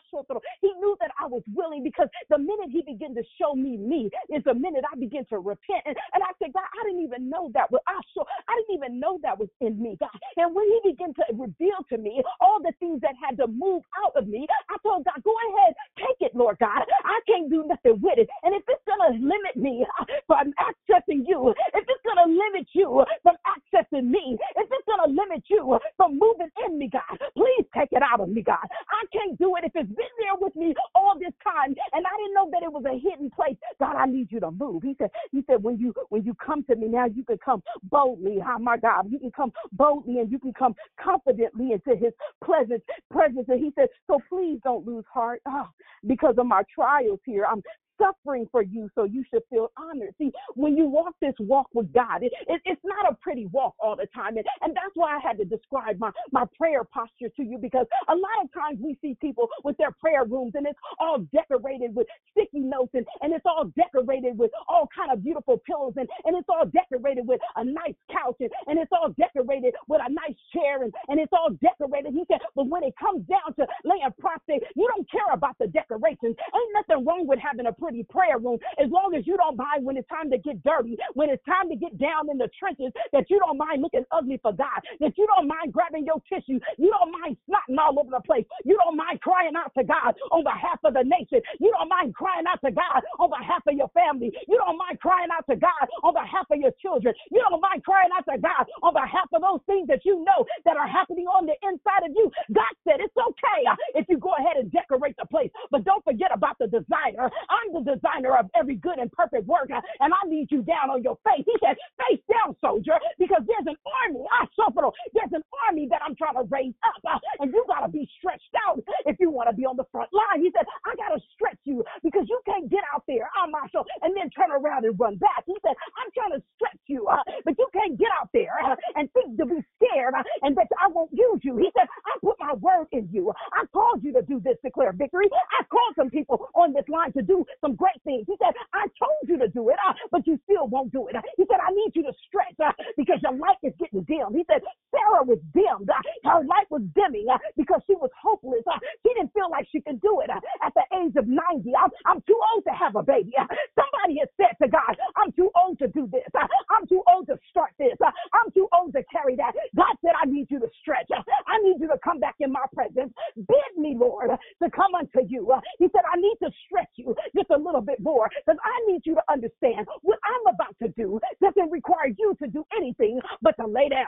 He 0.62 0.72
knew 0.80 0.96
that 1.00 1.12
I 1.20 1.28
was 1.28 1.44
willing 1.54 1.84
because 1.84 2.08
the 2.30 2.38
minute 2.38 2.70
he 2.72 2.82
began 2.82 3.16
to 3.16 3.24
show 3.40 3.56
me 3.56 3.78
me 3.78 4.10
is 4.30 4.44
the 4.44 4.54
minute 4.54 4.84
I 4.92 4.96
began 4.98 5.26
to 5.30 5.40
repent. 5.40 5.84
And, 5.86 5.96
and 6.14 6.22
I 6.24 6.32
said, 6.42 6.54
God, 6.54 6.66
I 6.66 6.82
didn't 6.88 7.04
even 7.04 7.30
know 7.30 7.52
that 7.54 7.72
was 7.72 7.82
I 7.88 8.00
sure 8.14 8.26
I 8.48 8.54
didn't 8.58 8.76
even 8.76 9.00
know 9.00 9.20
that 9.24 9.38
was 9.38 9.50
in 9.62 9.82
me, 9.82 9.98
God. 10.00 10.14
And 10.38 10.54
when 10.56 10.66
he 10.66 10.92
began 10.92 11.14
to 11.16 11.24
reveal 11.34 11.80
to 11.90 11.98
me 11.98 12.22
all 12.42 12.60
the 12.62 12.74
things 12.80 13.02
that 13.02 13.16
had 13.18 13.38
to 13.38 13.48
move 13.48 13.84
out 14.06 14.14
of 14.16 14.28
me, 14.28 14.48
I 14.70 14.76
told 14.84 15.06
God, 15.06 15.22
go 15.24 15.34
ahead, 15.50 15.74
take 15.98 16.20
it, 16.22 16.36
Lord 16.36 16.58
God. 16.60 16.84
I 17.06 17.20
can't 17.28 17.50
do 17.50 17.66
nothing 17.66 18.00
with 18.02 18.18
it. 18.18 18.30
And 18.44 18.56
if 18.56 18.64
it's 18.68 18.84
gonna 18.88 19.18
limit 19.18 19.56
me 19.56 19.86
uh, 20.00 20.06
from 20.28 20.54
accessing 20.60 21.26
you, 21.28 21.54
if 21.74 21.84
it's 21.88 22.04
gonna 22.06 22.28
limit 22.28 22.68
you 22.74 23.04
from 23.24 23.36
accessing 23.80 24.10
me, 24.10 24.38
if 24.56 24.68
it's 24.72 24.88
gonna 24.88 25.12
limit 25.12 25.44
you 25.48 25.78
from 25.98 26.20
moving 26.20 26.50
in 26.66 26.78
me, 26.78 26.90
God, 26.92 27.18
please 27.36 27.66
take 27.76 27.90
it 27.92 28.02
out 28.02 28.20
of 28.20 28.30
me, 28.30 28.42
God. 28.42 28.58
I 28.64 29.06
can't 29.12 29.38
do 29.38 29.56
it 29.58 29.64
if 29.66 29.72
it's 29.76 29.90
been 29.90 30.16
there 30.20 30.36
with 30.40 30.56
me 30.56 30.74
all 30.96 31.16
this 31.20 31.34
time 31.44 31.76
and 31.94 32.06
I 32.06 32.18
didn't 32.18 32.34
know 32.34 32.50
that 32.52 32.64
it 32.64 32.72
was 32.72 32.84
a 32.86 32.98
hidden 33.00 33.30
place. 33.30 33.56
God, 33.80 33.96
I 33.96 34.06
need 34.06 34.32
you 34.32 34.40
to 34.42 34.52
move. 34.52 34.84
He 34.84 34.96
said, 34.98 35.10
He 35.32 35.44
said, 35.48 35.64
when 35.64 35.78
you 35.78 35.94
when 36.10 36.24
you 36.24 36.34
come 36.36 36.64
to 36.64 36.76
me 36.76 36.88
now, 36.88 37.06
you 37.06 37.24
can 37.24 37.38
come 37.44 37.62
boldly. 37.84 38.40
Oh 38.46 38.60
my 38.60 38.78
God, 38.78 39.08
you 39.10 39.20
can 39.20 39.32
come 39.32 39.52
boldly 39.74 40.20
and 40.20 40.32
you 40.32 40.40
can 40.40 40.54
come 40.54 40.76
confidently 41.02 41.72
into 41.74 41.96
His 41.96 42.14
presence. 42.42 42.82
Presence, 43.12 43.46
and 43.50 43.60
He 43.60 43.72
said, 43.76 43.88
so 44.08 44.20
please 44.30 44.60
don't 44.64 44.86
lose 44.86 45.06
heart 45.12 45.42
oh, 45.48 45.68
because 46.08 46.36
of 46.38 46.46
my 46.46 46.64
trials 46.74 47.20
here. 47.26 47.46
I'm 47.50 47.62
suffering 48.00 48.48
for 48.52 48.64
you, 48.64 48.90
so 48.96 49.04
you 49.04 49.24
should 49.32 49.44
feel 49.50 49.72
honored. 49.78 50.16
See, 50.18 50.32
when 50.56 50.78
you 50.78 50.86
walk 50.88 51.16
this 51.22 51.36
walk 51.40 51.68
with 51.74 51.92
God, 51.94 52.24
it, 52.24 52.32
it, 52.48 52.62
it's 52.66 52.82
not 52.84 53.12
a 53.12 53.16
pretty 53.16 53.48
walk 53.48 53.76
all 53.80 53.96
the 53.96 54.08
time. 54.16 54.38
And, 54.38 54.46
and 54.62 54.76
that's 54.76 54.96
why 54.96 55.18
I 55.18 55.20
had 55.20 55.38
to 55.38 55.46
describe 55.46 56.00
my, 56.00 56.12
my 56.32 56.46
prayer 56.58 56.84
posture 56.84 57.30
to 57.36 57.44
you 57.44 57.58
because 57.58 57.86
a 58.08 58.16
lot 58.16 58.44
of 58.44 58.54
times 58.54 58.80
we 58.82 58.98
see 59.02 59.16
people 59.22 59.48
with 59.64 59.78
their 59.78 59.92
prayer 59.92 60.26
rooms 60.26 60.54
and 60.56 60.66
it's 60.66 60.80
all 61.00 61.20
decorated 61.34 61.96
with 61.96 62.08
sticky 62.32 62.62
notes 62.62 62.92
and, 62.94 63.06
and 63.22 63.34
it's 63.34 63.46
all 63.46 63.66
decorated 63.76 64.38
with 64.38 64.52
all 64.68 64.88
kind 64.96 65.12
of 65.12 65.24
beautiful 65.24 65.62
pillows 65.66 65.94
and, 65.98 66.08
and 66.26 66.38
it's 66.38 66.50
all 66.50 66.66
decorated 66.66 67.28
with 67.28 67.42
a 67.58 67.64
nice 67.64 67.98
couch 68.12 68.38
and, 68.40 68.50
and 68.68 68.80
it's 68.80 68.92
all 68.92 69.10
decorated 69.18 69.74
with 69.88 70.02
a 70.06 70.12
nice 70.12 70.38
chair 70.54 70.84
and, 70.84 70.94
and 71.08 71.20
it's 71.20 71.34
all 71.34 71.50
decorated. 71.62 72.14
He 72.14 72.24
said, 72.28 72.40
but 72.56 72.68
when 72.68 72.84
it 72.84 72.94
comes 73.00 73.26
down 73.28 73.54
to 73.58 73.68
laying 73.84 74.10
prostrate, 74.20 74.64
you 74.76 74.88
don't 74.96 75.10
care 75.10 75.34
about 75.34 75.58
the 75.60 75.68
decorations. 75.68 76.36
Ain't 76.36 76.74
nothing 76.74 77.06
wrong 77.06 77.28
with 77.28 77.40
having 77.40 77.68
a 77.68 77.74
prayer 78.10 78.38
room 78.40 78.60
as 78.80 78.90
long 78.92 79.14
as 79.18 79.26
you 79.28 79.38
don't 79.38 79.58
mind 79.58 79.86
when 79.86 79.98
it's 79.98 80.08
time 80.10 80.30
to 80.32 80.38
get 80.38 80.62
dirty, 80.64 80.98
when 81.14 81.30
it's 81.30 81.44
time 81.46 81.70
to 81.70 81.76
get 81.76 81.98
down 81.98 82.30
in 82.30 82.38
the 82.38 82.50
trenches, 82.58 82.92
that 83.14 83.30
you 83.30 83.40
don't 83.40 83.58
mind 83.58 83.82
looking 83.82 84.06
ugly 84.12 84.40
for 84.42 84.54
God, 84.54 84.80
that 85.00 85.14
you 85.18 85.28
don't 85.36 85.48
mind 85.48 85.74
grabbing 85.74 86.06
your 86.06 86.22
tissue, 86.30 86.60
you 86.78 86.90
don't 86.92 87.12
mind 87.12 87.38
snotting 87.50 87.78
all 87.80 87.98
over 88.00 88.10
the 88.12 88.22
place, 88.26 88.46
you 88.66 88.78
don't 88.86 88.98
mind 88.98 89.22
crying 89.22 89.54
out 89.58 89.72
to 89.78 89.84
God 89.84 90.16
on 90.32 90.44
behalf 90.44 90.80
of 90.84 90.94
the 90.94 91.04
nation, 91.04 91.42
you 91.60 91.72
don't 91.78 91.90
mind 91.90 92.16
crying 92.16 92.46
out 92.48 92.62
to 92.66 92.72
God 92.72 93.02
on 93.20 93.30
behalf 93.30 93.64
of 93.68 93.76
your 93.76 93.90
family, 93.94 94.32
you 94.48 94.58
don't 94.58 94.78
mind 94.78 95.00
crying 95.00 95.30
out 95.34 95.46
to 95.50 95.56
God 95.56 95.84
on 96.04 96.14
behalf 96.14 96.48
of 96.52 96.58
your 96.60 96.74
children, 96.82 97.14
you 97.32 97.42
don't 97.50 97.62
mind 97.62 97.84
crying 97.84 98.10
out 98.16 98.26
to 98.30 98.38
God 98.40 98.66
on 98.84 98.94
behalf 98.94 99.30
of 99.34 99.42
those 99.42 99.62
things 99.68 99.88
that 99.88 100.06
you 100.06 100.24
know 100.24 100.46
that 100.66 100.78
are 100.78 100.88
happening 100.88 101.28
on 101.28 101.46
the 101.46 101.56
inside 101.66 102.06
of 102.06 102.12
you. 102.16 102.32
God 102.54 102.74
said 102.88 103.00
it's 103.02 103.16
okay 103.18 103.62
uh, 103.70 103.76
if 103.96 104.06
you 104.10 104.18
go 104.18 104.34
ahead 104.40 104.58
and 104.58 104.72
decorate 104.72 105.16
the 105.18 105.26
place, 105.28 105.52
but 105.72 105.84
don't 105.86 106.04
forget 106.04 106.32
about 106.34 106.58
the 106.60 106.68
designer. 106.68 107.30
I'm 107.50 107.74
the 107.86 107.96
designer 107.96 108.38
of 108.38 108.48
every 108.56 108.76
good 108.76 108.98
and 109.00 109.12
perfect 109.12 109.48
work, 109.48 109.70
uh, 109.74 109.82
and 110.00 110.14
I 110.14 110.22
need 110.28 110.52
you 110.52 110.64
down 110.64 110.90
on 110.90 111.04
your 111.04 111.18
face. 111.26 111.46
He 111.46 111.56
said, 111.64 111.76
face 111.98 112.22
down, 112.30 112.56
soldier, 112.62 112.98
because 113.18 113.44
there's 113.48 113.68
an 113.68 113.80
army. 114.06 114.24
I 114.32 114.46
suffer. 114.56 114.90
There's 115.14 115.34
an 115.34 115.44
army 115.68 115.88
that 115.90 116.02
I'm 116.06 116.16
trying 116.16 116.36
to 116.36 116.46
raise 116.50 116.76
up, 116.84 117.02
uh, 117.06 117.20
and 117.40 117.52
you 117.54 117.64
got 117.68 117.86
to 117.86 117.92
be 117.92 118.08
stretched 118.18 118.54
out 118.68 118.80
if 119.06 119.18
you 119.20 119.30
want 119.32 119.50
to 119.50 119.56
be 119.56 119.66
on 119.66 119.78
the 119.78 119.86
front 119.92 120.10
line. 120.14 120.42
He 120.42 120.52
said, 120.56 120.66
I 120.86 120.96
got 120.96 121.16
to 121.16 121.22
stretch 121.34 121.60
you 121.66 121.84
because 122.04 122.26
you 122.30 122.40
can't 122.46 122.70
get 122.70 122.84
out 122.94 123.04
there, 123.08 123.30
ah, 123.38 123.48
Marshall, 123.48 123.86
and 124.02 124.16
then 124.16 124.30
turn 124.32 124.52
around 124.52 124.86
and 124.86 124.98
run 125.00 125.18
back. 125.18 125.44
He 125.46 125.56
said, 125.66 125.76
I'm 125.98 126.10
trying 126.16 126.40
to 126.40 126.42
stretch 126.56 126.82
you, 126.88 127.08
uh, 127.08 127.24
but 127.46 127.56
you 127.58 127.68
can't 127.74 127.98
get 127.98 128.10
out 128.20 128.30
there 128.34 128.54
and 128.96 129.12
think 129.14 129.38
to 129.38 129.46
be 129.46 129.60
scared 129.78 130.14
and 130.42 130.56
that 130.58 130.68
I 130.80 130.88
won't 130.88 131.12
use 131.14 131.40
you. 131.44 131.58
He 131.58 131.70
said, 131.78 131.88
I 132.06 132.20
put 132.24 132.38
my 132.40 132.54
word 132.56 132.88
in 132.92 133.10
you. 133.12 133.32
I 133.54 133.66
called 133.74 134.04
you 134.04 134.14
to 134.14 134.22
do 134.22 134.40
this, 134.44 134.58
declare 134.64 134.94
victory. 134.94 135.28
I 135.60 135.64
called 135.66 135.94
some 135.98 136.10
people 136.10 136.48
on 136.56 136.74
this 136.74 136.88
line 136.90 137.14
to 137.14 137.22
do 137.22 137.46
some 137.62 137.69
great 137.74 138.00
things. 138.06 138.26
He 138.28 138.36
said, 138.40 138.54
I 138.74 138.88
told 139.00 139.24
you 139.28 139.38
to 139.40 139.48
do 139.50 139.70
it, 139.70 139.78
uh, 139.88 139.94
but 140.12 140.28
you 140.28 140.40
still 140.46 140.68
won't 140.68 140.92
do 140.92 141.08
it. 141.08 141.16
He 141.38 141.46
said, 141.50 141.60
I 141.62 141.72
need 141.72 141.92
you 141.96 142.04
to 142.04 142.14
stretch 142.28 142.56
uh, 142.64 142.74
because 142.98 143.20
your 143.24 143.34
light 143.38 143.60
is 143.64 143.74
getting 143.80 144.04
dim. 144.06 144.34
He 144.34 144.46
said, 144.50 144.62
Sarah 144.92 145.24
was 145.26 145.40
dimmed. 145.54 145.90
Uh, 145.90 146.02
her 146.30 146.44
light 146.46 146.70
was 146.70 146.84
dimming 146.96 147.28
uh, 147.32 147.38
because 147.58 147.82
she 147.88 147.96
was 147.96 148.10
hopeless. 148.18 148.64
Uh, 148.68 148.80
she 149.06 149.14
didn't 149.16 149.34
feel 149.34 149.50
like 149.52 149.68
she 149.72 149.82
could 149.82 150.02
do 150.02 150.22
it 150.24 150.30
uh, 150.30 150.40
at 150.66 150.74
the 150.76 150.86
age 151.02 151.16
of 151.18 151.28
90. 151.28 151.40
I'm, 151.76 151.92
I'm 152.06 152.22
too 152.28 152.40
old 152.56 152.64
to 152.66 152.74
have 152.74 152.96
a 152.96 153.04
baby. 153.04 153.34
somebody 153.78 154.20
has 154.22 154.30
said 154.38 154.56
to 154.62 154.68
God, 154.70 154.96
I'm 155.18 155.32
too 155.34 155.52
old 155.56 155.80
to 155.80 155.88
do 155.90 156.08
this. 156.12 156.28
I'm 156.72 156.88
too 156.88 157.04
old 157.12 157.28
to 157.28 157.38
start 157.50 157.72
this. 157.80 157.96
I'm 158.34 158.52
too 158.54 158.68
old 158.78 158.94
to 158.94 159.04
carry 159.12 159.36
that. 159.38 159.54
God 159.76 159.96
said, 160.04 160.14
I 160.20 160.26
need 160.28 160.48
you 160.50 160.60
to 160.60 160.70
stretch. 160.82 161.10
I 161.50 161.58
need 161.64 161.82
you 161.82 161.88
to 161.90 161.98
come 162.04 162.20
back 162.20 162.36
in 162.40 162.52
my 162.52 162.66
presence. 162.74 163.12
Bid 163.36 163.72
me, 163.78 163.96
Lord, 163.98 164.30
to 164.64 164.70
come 164.72 164.96
unto 164.96 165.28
you. 165.28 165.52
He 165.80 165.88
said, 165.92 166.02
I 166.12 166.18
need 166.18 166.38
to 166.44 166.52
stretch 166.66 166.94
you 166.96 167.16
just 167.36 167.50
a 167.50 167.58
little 167.58 167.82
bit 167.82 168.00
more 168.00 168.30
because 168.46 168.60
I 168.64 168.92
need 168.92 169.02
you 169.06 169.16
to 169.16 169.24
understand 169.32 169.88
what 170.02 170.20
I'm 170.24 170.54
about 170.54 170.76
to 170.84 170.90
do 170.90 171.20
doesn't 171.42 171.72
require 171.72 172.14
you 172.18 172.36
to 172.42 172.48
do 172.48 172.64
anything 172.78 173.20
but 173.42 173.56
to 173.58 173.68
lay 173.68 173.90
down. 173.90 174.06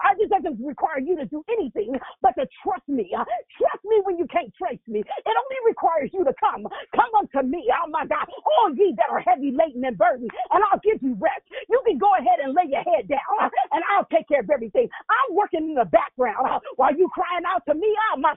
I 0.00 0.14
just 0.20 0.30
doesn't 0.30 0.64
require 0.64 1.00
you 1.00 1.16
to 1.16 1.26
do 1.26 1.44
anything 1.50 1.94
but 2.34 2.40
to 2.40 2.48
trust 2.62 2.86
me. 2.88 3.10
Uh, 3.16 3.24
trust 3.56 3.84
me 3.84 4.00
when 4.04 4.18
you 4.18 4.26
can't 4.28 4.52
trace 4.54 4.82
me. 4.86 5.00
It 5.00 5.34
only 5.34 5.60
requires 5.66 6.10
you 6.12 6.24
to 6.24 6.34
come. 6.36 6.66
Come 6.94 7.12
unto 7.16 7.46
me. 7.46 7.70
Oh 7.72 7.88
my 7.88 8.06
God. 8.06 8.26
All 8.28 8.74
ye 8.74 8.94
that 8.96 9.08
are 9.10 9.20
heavy 9.20 9.52
laden 9.52 9.84
and 9.84 9.96
burdened, 9.96 10.30
and 10.52 10.62
I'll 10.70 10.80
give 10.84 11.00
you 11.02 11.16
rest. 11.20 11.44
You 11.68 11.80
can 11.86 11.98
go 11.98 12.10
ahead 12.18 12.40
and 12.42 12.54
lay 12.54 12.68
your 12.68 12.84
head 12.84 13.08
down, 13.08 13.32
uh, 13.40 13.48
and 13.72 13.82
I'll 13.92 14.08
take 14.12 14.28
care 14.28 14.40
of 14.40 14.50
everything. 14.50 14.88
I'm 15.08 15.34
working 15.36 15.70
in 15.70 15.74
the 15.74 15.88
background 15.88 16.44
uh, 16.44 16.60
while 16.76 16.94
you 16.94 17.08
crying 17.12 17.44
out 17.46 17.62
to 17.68 17.74
me. 17.74 17.88
Oh, 18.12 18.20
my 18.20 18.34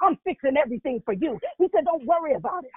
I'm 0.00 0.16
fixing 0.24 0.56
everything 0.56 1.02
for 1.04 1.14
you. 1.14 1.38
He 1.58 1.66
said, 1.74 1.84
Don't 1.84 2.04
worry 2.06 2.34
about 2.34 2.64
it. 2.64 2.70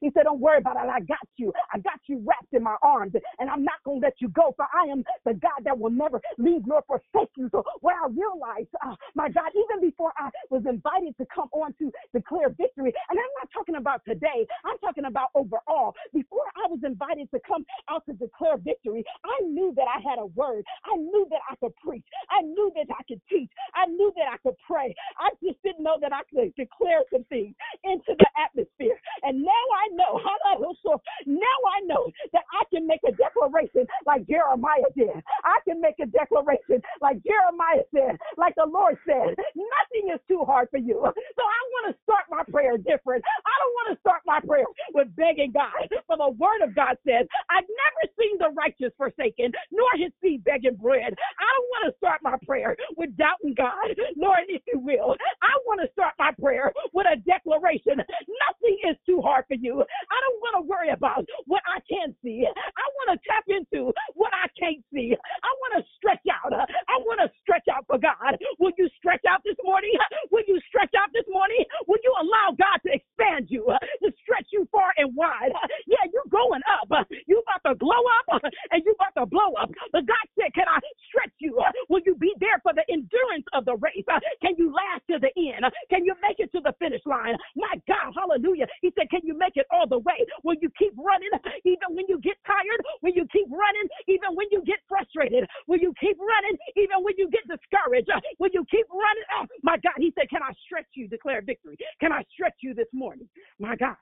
He 0.00 0.10
said, 0.14 0.24
Don't 0.24 0.40
worry 0.40 0.58
about 0.58 0.76
it. 0.76 0.88
I 0.88 1.00
got 1.00 1.26
you. 1.36 1.52
I 1.72 1.78
got 1.78 2.00
you 2.06 2.22
wrapped 2.26 2.52
in 2.52 2.62
my 2.62 2.76
arms, 2.82 3.12
and 3.38 3.50
I'm 3.50 3.64
not 3.64 3.82
going 3.84 4.00
to 4.00 4.06
let 4.06 4.14
you 4.20 4.28
go, 4.28 4.54
for 4.56 4.66
I 4.72 4.90
am 4.90 5.04
the 5.24 5.34
God 5.34 5.64
that 5.64 5.78
will 5.78 5.90
never 5.90 6.20
leave 6.38 6.66
nor 6.66 6.82
forsake 6.86 7.30
you. 7.36 7.48
So, 7.50 7.64
what 7.80 7.94
I 7.94 8.08
realized, 8.08 8.68
uh, 8.84 8.94
my 9.18 9.28
God, 9.28 9.50
even 9.50 9.82
before 9.82 10.12
I 10.16 10.30
was 10.48 10.62
invited 10.64 11.18
to 11.18 11.26
come 11.26 11.50
on 11.52 11.74
to 11.82 11.90
declare 12.14 12.50
victory, 12.50 12.94
and 13.10 13.18
I'm 13.18 13.34
not 13.42 13.50
talking 13.52 13.74
about 13.74 14.04
today, 14.06 14.46
I'm 14.64 14.78
talking 14.78 15.06
about 15.06 15.30
overall. 15.34 15.94
Before 16.14 16.46
I 16.54 16.70
was 16.70 16.78
invited 16.86 17.28
to 17.32 17.40
come 17.42 17.66
out 17.90 18.06
to 18.06 18.14
declare 18.14 18.56
victory, 18.56 19.04
I 19.26 19.42
knew 19.42 19.74
that 19.74 19.90
I 19.90 19.98
had 20.00 20.22
a 20.22 20.26
word. 20.26 20.64
I 20.86 20.96
knew 20.96 21.26
that 21.30 21.42
I 21.50 21.56
could 21.56 21.74
preach. 21.82 22.06
I 22.30 22.42
knew 22.42 22.70
that 22.76 22.86
I 22.94 23.02
could 23.10 23.20
teach. 23.28 23.50
I 23.74 23.86
knew 23.86 24.12
that 24.16 24.30
I 24.30 24.38
could 24.38 24.54
pray. 24.64 24.94
I 25.18 25.30
just 25.42 25.60
didn't 25.64 25.82
know 25.82 25.98
that 26.00 26.12
I 26.12 26.22
could 26.30 26.54
declare 26.54 27.02
some 27.12 27.24
things 27.24 27.54
into 27.82 28.14
the 28.14 28.28
atmosphere. 28.38 28.97
And 29.28 29.44
now 29.44 29.64
I 29.76 29.86
know, 29.92 30.12
now 31.28 31.58
I 31.76 31.84
know 31.84 32.08
that 32.32 32.44
I 32.48 32.64
can 32.72 32.88
make 32.88 33.04
a 33.06 33.12
declaration 33.12 33.84
like 34.06 34.26
Jeremiah 34.26 34.88
did. 34.96 35.20
I 35.44 35.60
can 35.68 35.80
make 35.80 36.00
a 36.00 36.06
declaration 36.08 36.80
like 37.04 37.20
Jeremiah 37.20 37.84
said, 37.92 38.16
like 38.40 38.56
the 38.56 38.64
Lord 38.64 38.96
said. 39.04 39.36
Nothing 39.52 40.16
is 40.16 40.20
too 40.28 40.48
hard 40.48 40.68
for 40.72 40.78
you. 40.80 40.96
So 41.04 41.42
I 41.44 41.60
want 41.76 41.92
to 41.92 42.00
start 42.08 42.24
my 42.32 42.42
prayer 42.48 42.78
different. 42.80 43.20
I 43.44 43.54
don't 43.60 43.74
want 43.76 43.88
to 43.92 44.00
start 44.00 44.22
my 44.24 44.40
prayer 44.40 44.64
with 44.94 45.14
begging 45.16 45.52
God. 45.52 45.76
For 46.08 46.16
the 46.16 46.32
word 46.40 46.64
of 46.64 46.74
God 46.74 46.96
says, 47.04 47.28
I've 47.52 47.68
never 47.68 48.02
seen 48.16 48.38
the 48.40 48.50
righteous 48.56 48.96
forsaken, 48.96 49.52
nor 49.72 49.88
his 50.00 50.12
seed 50.24 50.44
begging 50.44 50.76
bread. 50.80 51.12
I 51.12 51.48
don't 51.52 51.68
want 51.76 51.84
to 51.92 51.98
start 52.00 52.24
my 52.24 52.36
prayer 52.46 52.76
with 52.96 53.12
doubting 53.20 53.54
God, 53.54 53.92
Lord, 54.16 54.48
if 54.48 54.62
you 54.72 54.80
will. 54.80 55.16
I 55.42 55.52
want 55.68 55.82
to 55.84 55.92
start 55.92 56.14
my 56.18 56.32
prayer 56.40 56.72
a 57.12 57.16
declaration. 57.24 57.98
Nothing 57.98 58.76
is 58.90 58.96
too 59.06 59.20
hard 59.22 59.44
for 59.48 59.56
you. 59.56 59.80
I 59.82 60.18
don't 60.24 60.40
want 60.42 60.54
to 60.60 60.64
worry 60.68 60.90
about 60.90 61.24
what 61.46 61.62
I 61.66 61.80
can 61.88 62.14
see. 62.24 62.46
I 62.46 62.86
want 63.02 63.16
to 63.16 63.18
tap 63.28 63.44
into 63.48 63.92
what 64.14 64.32
I 64.34 64.48
can't 64.58 64.84
see. 64.92 65.14
I 65.16 65.50
want 65.64 65.72
to 65.80 65.82
stretch 65.96 66.24
out. 66.30 66.52
I 66.54 66.96
want 67.08 67.20
to 67.24 67.28
stretch 67.42 67.66
out 67.72 67.84
for 67.88 67.98
God. 67.98 68.36
Will 68.60 68.72
you 68.78 68.88
stretch 68.98 69.24
out 69.28 69.42
this 69.44 69.58
morning? 69.64 69.92
Will 70.32 70.44
you 70.48 70.60
stretch 70.68 70.92
out 70.98 71.10
this 71.14 71.26
morning? 71.30 71.64
Will 71.88 72.00
you 72.04 72.12
allow 72.20 72.54
God 72.56 72.78
to 72.86 72.90
expand 72.92 73.48
you, 73.50 73.64
to 73.68 74.08
stretch 74.22 74.48
you 74.52 74.68
far 74.72 74.92
and 74.98 75.14
wide? 75.16 75.52
Yeah, 75.86 76.04
you're 76.12 76.28
going 76.30 76.62
up. 76.80 76.90
You 77.26 77.42
about 77.44 77.62
to 77.70 77.74
glow 77.78 78.02
up 78.20 78.42
and 78.72 78.82
you 78.84 78.94
about 78.98 79.14
to 79.20 79.26
blow 79.26 79.54
up. 79.60 79.70
But 79.92 80.06
God 80.06 80.24
said, 80.38 80.52
Can 80.54 80.66
I 80.68 80.78
stretch 81.08 81.34
you? 81.40 81.58
Will 81.88 82.00
you 82.06 82.14
be 82.16 82.32
there 82.40 82.60
for 82.62 82.72
the 82.74 82.84
endurance 82.92 83.46
of 83.54 83.64
the 83.64 83.76
race? 83.76 84.04
Uh, 84.08 84.20
can 84.42 84.54
you 84.58 84.72
last 84.72 85.04
to 85.10 85.18
the 85.20 85.32
end? 85.36 85.64
Uh, 85.64 85.70
can 85.90 86.04
you 86.04 86.14
make 86.22 86.38
it 86.40 86.52
to 86.52 86.60
the 86.60 86.74
finish 86.78 87.02
line? 87.06 87.36
My 87.56 87.74
God, 87.88 88.14
hallelujah. 88.14 88.66
He 88.82 88.92
said, 88.98 89.10
Can 89.10 89.20
you 89.24 89.36
make 89.36 89.56
it 89.56 89.66
all 89.72 89.86
the 89.88 89.98
way? 90.00 90.20
Will 90.44 90.56
you 90.60 90.70
keep 90.78 90.94
running 90.96 91.32
even 91.64 91.96
when 91.96 92.06
you 92.08 92.20
get 92.20 92.36
tired? 92.46 92.80
Will 93.02 93.14
you 93.14 93.26
keep 93.32 93.48
running 93.50 93.88
even 94.08 94.34
when 94.36 94.46
you 94.50 94.62
get 94.64 94.80
frustrated? 94.88 95.44
Will 95.66 95.80
you 95.80 95.94
keep 96.00 96.18
running 96.18 96.56
even 96.76 97.02
when 97.02 97.14
you 97.18 97.30
get 97.30 97.44
discouraged? 97.48 98.10
Uh, 98.10 98.20
will 98.38 98.52
you 98.52 98.64
keep 98.70 98.86
running? 98.90 99.26
Oh, 99.40 99.46
my 99.62 99.76
God, 99.82 99.98
he 99.98 100.12
said, 100.18 100.30
Can 100.30 100.42
I 100.42 100.52
stretch 100.66 100.88
you? 100.94 101.08
Declare 101.08 101.42
victory. 101.42 101.76
Can 102.00 102.12
I 102.12 102.24
stretch 102.32 102.56
you 102.62 102.74
this 102.74 102.88
morning? 102.92 103.28
My 103.58 103.76
God. 103.76 103.96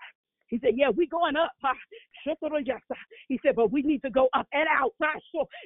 He 0.48 0.58
said, 0.62 0.74
Yeah, 0.76 0.90
we 0.90 1.06
going 1.06 1.36
up. 1.36 1.52
He 3.28 3.40
said, 3.44 3.56
But 3.56 3.72
we 3.72 3.82
need 3.82 4.02
to 4.02 4.10
go 4.10 4.28
up 4.34 4.46
and 4.52 4.68
out. 4.70 4.92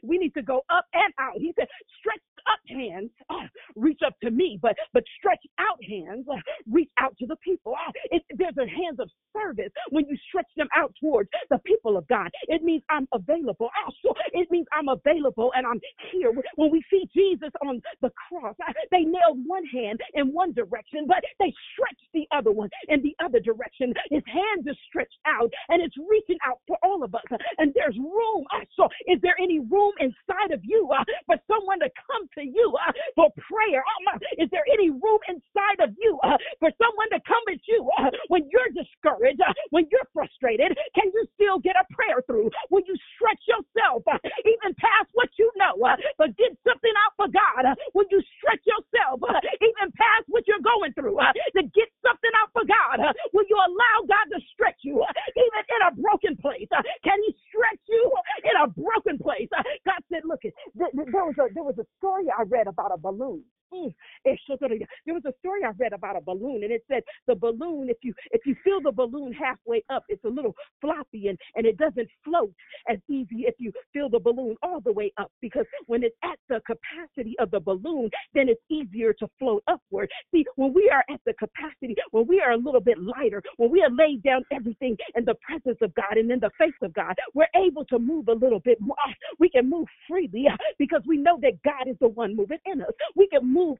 We 0.03 0.19
need 0.19 0.35
to 0.35 0.43
go 0.43 0.63
up 0.71 0.87
and 0.95 1.13
out. 1.21 1.37
He 1.39 1.53
said, 1.59 1.69
Stretch 2.01 2.21
up 2.49 2.61
hands, 2.69 3.11
uh, 3.31 3.49
reach 3.77 4.01
up 4.07 4.15
to 4.25 4.31
me, 4.31 4.59
but 4.63 4.77
but 4.95 5.05
stretch 5.19 5.45
out 5.59 5.79
hands, 5.85 6.27
uh, 6.33 6.37
reach 6.71 6.91
out 7.01 7.17
to 7.19 7.27
the 7.27 7.37
people. 7.45 7.75
Uh, 7.75 7.93
it, 8.11 8.23
there's 8.41 8.59
a 8.59 8.69
hands 8.71 9.01
of 9.01 9.11
service 9.37 9.73
when 9.91 10.07
you 10.09 10.17
stretch 10.29 10.49
them 10.57 10.69
out 10.77 10.95
towards 11.01 11.31
the 11.51 11.59
people 11.67 11.97
of 11.97 12.09
God. 12.09 12.31
It 12.49 12.63
means 12.65 12.83
I'm 12.91 13.09
available. 13.13 13.71
Also, 13.87 14.17
it 14.33 14.51
means 14.51 14.67
I'm 14.73 14.89
available 14.89 15.53
and 15.57 15.67
I'm 15.67 15.81
here. 16.13 16.33
When 16.57 16.71
we 16.73 16.83
see 16.91 17.09
Jesus 17.15 17.51
on 17.67 17.83
the 18.03 18.11
cross, 18.29 18.57
uh, 18.67 18.73
they 18.91 19.03
nailed 19.03 19.45
one 19.47 19.65
hand 19.67 20.01
in 20.15 20.33
one 20.33 20.53
direction, 20.55 21.07
but 21.07 21.23
they 21.39 21.53
stretched 21.75 22.09
the 22.15 22.27
other 22.33 22.53
one 22.53 22.71
in 22.89 23.03
the 23.03 23.15
other 23.25 23.41
direction. 23.41 23.95
His 24.11 24.25
hands 24.27 24.67
is 24.67 24.77
stretched 24.89 25.19
out 25.27 25.51
and 25.69 25.83
it's 25.83 25.97
reaching 26.11 26.39
out 26.47 26.61
for 26.67 26.79
all 26.85 27.05
of 27.05 27.15
us. 27.15 27.25
And 27.59 27.73
there's 27.75 27.97
room. 27.99 28.45
So, 28.77 28.89
is 29.09 29.21
there 29.23 29.37
any 29.43 29.61
room 29.61 29.93
inside 30.01 30.53
of 30.53 30.61
you 30.65 30.89
uh, 30.95 31.05
for 31.27 31.37
someone 31.49 31.81
to 31.81 31.91
come 32.09 32.25
to 32.39 32.45
you 32.45 32.75
uh, 32.89 32.93
for 33.17 33.29
prayer? 33.37 33.85
Um, 34.13 34.21
is 34.39 34.49
there 34.51 34.65
any 34.73 34.91
room 34.91 35.21
inside 35.29 35.85
of 35.85 35.95
you 35.99 36.19
uh, 36.25 36.37
for 36.61 36.71
someone 36.81 37.11
to 37.13 37.21
come 37.27 37.45
at 37.53 37.61
you 37.69 37.91
when 38.31 38.47
you're 38.55 38.71
discouraged, 38.71 39.43
when 39.75 39.91
you're 39.91 40.07
frustrated? 40.15 40.71
Can 40.95 41.11
you 41.11 41.27
still 41.35 41.59
get 41.59 41.75
a 41.75 41.85
prayer 41.91 42.23
through? 42.25 42.49
Will 42.71 42.87
you 42.87 42.95
stretch 43.19 43.43
yourself 43.51 44.07
even 44.55 44.71
past 44.79 45.11
what 45.19 45.29
you 45.37 45.51
know, 45.59 45.75
but 46.21 46.31
get 46.39 46.55
something 46.63 46.95
out 47.03 47.13
for 47.19 47.29
God? 47.29 47.75
Will 47.93 48.07
you 48.15 48.23
stretch 48.39 48.63
yourself 48.63 49.19
even 49.59 49.91
past 49.99 50.31
what 50.31 50.47
you're 50.47 50.63
going 50.63 50.95
through 50.95 51.19
to 51.19 51.63
get 51.75 51.91
something 52.07 52.35
out 52.39 52.55
for 52.55 52.63
God? 52.65 53.03
Will 53.35 53.47
you 53.51 53.59
allow 53.59 53.97
God 54.07 54.27
to 54.31 54.39
stretch 54.55 54.79
you 54.87 55.03
even 55.03 55.63
in 55.67 55.81
a 55.91 55.93
broken 55.99 56.39
place? 56.39 56.71
Can 57.03 57.19
He 57.27 57.35
stretch 57.51 57.83
you 57.91 58.05
in 58.47 58.55
a 58.63 58.67
broken 58.71 59.19
place? 59.19 59.51
God 59.85 60.01
said, 60.13 60.23
"Look, 60.25 60.43
there 60.45 61.27
was 61.27 61.35
a 61.39 61.53
there 61.53 61.67
was 61.67 61.79
a 61.79 61.87
story 61.99 62.27
I 62.31 62.45
read 62.47 62.69
about 62.69 62.93
a 62.95 62.99
balloon." 62.99 63.43
There 63.73 65.15
was 65.15 65.25
a 65.27 65.33
story 65.39 65.65
I 65.65 65.71
read 65.79 65.93
about 65.93 66.17
a 66.17 66.21
balloon, 66.21 66.63
and 66.65 66.73
it 66.73 66.85
said 66.89 67.03
the 67.27 67.35
balloon, 67.35 67.89
if 67.89 67.97
you 68.03 68.15
if 68.33 68.43
you 68.47 68.55
fill 68.65 68.81
the 68.83 68.93
balloon 68.93 69.33
halfway 69.33 69.83
up, 69.91 70.05
it's 70.09 70.25
a 70.25 70.29
little 70.29 70.55
floppy 70.81 71.29
and, 71.29 71.39
and 71.55 71.67
it 71.67 71.77
doesn't 71.77 72.09
float 72.25 72.53
as 72.89 72.99
easy 73.09 73.45
if 73.47 73.55
you 73.59 73.73
fill 73.93 74.09
the 74.09 74.19
balloon 74.19 74.57
all 74.63 74.81
the 74.81 74.93
way 74.93 75.13
up 75.19 75.31
because 75.41 75.67
when 75.87 76.03
it's 76.03 76.17
at 76.25 76.39
the 76.49 76.61
capacity 76.67 77.37
of 77.39 77.51
the 77.51 77.61
balloon, 77.61 78.11
then 78.35 78.49
it's 78.49 78.61
easier 78.71 79.13
to 79.15 79.29
float 79.39 79.63
upward. 79.69 80.11
See, 80.33 80.45
when 80.57 80.73
we 80.73 80.91
are 80.93 81.05
at 81.13 81.21
the 81.27 81.35
capacity, 81.35 81.95
when 82.11 82.27
we 82.27 82.41
are 82.41 82.53
a 82.53 82.57
little 82.57 82.81
bit 82.81 82.99
lighter, 82.99 83.43
when 83.57 83.71
we 83.71 83.83
are 83.83 83.91
laid 83.91 84.23
down 84.23 84.45
everything 84.53 84.97
in 85.15 85.25
the 85.25 85.35
presence 85.43 85.79
of 85.83 85.95
God 85.95 86.17
and 86.17 86.31
in 86.31 86.41
the 86.41 86.51
face 86.59 86.73
of 86.83 86.93
God, 86.95 87.15
we're 87.35 87.47
able 87.57 87.85
to 87.87 87.99
move 87.99 88.29
a 88.29 88.33
little 88.33 88.61
bit 88.61 88.81
more. 88.81 88.97
We 89.39 89.49
can 89.49 89.69
move 89.69 89.87
freely 90.09 90.47
because 90.79 91.03
we 91.07 91.17
know 91.17 91.39
that 91.43 91.63
God 91.65 91.89
is 91.89 91.97
the 92.01 92.09
one 92.09 92.37
moving 92.37 92.59
in 92.67 92.83
us. 92.83 92.93
We 93.17 93.29
can 93.29 93.51
move 93.53 93.60
move 93.61 93.79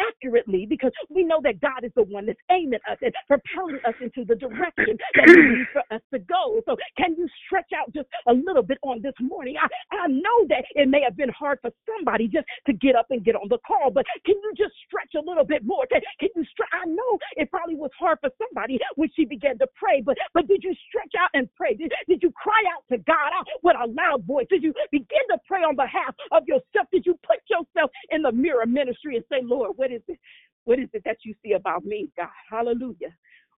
accurately 0.00 0.66
because 0.68 0.92
we 1.08 1.24
know 1.24 1.40
that 1.42 1.60
God 1.60 1.84
is 1.84 1.92
the 1.96 2.02
one 2.04 2.26
that's 2.26 2.40
aiming 2.50 2.80
us 2.90 2.98
and 3.02 3.12
propelling 3.28 3.78
us 3.86 3.94
into 4.00 4.24
the 4.24 4.34
direction 4.34 4.96
that 5.14 5.28
He 5.28 5.36
needs 5.36 5.70
for 5.72 5.82
us 5.94 6.02
to 6.12 6.18
go. 6.20 6.60
So, 6.66 6.76
can 6.96 7.14
you 7.16 7.28
stretch 7.46 7.70
out 7.76 7.92
just 7.92 8.08
a 8.28 8.32
little 8.32 8.62
bit 8.62 8.78
on 8.82 9.02
this 9.02 9.14
morning? 9.20 9.56
I, 9.60 9.68
I 9.94 10.08
know 10.08 10.38
that 10.48 10.64
it 10.74 10.88
may 10.88 11.02
have 11.02 11.16
been 11.16 11.30
hard 11.30 11.58
for 11.60 11.70
somebody 11.86 12.28
just 12.28 12.46
to 12.66 12.72
get 12.72 12.96
up 12.96 13.06
and 13.10 13.24
get 13.24 13.36
on 13.36 13.48
the 13.48 13.58
call, 13.66 13.90
but 13.90 14.04
can 14.24 14.36
you 14.42 14.52
just 14.56 14.72
stretch 14.86 15.12
a 15.16 15.24
little 15.24 15.44
bit 15.44 15.64
more? 15.64 15.86
Can, 15.90 16.00
can 16.20 16.28
you 16.36 16.44
stretch? 16.50 16.70
I 16.72 16.86
know 16.86 17.18
it 17.36 17.50
probably 17.50 17.76
was 17.76 17.90
hard 17.98 18.18
for 18.20 18.30
somebody 18.38 18.78
when 18.96 19.10
she 19.14 19.24
began 19.24 19.58
to 19.58 19.66
pray, 19.76 20.00
but 20.00 20.16
but 20.34 20.48
did 20.48 20.62
you 20.62 20.74
stretch 20.88 21.12
out 21.18 21.30
and 21.34 21.48
pray? 21.56 21.74
Did, 21.74 21.92
did 22.08 22.22
you 22.22 22.32
cry 22.32 22.62
out 22.74 22.84
to 22.90 22.98
God 23.04 23.30
out 23.36 23.46
with 23.62 23.76
a 23.76 23.86
loud 23.86 24.24
voice? 24.24 24.46
Did 24.50 24.62
you 24.62 24.72
begin 24.90 25.24
to 25.30 25.38
pray 25.46 25.60
on 25.60 25.76
behalf 25.76 26.14
of 26.32 26.44
yourself? 26.46 26.88
Did 26.92 27.04
you 27.06 27.18
put 27.26 27.38
yourself 27.48 27.90
in 28.10 28.22
the 28.22 28.32
mirror 28.32 28.66
ministry? 28.66 29.01
Ministry 29.04 29.16
and 29.16 29.24
say, 29.30 29.44
Lord, 29.46 29.72
what 29.76 29.90
is 29.92 30.02
it? 30.08 30.18
What 30.64 30.78
is 30.78 30.88
it 30.92 31.02
that 31.04 31.18
you 31.24 31.34
see 31.44 31.52
about 31.52 31.84
me, 31.84 32.08
God? 32.16 32.28
Hallelujah. 32.50 33.14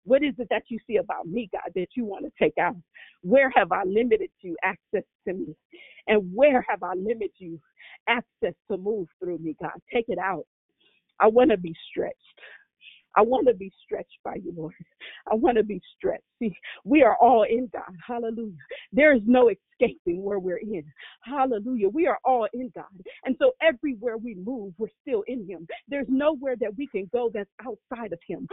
What 0.06 0.24
is 0.24 0.34
it 0.38 0.48
that 0.50 0.64
you 0.70 0.80
see 0.88 0.98
about 0.98 1.28
me, 1.28 1.50
God, 1.52 1.72
that 1.76 1.88
you 1.96 2.06
want 2.06 2.26
to 2.26 2.32
take 2.42 2.58
out? 2.60 2.76
Where 3.22 3.50
have 3.56 3.72
I 3.72 3.84
limited 3.86 4.30
you 4.42 4.56
access 4.64 5.04
to 5.28 5.34
me? 5.34 5.56
And 6.08 6.32
where 6.34 6.66
have 6.70 6.84
I 6.84 6.94
limited 6.96 7.32
you 7.38 7.60
access 8.08 8.54
to 8.70 8.78
move 8.78 9.08
through 9.20 9.38
me, 9.40 9.56
God? 9.62 9.72
Take 9.94 10.06
it 10.10 10.18
out. 10.18 10.46
I 11.20 11.28
want 11.28 11.52
to 11.52 11.58
be 11.58 11.74
stretched. 11.90 12.18
I 13.16 13.22
want 13.22 13.48
to 13.48 13.54
be 13.54 13.72
stretched 13.86 14.20
by 14.24 14.36
you, 14.36 14.54
Lord. 14.56 14.74
I 15.32 15.36
want 15.36 15.58
to 15.58 15.64
be 15.64 15.82
stretched. 15.98 16.24
See, 16.40 16.56
we 16.84 17.04
are 17.04 17.18
all 17.18 17.44
in 17.44 17.70
God. 17.72 17.96
Hallelujah. 18.06 18.54
There 18.92 19.16
is 19.16 19.22
no 19.26 19.50
escaping 19.50 20.24
where 20.24 20.40
we're 20.40 20.58
in. 20.58 20.84
Hallelujah. 21.24 21.90
We 21.90 22.08
are 22.08 22.20
all 22.26 22.48
in 22.54 22.72
God. 22.76 22.86
And 23.26 23.36
so 23.40 23.52
everywhere 23.62 24.18
we 24.18 24.36
move, 24.36 24.74
we're 24.78 24.88
still 25.02 25.24
in 25.28 25.48
Him. 25.48 25.68
There's 25.88 26.08
nowhere 26.10 26.56
that 26.60 26.76
we 26.78 26.88
can 26.88 27.10
go 27.14 27.30
that's 27.34 27.50
outside 27.66 28.14
of 28.14 28.20
Him. 28.28 28.48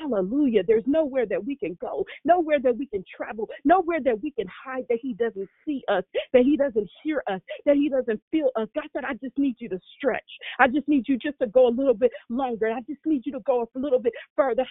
Hallelujah. 0.00 0.62
There's 0.66 0.84
nowhere 0.86 1.26
that 1.26 1.44
we 1.44 1.56
can 1.56 1.76
go, 1.80 2.04
nowhere 2.24 2.58
that 2.60 2.76
we 2.76 2.86
can 2.86 3.04
travel, 3.16 3.48
nowhere 3.64 4.00
that 4.04 4.22
we 4.22 4.30
can 4.32 4.46
hide 4.64 4.84
that 4.88 4.98
He 5.00 5.14
doesn't 5.14 5.48
see 5.66 5.82
us, 5.88 6.04
that 6.32 6.42
He 6.42 6.56
doesn't 6.56 6.88
hear 7.02 7.22
us, 7.30 7.40
that 7.66 7.76
He 7.76 7.88
doesn't 7.88 8.20
feel 8.30 8.50
us. 8.56 8.68
God 8.74 8.84
said, 8.92 9.04
I 9.04 9.14
just 9.14 9.38
need 9.38 9.56
you 9.58 9.68
to 9.70 9.78
stretch. 9.96 10.22
I 10.58 10.68
just 10.68 10.88
need 10.88 11.04
you 11.08 11.18
just 11.18 11.38
to 11.40 11.46
go 11.46 11.68
a 11.68 11.70
little 11.70 11.94
bit 11.94 12.12
longer. 12.28 12.68
I 12.68 12.80
just 12.80 13.00
need 13.06 13.22
you 13.24 13.32
to 13.32 13.40
go 13.40 13.68
a 13.74 13.78
little 13.78 13.98
bit 14.00 14.05
further. 14.34 14.64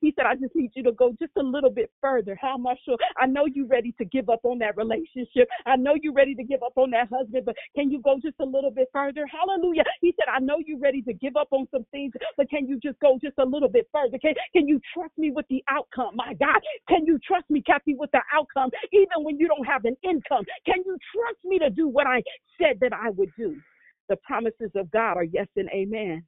He 0.00 0.14
said, 0.16 0.26
I 0.26 0.34
just 0.36 0.54
need 0.54 0.70
you 0.74 0.82
to 0.84 0.92
go 0.92 1.14
just 1.18 1.32
a 1.36 1.42
little 1.42 1.70
bit 1.70 1.90
further. 2.00 2.36
How 2.40 2.56
much? 2.56 2.78
I 3.18 3.26
know 3.26 3.46
you're 3.46 3.66
ready 3.66 3.92
to 3.98 4.04
give 4.04 4.28
up 4.28 4.40
on 4.44 4.58
that 4.58 4.76
relationship. 4.76 5.48
I 5.66 5.76
know 5.76 5.94
you're 6.00 6.12
ready 6.12 6.34
to 6.34 6.44
give 6.44 6.62
up 6.62 6.72
on 6.76 6.90
that 6.90 7.08
husband, 7.12 7.44
but 7.44 7.56
can 7.74 7.90
you 7.90 8.00
go 8.02 8.16
just 8.22 8.36
a 8.40 8.44
little 8.44 8.70
bit 8.70 8.88
further? 8.92 9.26
Hallelujah. 9.26 9.84
He 10.00 10.14
said, 10.18 10.32
I 10.32 10.40
know 10.40 10.58
you're 10.64 10.78
ready 10.78 11.02
to 11.02 11.12
give 11.12 11.36
up 11.36 11.48
on 11.50 11.66
some 11.70 11.84
things, 11.90 12.12
but 12.36 12.48
can 12.50 12.66
you 12.68 12.78
just 12.80 12.98
go 13.00 13.18
just 13.22 13.38
a 13.38 13.44
little 13.44 13.68
bit 13.68 13.88
further? 13.92 14.18
Can, 14.18 14.34
can 14.52 14.66
you 14.68 14.80
trust 14.94 15.12
me 15.18 15.30
with 15.30 15.46
the 15.48 15.62
outcome? 15.68 16.16
My 16.16 16.34
God, 16.34 16.60
can 16.88 17.06
you 17.06 17.18
trust 17.26 17.48
me, 17.50 17.62
Kathy, 17.62 17.94
with 17.94 18.10
the 18.12 18.20
outcome, 18.34 18.70
even 18.92 19.24
when 19.24 19.38
you 19.38 19.48
don't 19.48 19.66
have 19.66 19.84
an 19.84 19.96
income? 20.02 20.44
Can 20.66 20.82
you 20.84 20.96
trust 21.14 21.38
me 21.44 21.58
to 21.58 21.70
do 21.70 21.88
what 21.88 22.06
I 22.06 22.22
said 22.60 22.78
that 22.80 22.92
I 22.92 23.10
would 23.10 23.30
do? 23.36 23.56
The 24.10 24.16
promises 24.16 24.72
of 24.74 24.90
God 24.90 25.16
are 25.16 25.24
yes 25.24 25.46
and 25.56 25.70
amen. 25.70 26.24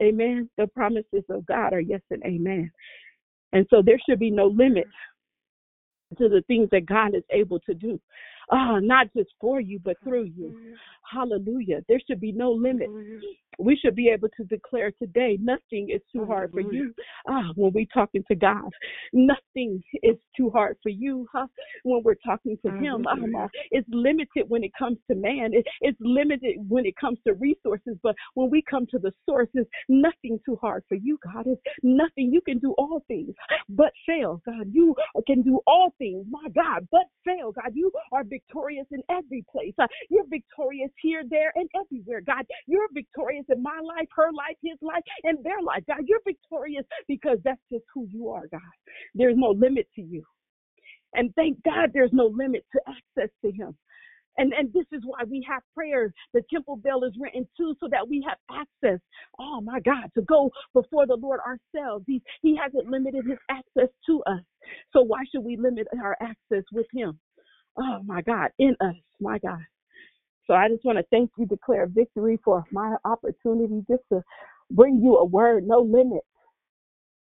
Amen. 0.00 0.48
The 0.56 0.68
promises 0.68 1.24
of 1.28 1.44
God 1.46 1.74
are 1.74 1.80
yes 1.80 2.00
and 2.10 2.22
amen. 2.24 2.70
And 3.52 3.66
so 3.70 3.82
there 3.84 3.98
should 4.08 4.20
be 4.20 4.30
no 4.30 4.46
limit 4.46 4.86
to 6.16 6.28
the 6.28 6.42
things 6.46 6.68
that 6.70 6.86
God 6.86 7.14
is 7.14 7.24
able 7.30 7.58
to 7.60 7.74
do. 7.74 8.00
Ah, 8.50 8.78
not 8.80 9.08
just 9.16 9.30
for 9.40 9.60
you, 9.60 9.78
but 9.84 9.96
through 10.02 10.30
you. 10.36 10.54
Hallelujah. 11.10 11.82
There 11.88 12.00
should 12.06 12.20
be 12.20 12.32
no 12.32 12.52
limit. 12.52 12.88
We 13.58 13.76
should 13.76 13.94
be 13.94 14.08
able 14.08 14.28
to 14.36 14.44
declare 14.44 14.92
today 14.92 15.38
nothing 15.40 15.90
is 15.90 16.00
too 16.12 16.24
hard 16.24 16.52
for 16.52 16.60
you. 16.60 16.94
Ah, 17.28 17.50
when 17.56 17.72
we're 17.72 17.86
talking 17.92 18.22
to 18.28 18.34
God, 18.34 18.70
nothing 19.12 19.82
is 20.02 20.16
too 20.36 20.50
hard 20.50 20.76
for 20.82 20.90
you. 20.90 21.26
Huh? 21.32 21.46
When 21.82 22.02
we're 22.04 22.14
talking 22.24 22.56
to 22.64 22.70
Him, 22.78 23.06
ah, 23.08 23.48
it's 23.70 23.88
limited 23.90 24.48
when 24.48 24.64
it 24.64 24.70
comes 24.78 24.98
to 25.10 25.16
man. 25.16 25.50
It, 25.52 25.66
it's 25.80 25.98
limited 26.00 26.56
when 26.68 26.86
it 26.86 26.94
comes 26.96 27.18
to 27.26 27.34
resources. 27.34 27.96
But 28.02 28.14
when 28.34 28.50
we 28.50 28.62
come 28.68 28.86
to 28.90 28.98
the 28.98 29.12
sources, 29.26 29.66
nothing 29.88 30.38
too 30.44 30.56
hard 30.60 30.84
for 30.88 30.94
you, 30.94 31.18
God. 31.24 31.46
It's 31.46 31.60
nothing. 31.82 32.30
You 32.32 32.40
can 32.40 32.58
do 32.58 32.74
all 32.78 33.02
things, 33.08 33.34
but 33.68 33.92
fail, 34.06 34.40
God. 34.46 34.68
You 34.72 34.94
can 35.26 35.42
do 35.42 35.60
all 35.66 35.94
things, 35.98 36.24
my 36.30 36.48
God, 36.54 36.86
but 36.90 37.04
fail, 37.24 37.52
God. 37.52 37.72
You 37.74 37.90
are 38.12 38.24
victorious 38.24 38.86
in 38.90 39.02
every 39.10 39.44
place. 39.50 39.74
Uh, 39.78 39.86
you're 40.10 40.26
victorious 40.28 40.90
here, 41.00 41.22
there, 41.28 41.52
and 41.54 41.68
everywhere, 41.78 42.20
God. 42.20 42.46
You're 42.66 42.88
victorious 42.92 43.44
in 43.48 43.62
my 43.62 43.80
life, 43.82 44.08
her 44.16 44.32
life, 44.32 44.56
his 44.62 44.78
life, 44.82 45.02
and 45.24 45.42
their 45.44 45.60
life, 45.62 45.82
God. 45.86 46.04
You're 46.06 46.20
victorious 46.26 46.84
because 47.06 47.38
that's 47.44 47.60
just 47.72 47.84
who 47.94 48.06
you 48.10 48.28
are, 48.28 48.46
God. 48.50 48.60
There's 49.14 49.36
no 49.36 49.50
limit 49.50 49.86
to 49.96 50.02
you. 50.02 50.22
And 51.14 51.34
thank 51.34 51.62
God 51.64 51.90
there's 51.94 52.12
no 52.12 52.26
limit 52.26 52.64
to 52.72 52.80
access 52.86 53.30
to 53.44 53.50
him. 53.50 53.76
And, 54.38 54.52
and 54.52 54.72
this 54.72 54.86
is 54.92 55.02
why 55.04 55.24
we 55.28 55.44
have 55.48 55.62
prayers. 55.74 56.12
The 56.32 56.42
temple 56.52 56.76
bell 56.76 57.02
is 57.02 57.12
written 57.20 57.46
too, 57.56 57.74
so 57.80 57.88
that 57.90 58.08
we 58.08 58.24
have 58.28 58.38
access. 58.50 59.00
Oh 59.38 59.60
my 59.60 59.80
God, 59.80 60.10
to 60.14 60.22
go 60.22 60.50
before 60.74 61.06
the 61.06 61.16
Lord 61.16 61.40
ourselves. 61.40 62.04
He, 62.06 62.22
he 62.42 62.56
hasn't 62.56 62.88
limited 62.88 63.24
his 63.28 63.38
access 63.50 63.92
to 64.06 64.22
us. 64.26 64.42
So 64.92 65.02
why 65.02 65.24
should 65.30 65.44
we 65.44 65.56
limit 65.56 65.88
our 66.00 66.16
access 66.20 66.64
with 66.72 66.86
him? 66.94 67.18
Oh 67.76 68.00
my 68.04 68.22
God, 68.22 68.50
in 68.58 68.76
us, 68.80 68.94
my 69.20 69.38
God. 69.38 69.60
So 70.48 70.54
I 70.54 70.68
just 70.68 70.84
want 70.84 70.96
to 70.96 71.04
thank 71.10 71.30
you, 71.36 71.46
declare 71.46 71.86
victory 71.86 72.40
for 72.42 72.64
my 72.72 72.96
opportunity 73.04 73.84
just 73.88 74.02
to 74.10 74.24
bring 74.70 74.98
you 75.00 75.18
a 75.18 75.24
word, 75.24 75.68
no 75.68 75.80
limit, 75.80 76.24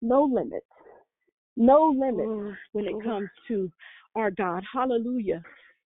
no 0.01 0.23
limit, 0.23 0.63
no 1.55 1.95
limit 1.97 2.27
when 2.73 2.85
it 2.85 3.01
comes 3.03 3.29
to 3.47 3.71
our 4.15 4.29
God. 4.29 4.63
Hallelujah. 4.71 5.41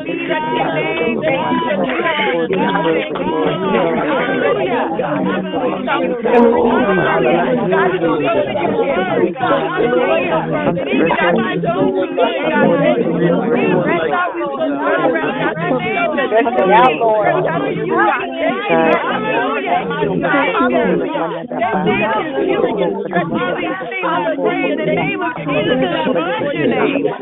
name 24.95 25.21
of 25.21 25.33
Jesus, 25.37 25.77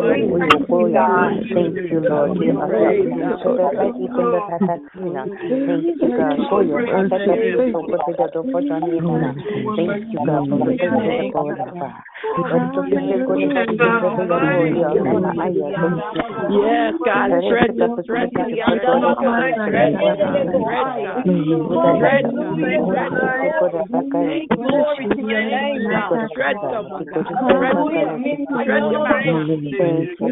Thank 0.00 0.68
you, 0.68 0.79
God, 0.88 1.44
for 1.50 1.68
the 1.68 2.70
Thank 9.76 10.04
you, 10.10 10.18
God, 10.26 10.48
for 10.48 10.56
the 10.58 10.76
Yes, 16.50 16.94
God, 17.04 17.30
stretch 17.46 17.80
us, 17.80 17.90
stretch 18.04 18.34
us, 18.36 18.48
stretch 18.56 18.84
us, 18.86 19.14
stretch 19.70 19.94
us, 19.94 20.10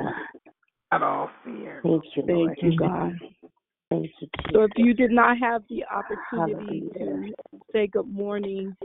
all 1.03 1.31
fear. 1.45 1.81
Thank 1.83 2.05
you, 2.17 2.23
Thank 2.27 2.63
you, 2.63 2.79
God. 2.79 3.13
Thank 3.91 4.11
you. 4.21 4.29
So 4.53 4.63
if 4.63 4.71
you 4.77 4.95
did 4.95 5.11
not 5.11 5.39
have 5.39 5.63
the 5.69 5.85
opportunity 5.85 6.91
to 6.99 7.33
say 7.73 7.87
good 7.87 8.09
morning, 8.09 8.77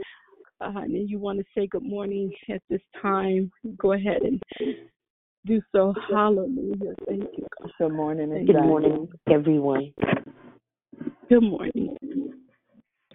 uh, 0.60 0.72
and 0.76 1.10
you 1.10 1.18
want 1.18 1.38
to 1.38 1.44
say 1.56 1.66
good 1.66 1.82
morning 1.82 2.32
at 2.48 2.62
this 2.70 2.80
time, 3.00 3.50
go 3.78 3.92
ahead 3.92 4.22
and 4.22 4.40
do 5.44 5.60
so. 5.72 5.92
Hallelujah. 6.10 6.94
Thank 7.08 7.24
you. 7.36 7.46
God. 7.60 7.70
Good 7.78 7.92
morning. 7.92 8.46
Good 8.46 8.62
morning, 8.62 9.08
everyone. 9.28 9.92
Good 11.28 11.42
morning. 11.42 11.96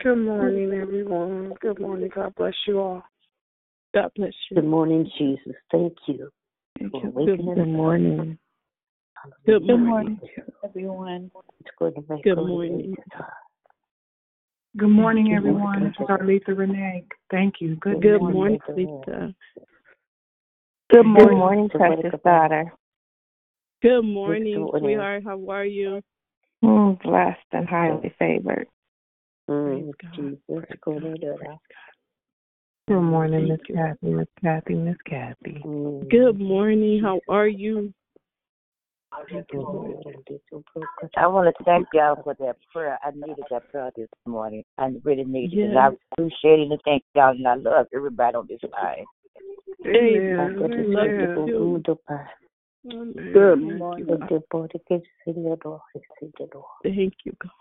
Good 0.04 0.16
morning, 0.18 0.74
everyone. 0.74 1.54
Good 1.62 1.80
morning. 1.80 2.10
God 2.14 2.34
bless 2.36 2.54
you 2.68 2.80
all. 2.80 3.04
God 3.94 4.12
bless 4.16 4.34
you. 4.52 4.56
Good 4.56 4.68
morning, 4.68 5.10
Jesus. 5.18 5.56
Thank 5.72 5.94
you. 6.08 6.30
Thank 6.78 6.94
you. 6.94 7.12
waking 7.14 7.46
Good 7.46 7.62
us 7.62 7.68
morning. 7.68 8.38
Good 9.46 9.64
morning. 9.64 10.20
everyone. 10.64 11.32
It's 11.62 11.70
good 11.80 11.96
to 11.96 12.02
make 12.10 12.24
Good 12.24 12.36
good 12.36 12.48
morning. 12.48 12.96
Good 14.78 14.90
morning, 14.90 15.34
everyone. 15.36 15.84
This 15.84 15.94
is 16.00 16.08
Arletha 16.08 16.58
Renee. 16.58 17.06
Thank 17.32 17.56
you. 17.60 17.76
Good, 17.78 18.02
Good 18.02 18.22
morning. 18.22 18.60
morning, 18.68 19.02
Lisa. 19.08 19.34
Good 20.92 21.06
morning, 21.06 21.70
precious 21.70 22.20
daughter. 22.24 22.72
Good 23.82 24.04
morning, 24.04 24.62
morning. 24.62 24.80
sweetheart. 24.80 25.24
How 25.26 25.50
are 25.50 25.66
you? 25.66 26.02
Mm, 26.64 27.02
blessed 27.02 27.40
and 27.52 27.68
highly 27.68 28.14
favored. 28.20 28.68
Mm, 29.50 29.92
good 30.02 30.38
to 30.86 31.00
do 31.00 31.18
that. 31.20 31.58
Good 32.88 33.02
morning, 33.02 33.48
Miss 33.50 33.60
Kathy. 33.68 34.08
Miss 34.08 34.28
Kathy. 34.42 34.76
Miss 34.76 34.98
Kathy. 35.06 35.62
Mm. 35.66 36.10
Good 36.10 36.40
morning. 36.40 37.02
How 37.04 37.20
are 37.30 37.48
you? 37.48 37.94
I 41.18 41.28
want 41.28 41.56
to 41.56 41.64
thank 41.64 41.88
y'all 41.94 42.22
for 42.24 42.36
that 42.40 42.56
prayer. 42.72 43.00
I 43.04 43.12
needed 43.12 43.46
that 43.50 43.70
prayer 43.72 43.92
this 43.96 44.10
morning. 44.26 44.64
I 44.78 44.90
really 45.04 45.24
needed 45.24 45.60
it. 45.60 45.70
And 45.70 45.80
I 45.80 45.90
appreciate 46.14 46.60
it 46.60 46.72
and 46.72 46.82
thank 46.86 47.04
y'all. 47.16 47.32
And 47.32 47.48
I 47.48 47.56
love 47.56 47.88
everybody 47.94 48.36
on 48.36 48.48
this 48.48 48.60
line. 48.72 49.06
Amen. 49.86 50.56
Good 50.58 50.88
Amen. 52.90 53.32
Good 53.34 53.60
Thank 53.60 53.70
morning. 53.80 54.06
you, 54.08 54.18
Thank 56.84 57.14
you, 57.26 57.34
God. 57.42 57.52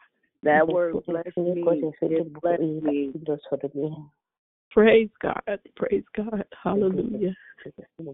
That 0.42 0.68
word 0.68 0.94
blessed 1.06 1.36
me. 1.36 1.82
It 2.02 2.40
blessed 2.40 2.60
me. 2.60 3.12
Praise 4.70 5.08
God. 5.22 5.40
Praise 5.76 6.04
God. 6.16 6.44
Hallelujah. 6.62 7.34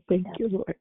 Thank 0.09 0.27
you, 0.39 0.49
Lord. 0.49 0.77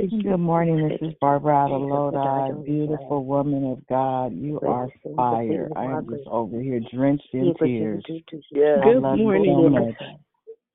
Thank 0.00 0.12
you. 0.12 0.22
Good 0.22 0.38
morning. 0.38 0.88
This 0.88 0.98
is 1.10 1.14
Barbara 1.20 1.54
out 1.54 1.72
of 1.72 1.82
Lodi. 1.82 2.62
Beautiful 2.64 3.24
woman 3.26 3.70
of 3.70 3.86
God. 3.86 4.32
You 4.34 4.58
are 4.60 4.88
fire. 5.14 5.68
I 5.76 5.84
am 5.84 6.08
just 6.08 6.26
over 6.26 6.58
here 6.58 6.80
drenched 6.92 7.28
in 7.34 7.54
tears. 7.58 8.02
I 8.08 8.92
Good 8.92 9.02
love 9.02 9.18
you 9.18 9.24
morning. 9.24 9.94
so. 9.98 10.06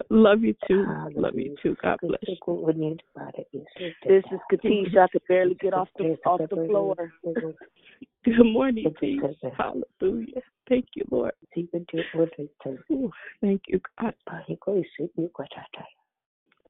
Love 0.11 0.43
you 0.43 0.53
too. 0.67 0.85
Love 1.15 1.35
you 1.35 1.55
too. 1.63 1.75
God 1.81 1.97
bless 2.01 2.19
you. 2.27 2.35
This 4.07 4.23
is 4.31 4.39
Katisha. 4.51 4.99
I 4.99 5.07
could 5.07 5.21
barely 5.27 5.55
get 5.55 5.73
off 5.73 5.87
the 5.97 6.15
off 6.25 6.41
the 6.49 6.67
floor. 6.67 6.95
Good 8.25 8.43
morning, 8.43 8.93
peace. 8.99 9.21
Hallelujah. 9.57 10.41
Thank 10.69 10.85
you, 10.95 11.05
Lord. 11.09 11.31
Ooh, 12.91 13.11
thank 13.41 13.61
you, 13.67 13.81
God. 13.99 14.13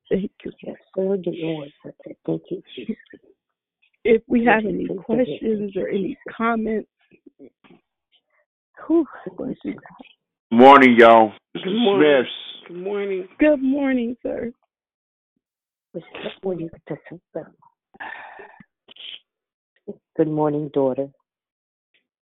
Thank 0.09 0.31
you. 0.43 0.51
Yes, 0.63 0.75
sir. 0.95 1.17
The 1.17 1.31
Lord. 1.31 1.71
Thank 2.25 2.43
you, 2.49 2.61
Jesus. 2.75 2.95
If 4.03 4.21
we 4.27 4.45
have 4.45 4.65
any 4.65 4.85
questions 4.85 5.75
or 5.75 5.87
any 5.87 6.17
comments, 6.37 6.89
whew, 8.87 9.07
thank 9.37 9.57
you, 9.63 9.73
God. 9.73 9.81
Morning, 10.51 10.95
y'all. 10.99 11.33
Good 11.55 11.65
morning. 11.65 12.23
Smiths. 12.23 12.67
Good 12.67 12.77
morning. 12.77 13.27
Good 13.39 13.61
morning, 13.63 14.15
sir. 14.21 14.51
Good 20.17 20.27
morning, 20.27 20.69
daughter. 20.73 21.09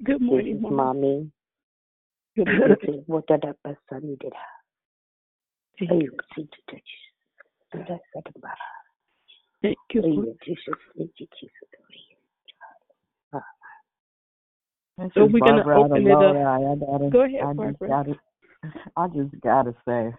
Good 0.03 0.21
morning, 0.21 0.53
this 0.53 0.57
is 0.57 0.63
Mama. 0.63 0.75
mommy. 0.75 1.31
Good 2.35 2.47
This 2.47 2.57
morning. 2.57 2.77
is 2.83 3.03
Thank 9.61 9.77
you, 9.93 10.01
Hey, 10.01 10.07
Lord. 10.09 10.37
Jesus, 10.45 10.75
thank 10.97 11.11
you, 11.17 11.27
Jesus. 11.39 11.51
So 15.15 15.25
we're 15.25 15.39
gonna 15.39 15.63
Barbara 15.63 15.79
out 15.79 15.85
of 15.85 15.91
open 15.91 16.07
it 16.07 16.11
up. 16.11 16.21
Lodi. 16.21 16.37
I 16.39 16.75
gotta, 16.75 17.09
Go 17.09 17.21
ahead, 17.23 17.41
I 17.43 17.53
just 17.53 17.79
Barbara. 17.79 17.87
gotta, 17.89 18.13
I 18.95 19.07
just 19.07 19.41
gotta 19.41 19.75
say, 19.87 20.13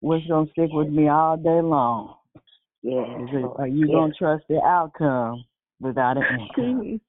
what's 0.00 0.26
gonna 0.26 0.50
stick 0.50 0.70
with 0.72 0.88
me 0.88 1.08
all 1.08 1.36
day 1.36 1.60
long? 1.60 2.16
Yeah. 2.82 3.18
Are 3.58 3.66
you 3.66 3.88
gonna 3.88 4.12
trust 4.18 4.44
the 4.48 4.60
outcome 4.62 5.44
without 5.80 6.16
an 6.16 6.24
income? 6.30 7.00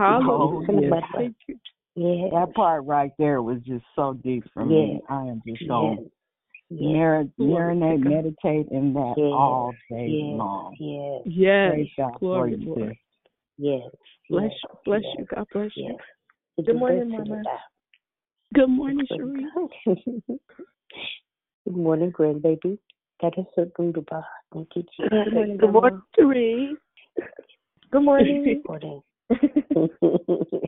Oh, 0.00 0.64
yes. 0.68 1.02
Thank 1.14 1.36
you. 1.46 1.58
Yeah. 1.94 2.28
That 2.32 2.54
part 2.54 2.84
right 2.84 3.12
there 3.18 3.42
was 3.42 3.58
just 3.62 3.84
so 3.96 4.14
deep 4.14 4.44
for 4.54 4.64
me. 4.64 5.00
I 5.08 5.22
am 5.22 5.42
just 5.46 5.66
gonna 5.68 5.96
mar- 6.70 7.26
marinate, 7.38 8.00
meditate 8.00 8.68
in 8.70 8.92
that 8.94 9.14
Yes. 9.16 9.32
all 9.32 9.74
day 9.90 10.08
Yes. 10.08 10.38
long. 10.38 10.76
Yes. 10.78 11.22
Yes. 11.26 11.70
Praise 11.72 11.92
God 11.96 12.20
for 12.20 12.48
you, 12.48 12.56
Lord. 12.58 12.96
Yes. 13.56 13.90
Bless 14.28 14.50
yes. 14.50 14.72
Bless 14.84 15.02
yes, 15.04 15.16
you. 15.18 15.24
God 15.26 15.46
bless 15.52 15.76
you. 15.76 15.96
Good 16.64 16.76
morning, 16.76 17.10
Mama. 17.10 17.42
Good 18.54 18.68
morning, 18.68 19.06
Cherie. 19.08 19.46
Good 19.86 21.76
morning, 21.76 22.12
grandbaby. 22.12 22.78
That 23.20 23.36
is 23.36 23.44
so 23.54 23.64
good. 23.74 24.08
Thank 24.52 24.68
you, 24.76 24.82
Jesus. 24.82 24.98
Good 25.10 25.34
morning, 25.34 25.56
Good 25.58 25.72
morning, 25.72 26.02
Cherie. 26.16 26.76
Good 27.90 28.02
morning. 28.02 28.62
morning. 28.66 30.60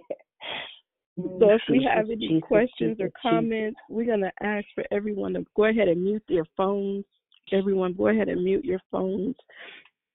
So 1.40 1.50
if 1.50 1.60
we 1.68 1.88
have 1.92 2.10
any 2.10 2.40
questions 2.40 2.98
or 3.00 3.10
comments, 3.20 3.78
we're 3.88 4.06
going 4.06 4.20
to 4.20 4.32
ask 4.42 4.66
for 4.74 4.84
everyone 4.90 5.34
to 5.34 5.44
go 5.56 5.64
ahead 5.64 5.88
and 5.88 6.02
mute 6.02 6.22
their 6.28 6.44
phones. 6.56 7.04
Everyone, 7.52 7.94
go 7.94 8.08
ahead 8.08 8.28
and 8.28 8.44
mute 8.44 8.64
your 8.64 8.80
phones. 8.90 9.34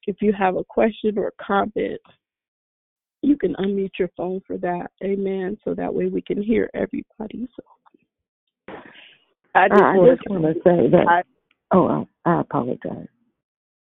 If 0.07 0.17
you 0.21 0.32
have 0.34 0.55
a 0.55 0.63
question 0.63 1.17
or 1.17 1.28
a 1.28 1.43
comment, 1.43 1.99
you 3.21 3.38
can 3.38 3.55
unmute 3.55 3.97
your 3.97 4.11
phone 4.15 4.41
for 4.45 4.57
that. 4.57 4.91
Amen. 5.03 5.57
So 5.63 5.73
that 5.73 5.93
way 5.93 6.05
we 6.05 6.21
can 6.21 6.41
hear 6.41 6.69
everybody. 6.76 7.49
So 7.55 8.76
I 9.55 9.67
just 9.67 9.82
I 9.82 9.95
just 10.15 10.30
want 10.30 10.43
to 10.43 10.53
say 10.63 10.89
that. 10.91 11.05
I, 11.09 11.23
Oh, 11.71 12.07
I, 12.26 12.32
I 12.32 12.41
apologize. 12.41 13.07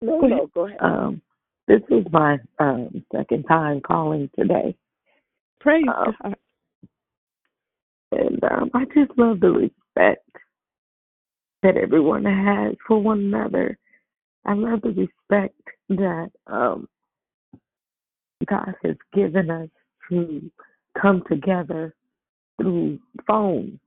no, 0.03 0.21
Go 0.21 0.27
no, 0.27 0.51
go 0.55 0.67
ahead. 0.67 0.79
Um, 0.81 1.23
this 1.67 1.81
is 1.91 2.05
my 2.13 2.39
um, 2.59 3.05
second 3.15 3.45
time 3.45 3.81
calling 3.81 4.29
today, 4.39 4.77
praise 5.61 5.85
Um, 5.89 6.15
God. 6.23 6.37
And 8.43 8.53
um, 8.53 8.71
I 8.75 8.85
just 8.95 9.17
love 9.19 9.41
the 9.41 9.51
respect 9.51 10.27
that 11.63 11.77
everyone 11.77 12.25
has 12.25 12.75
for 12.87 13.01
one 13.01 13.21
another. 13.21 13.79
I 14.45 14.55
love 14.55 14.81
the 14.83 14.91
respect 14.91 15.61
that 15.91 16.31
um, 16.47 16.89
God 18.47 18.75
has 18.85 18.97
given 19.13 19.51
us 19.51 19.69
to 20.09 20.51
come 21.01 21.23
together 21.29 21.95
through 22.61 22.99
phone 23.27 23.79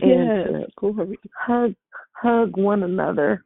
and 0.00 0.60
Yes. 0.60 0.70
Glory. 0.76 1.18
hug 1.46 1.74
hug 2.12 2.56
one 2.56 2.82
another 2.82 3.44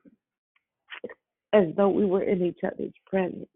as 1.52 1.66
though 1.76 1.88
we 1.88 2.04
were 2.06 2.22
in 2.22 2.42
each 2.42 2.60
other's 2.64 2.92
presence. 3.06 3.48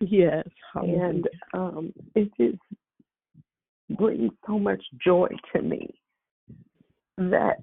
Yes. 0.00 0.46
Hallelujah. 0.72 1.04
And 1.04 1.28
um, 1.54 1.92
it 2.14 2.30
just 2.36 2.58
brings 3.98 4.30
so 4.46 4.58
much 4.58 4.82
joy 5.04 5.28
to 5.54 5.62
me 5.62 5.88
that 7.18 7.58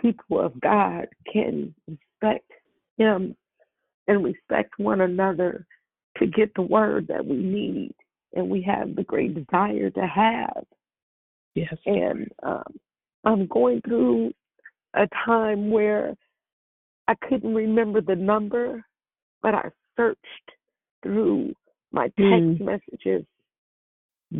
people 0.00 0.40
of 0.40 0.58
God 0.60 1.08
can 1.30 1.74
respect 1.88 2.50
Him 2.96 3.36
and 4.08 4.24
respect 4.24 4.78
one 4.78 5.00
another 5.00 5.66
to 6.18 6.26
get 6.26 6.54
the 6.54 6.62
word 6.62 7.08
that 7.08 7.24
we 7.24 7.36
need 7.36 7.94
and 8.34 8.48
we 8.48 8.62
have 8.62 8.94
the 8.94 9.02
great 9.02 9.34
desire 9.34 9.90
to 9.90 10.06
have. 10.06 10.64
Yes. 11.54 11.74
And 11.84 12.30
um, 12.42 12.62
I'm 13.24 13.46
going 13.46 13.82
through 13.82 14.32
a 14.94 15.06
time 15.26 15.70
where 15.70 16.14
I 17.08 17.14
couldn't 17.28 17.54
remember 17.54 18.00
the 18.00 18.16
number, 18.16 18.84
but 19.42 19.54
I 19.54 19.68
searched 19.96 20.50
through 21.02 21.54
my 21.90 22.04
text 22.04 22.18
Mm. 22.18 22.60
messages 22.60 23.26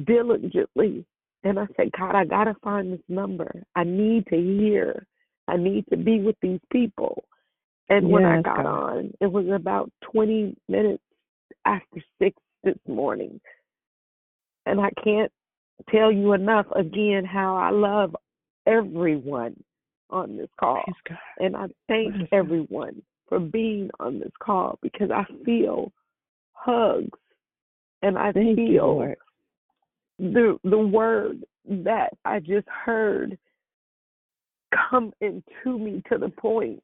diligently. 0.04 1.04
And 1.44 1.58
I 1.58 1.66
said, 1.76 1.90
God, 1.98 2.14
I 2.14 2.24
got 2.24 2.44
to 2.44 2.54
find 2.62 2.92
this 2.92 3.00
number. 3.08 3.62
I 3.74 3.84
need 3.84 4.26
to 4.28 4.36
hear. 4.36 5.06
I 5.48 5.56
need 5.56 5.84
to 5.90 5.96
be 5.96 6.20
with 6.20 6.36
these 6.40 6.60
people. 6.72 7.24
And 7.88 8.08
when 8.08 8.24
I 8.24 8.40
got 8.42 8.58
God. 8.58 8.66
on, 8.66 9.12
it 9.20 9.30
was 9.30 9.46
about 9.48 9.90
20 10.12 10.56
minutes 10.68 11.02
after 11.66 12.00
6 12.20 12.36
this 12.64 12.78
morning. 12.86 13.40
And 14.66 14.80
I 14.80 14.90
can't 15.02 15.32
tell 15.90 16.12
you 16.12 16.32
enough 16.32 16.66
again 16.76 17.24
how 17.24 17.56
I 17.56 17.70
love 17.70 18.14
everyone 18.66 19.56
on 20.10 20.36
this 20.36 20.48
call. 20.60 20.84
God. 21.08 21.18
And 21.38 21.56
I 21.56 21.66
thank 21.88 22.14
Bless 22.14 22.28
everyone 22.32 23.02
for 23.28 23.40
being 23.40 23.90
on 23.98 24.20
this 24.20 24.32
call 24.40 24.78
because 24.80 25.10
I 25.10 25.24
feel 25.44 25.92
hugs 26.52 27.18
and 28.02 28.18
I 28.18 28.32
Thank 28.32 28.58
you, 28.58 28.66
feel. 28.66 29.14
The 30.22 30.58
the 30.62 30.78
word 30.78 31.44
that 31.68 32.10
I 32.24 32.38
just 32.38 32.68
heard 32.68 33.36
come 34.90 35.12
into 35.20 35.78
me 35.78 36.02
to 36.10 36.16
the 36.16 36.28
point 36.28 36.80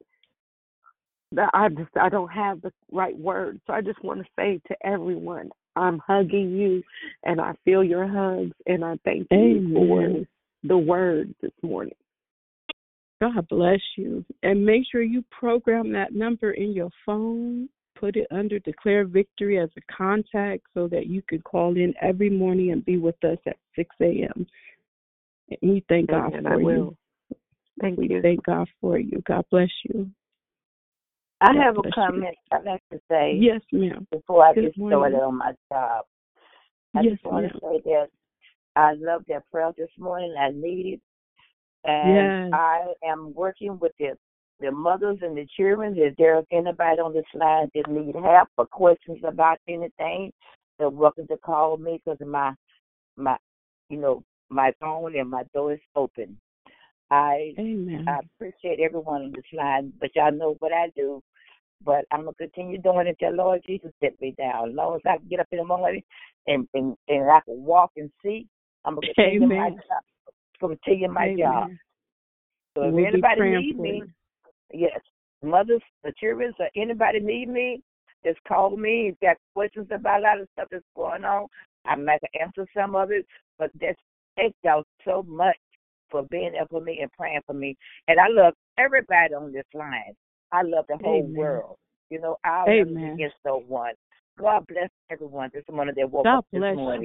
that 1.31 1.49
I 1.53 1.69
just 1.69 1.95
I 1.99 2.09
don't 2.09 2.31
have 2.31 2.61
the 2.61 2.71
right 2.91 3.17
word. 3.17 3.61
So 3.65 3.73
I 3.73 3.81
just 3.81 4.03
want 4.03 4.19
to 4.19 4.25
say 4.37 4.59
to 4.67 4.75
everyone, 4.85 5.49
I'm 5.75 5.99
hugging 5.99 6.51
you 6.51 6.83
and 7.23 7.39
I 7.39 7.53
feel 7.63 7.83
your 7.83 8.07
hugs 8.07 8.55
and 8.65 8.83
I 8.83 8.97
thank 9.05 9.27
you 9.31 9.73
for 9.73 10.25
the 10.63 10.77
word 10.77 11.33
this 11.41 11.51
morning. 11.61 11.95
God 13.21 13.47
bless 13.47 13.79
you. 13.97 14.25
And 14.43 14.65
make 14.65 14.83
sure 14.91 15.01
you 15.01 15.23
program 15.31 15.93
that 15.93 16.13
number 16.13 16.51
in 16.51 16.73
your 16.73 16.89
phone. 17.05 17.69
Put 17.99 18.15
it 18.15 18.27
under 18.31 18.59
Declare 18.59 19.05
Victory 19.05 19.59
as 19.59 19.69
a 19.77 19.93
contact 19.93 20.63
so 20.73 20.87
that 20.87 21.07
you 21.07 21.21
can 21.27 21.41
call 21.41 21.75
in 21.75 21.93
every 22.01 22.29
morning 22.29 22.71
and 22.71 22.85
be 22.85 22.97
with 22.97 23.21
us 23.25 23.37
at 23.45 23.57
6 23.75 23.93
a.m. 24.01 24.47
And 25.49 25.71
we 25.71 25.83
thank 25.89 26.09
God 26.09 26.33
Amen. 26.33 26.43
for 26.43 26.61
I 26.61 26.75
you. 26.75 26.97
Thank 27.81 27.99
we 27.99 28.07
you. 28.07 28.21
thank 28.21 28.43
God 28.45 28.69
for 28.79 28.97
you. 28.97 29.21
God 29.27 29.45
bless 29.51 29.69
you. 29.83 30.09
I 31.41 31.53
God 31.53 31.63
have 31.63 31.77
a 31.77 31.81
bless 31.81 31.93
you. 31.93 31.93
comment 31.95 32.35
I'd 32.51 32.63
like 32.63 32.83
to 32.91 32.99
say 33.09 33.35
Yes, 33.37 33.61
ma'am. 33.71 34.07
before 34.11 34.45
I 34.45 34.53
Good 34.53 34.65
get 34.65 34.75
started 34.75 35.17
on 35.17 35.37
my 35.37 35.51
job. 35.71 36.05
I 36.95 37.03
Yes, 37.03 37.13
just 37.13 37.25
want 37.25 37.45
ma'am. 37.45 37.51
to 37.53 37.59
say 37.59 37.81
that 37.85 38.07
I 38.75 38.93
love 38.93 39.23
that 39.27 39.43
prayer 39.51 39.71
this 39.77 39.89
morning. 39.97 40.35
I 40.39 40.51
need 40.51 40.93
it. 40.93 41.01
And 41.85 42.27
Yes. 42.27 42.53
I 42.53 42.93
am 43.05 43.33
working 43.33 43.77
with 43.79 43.91
the 43.99 44.15
the 44.59 44.71
mothers 44.71 45.19
and 45.21 45.37
the 45.37 45.47
children. 45.57 45.95
If 45.97 46.15
there's 46.17 46.45
anybody 46.51 46.99
on 46.99 47.13
this 47.13 47.23
line 47.33 47.69
that 47.75 47.89
need 47.89 48.15
help 48.15 48.49
or 48.57 48.65
questions 48.65 49.19
about 49.23 49.57
anything, 49.67 50.31
they're 50.77 50.89
welcome 50.89 51.27
to 51.27 51.37
call 51.37 51.77
me 51.77 52.01
because 52.03 52.19
my 52.25 52.53
my 53.17 53.37
you 53.89 53.97
know 53.97 54.23
my 54.49 54.71
phone 54.79 55.17
and 55.17 55.29
my 55.29 55.43
door 55.53 55.73
is 55.73 55.79
open. 55.95 56.37
I 57.11 57.55
Amen. 57.57 58.05
I 58.07 58.19
appreciate 58.19 58.79
everyone 58.79 59.23
on 59.23 59.31
this 59.31 59.43
line, 59.53 59.93
but 59.99 60.11
y'all 60.15 60.31
know 60.31 60.55
what 60.59 60.73
I 60.73 60.89
do. 60.95 61.21
But 61.83 62.05
I'm 62.11 62.21
gonna 62.21 62.33
continue 62.33 62.81
doing 62.81 63.07
it 63.07 63.17
till 63.19 63.33
Lord 63.33 63.61
Jesus 63.65 63.91
set 64.01 64.19
me 64.21 64.35
down. 64.37 64.69
As 64.69 64.75
long 64.75 64.95
as 64.95 65.01
I 65.05 65.17
can 65.17 65.27
get 65.29 65.39
up 65.39 65.47
in 65.51 65.59
the 65.59 65.65
morning 65.65 66.03
and 66.47 66.67
and, 66.73 66.95
and 67.07 67.29
I 67.29 67.39
can 67.45 67.63
walk 67.63 67.91
and 67.97 68.11
see, 68.23 68.47
I'm 68.85 68.95
gonna 68.95 69.13
continue 69.15 69.47
my 69.47 69.69
Amen. 69.69 69.75
job. 69.87 70.03
Continue 70.59 71.09
my 71.11 71.35
job. 71.39 71.69
So 72.75 72.83
if 72.83 72.93
We'll 72.93 73.05
anybody 73.05 73.35
praying 73.37 73.63
need 73.63 73.75
for 73.77 73.81
me. 73.83 74.03
Yes, 74.73 74.99
mothers, 75.43 75.81
the 76.03 76.13
children, 76.19 76.53
or 76.59 76.69
anybody 76.75 77.19
need 77.19 77.49
me, 77.49 77.81
just 78.25 78.39
call 78.47 78.75
me. 78.75 79.09
If 79.09 79.15
you 79.21 79.27
got 79.29 79.37
questions 79.53 79.87
about 79.91 80.19
a 80.19 80.23
lot 80.23 80.41
of 80.41 80.47
stuff 80.53 80.67
that's 80.71 80.83
going 80.95 81.23
on, 81.23 81.47
I 81.85 81.95
might 81.95 82.21
answer 82.39 82.67
some 82.75 82.95
of 82.95 83.11
it. 83.11 83.25
But 83.57 83.71
that's 83.79 83.99
thank 84.35 84.55
y'all 84.63 84.83
so 85.05 85.23
much 85.27 85.57
for 86.09 86.23
being 86.23 86.53
there 86.53 86.65
for 86.69 86.81
me 86.81 86.99
and 87.01 87.11
praying 87.13 87.41
for 87.45 87.53
me. 87.53 87.75
And 88.07 88.19
I 88.19 88.27
love 88.29 88.53
everybody 88.77 89.33
on 89.33 89.51
this 89.51 89.65
line. 89.73 90.13
I 90.51 90.63
love 90.63 90.85
the 90.89 90.97
whole 90.97 91.19
Amen. 91.19 91.33
world. 91.33 91.77
You 92.09 92.19
know, 92.19 92.37
be 92.65 92.79
Amen. 92.81 93.13
against 93.13 93.35
no 93.45 93.63
one. 93.67 93.93
God 94.39 94.65
bless 94.67 94.89
everyone 95.11 95.51
this 95.53 95.63
morning 95.71 95.93
that 95.97 96.09
woke 96.09 96.23
God 96.23 96.37
up 96.37 96.45
this 96.51 96.63
morning. 96.75 97.03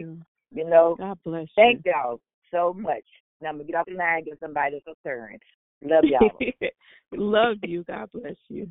you. 0.53 0.63
You 0.63 0.71
know, 0.71 0.97
God 0.99 1.19
bless 1.25 1.49
thank 1.57 1.83
y'all 1.85 2.21
so 2.51 2.73
much. 2.73 3.05
Now 3.41 3.51
I'm 3.51 3.57
gonna 3.57 3.65
get 3.65 3.77
off 3.77 3.87
the 3.87 3.95
line 3.95 4.19
and 4.19 4.27
give 4.27 4.39
somebody 4.41 4.77
a 4.87 5.09
turn. 5.09 5.39
Love 5.83 6.05
y'all. 6.05 6.31
Love 7.13 7.57
you. 7.63 7.85
God 7.85 8.09
bless 8.13 8.37
you. 8.49 8.69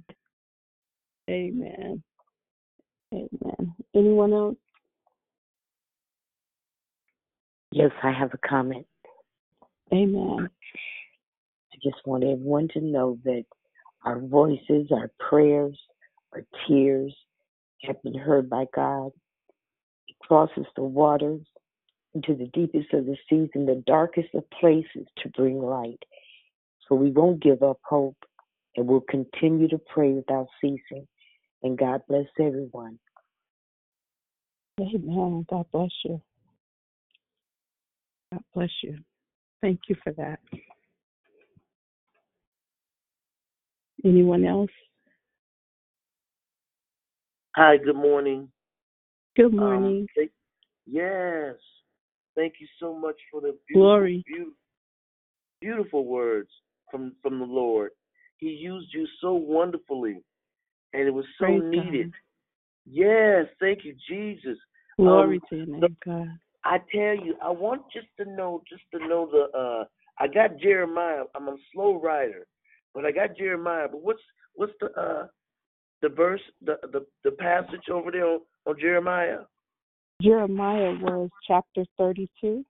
Amen. 1.30 2.04
Amen. 3.14 3.76
Anyone 3.96 4.34
else? 4.34 4.56
Yes, 7.72 7.92
I 8.04 8.12
have 8.12 8.32
a 8.34 8.48
comment. 8.48 8.86
Amen. 9.92 10.50
I 11.74 11.76
just 11.84 12.06
want 12.06 12.24
everyone 12.24 12.68
to 12.74 12.82
know 12.82 13.18
that 13.24 13.46
our 14.04 14.20
voices, 14.20 14.88
our 14.92 15.12
prayers, 15.20 15.78
our 16.34 16.44
tears 16.68 17.16
have 17.84 18.02
been 18.04 18.18
heard 18.18 18.50
by 18.50 18.66
God. 18.76 19.12
He 20.06 20.16
crosses 20.22 20.66
the 20.76 20.84
waters 20.84 21.42
into 22.14 22.36
the 22.36 22.48
deepest 22.54 22.94
of 22.94 23.06
the 23.06 23.18
seas 23.30 23.50
and 23.56 23.68
the 23.68 23.84
darkest 23.88 24.30
of 24.34 24.50
places 24.52 25.08
to 25.18 25.30
bring 25.30 25.62
light. 25.62 26.04
So 26.88 26.96
we 26.96 27.12
won't 27.12 27.42
give 27.42 27.64
up 27.64 27.80
hope 27.84 28.18
and 28.76 28.88
we'll 28.88 29.02
continue 29.02 29.68
to 29.70 29.80
pray 29.94 30.12
without 30.12 30.48
ceasing. 30.62 31.08
And 31.62 31.78
God 31.78 32.02
bless 32.08 32.26
everyone. 32.40 33.00
Amen. 34.80 35.46
God 35.50 35.66
bless 35.72 35.92
you. 36.04 36.22
God 38.32 38.44
bless 38.54 38.72
you. 38.82 38.98
Thank 39.62 39.82
you 39.88 39.96
for 40.04 40.12
that. 40.14 40.40
Anyone 44.04 44.44
else? 44.44 44.72
Hi, 47.56 47.78
good 47.78 47.96
morning. 47.96 48.52
Good 49.36 49.54
Um, 49.54 49.58
morning. 49.58 50.08
thank- 50.16 50.34
yes. 50.86 51.56
Thank 52.36 52.60
you 52.60 52.68
so 52.80 52.94
much 52.94 53.16
for 53.32 53.42
the 53.42 53.58
beautiful, 53.68 53.82
Glory. 53.82 54.24
beautiful, 54.26 54.58
beautiful 55.62 56.06
words 56.06 56.50
from 56.94 57.14
from 57.24 57.40
the 57.40 57.46
Lord. 57.46 57.90
He 58.38 58.50
used 58.50 58.94
you 58.94 59.08
so 59.20 59.34
wonderfully, 59.34 60.22
and 60.94 61.08
it 61.08 61.14
was 61.14 61.26
so 61.40 61.46
Praise 61.46 61.64
needed. 61.64 62.06
God. 62.12 62.14
Yes, 62.86 63.46
thank 63.60 63.80
you, 63.84 63.96
Jesus. 64.08 64.58
Glory 64.98 65.38
Um, 65.38 65.42
to 65.50 65.56
your 65.56 65.66
name, 65.66 65.98
God. 66.06 66.28
I 66.64 66.78
tell 66.94 67.16
you, 67.26 67.36
I 67.44 67.50
want 67.50 67.82
just 67.92 68.08
to 68.20 68.26
know, 68.26 68.62
just 68.70 68.84
to 68.94 69.00
know 69.08 69.28
the. 69.32 69.58
uh 69.58 69.86
I 70.20 70.28
got 70.28 70.60
Jeremiah. 70.60 71.24
I'm 71.34 71.48
a 71.48 71.56
slow 71.74 72.00
writer, 72.00 72.46
but 72.94 73.04
I 73.04 73.12
got 73.12 73.36
Jeremiah. 73.36 73.88
But 73.90 74.04
what's 74.04 74.22
what's 74.54 74.74
the 74.80 74.92
uh 75.00 75.28
the 76.04 76.10
verse, 76.10 76.42
the 76.64 76.76
the 76.92 77.06
the 77.24 77.32
passage 77.32 77.90
over 77.92 78.12
there 78.12 78.28
on, 78.28 78.42
on 78.68 78.80
Jeremiah 78.80 79.40
Jeremiah 80.22 80.94
was 81.02 81.30
chapter 81.48 81.84
32, 81.98 82.64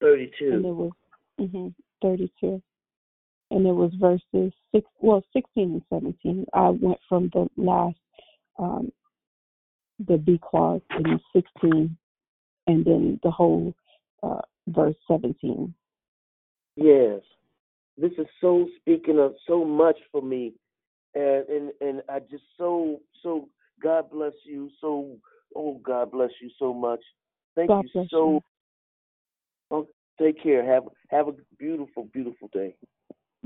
32. 0.00 0.30
and 0.52 0.64
it 0.66 0.72
was 0.72 0.92
hmm 1.38 1.68
32, 2.02 2.62
and 3.50 3.66
it 3.66 3.72
was 3.72 3.92
verses 4.00 4.52
six, 4.74 4.86
well, 5.00 5.22
16 5.32 5.82
and 5.90 6.14
17. 6.24 6.46
I 6.54 6.70
went 6.70 6.98
from 7.08 7.30
the 7.32 7.48
last, 7.56 7.98
um, 8.58 8.90
the 10.06 10.18
B 10.18 10.40
clause 10.42 10.80
in 10.98 11.20
16, 11.32 11.96
and 12.66 12.84
then 12.84 13.20
the 13.22 13.30
whole 13.30 13.74
uh, 14.22 14.40
verse 14.68 14.96
17. 15.08 15.72
Yes, 16.76 17.20
this 17.96 18.12
is 18.18 18.26
so 18.40 18.68
speaking 18.80 19.18
of 19.18 19.34
so 19.46 19.64
much 19.64 19.96
for 20.12 20.20
me, 20.20 20.52
and 21.14 21.48
and 21.48 21.70
and 21.80 22.02
I 22.08 22.18
just 22.18 22.44
so 22.58 23.00
so 23.22 23.48
God 23.82 24.10
bless 24.10 24.34
you 24.44 24.70
so 24.80 25.16
oh 25.54 25.80
God 25.82 26.10
bless 26.10 26.30
you 26.42 26.50
so 26.58 26.74
much. 26.74 27.00
Thank 27.54 27.68
God 27.68 27.84
you 27.94 28.06
so. 28.10 28.30
you. 28.32 28.40
Oh, 29.70 29.88
take 30.20 30.42
care. 30.42 30.64
Have 30.70 30.84
have 31.08 31.28
a 31.28 31.32
beautiful 31.58 32.04
beautiful 32.12 32.50
day. 32.52 32.76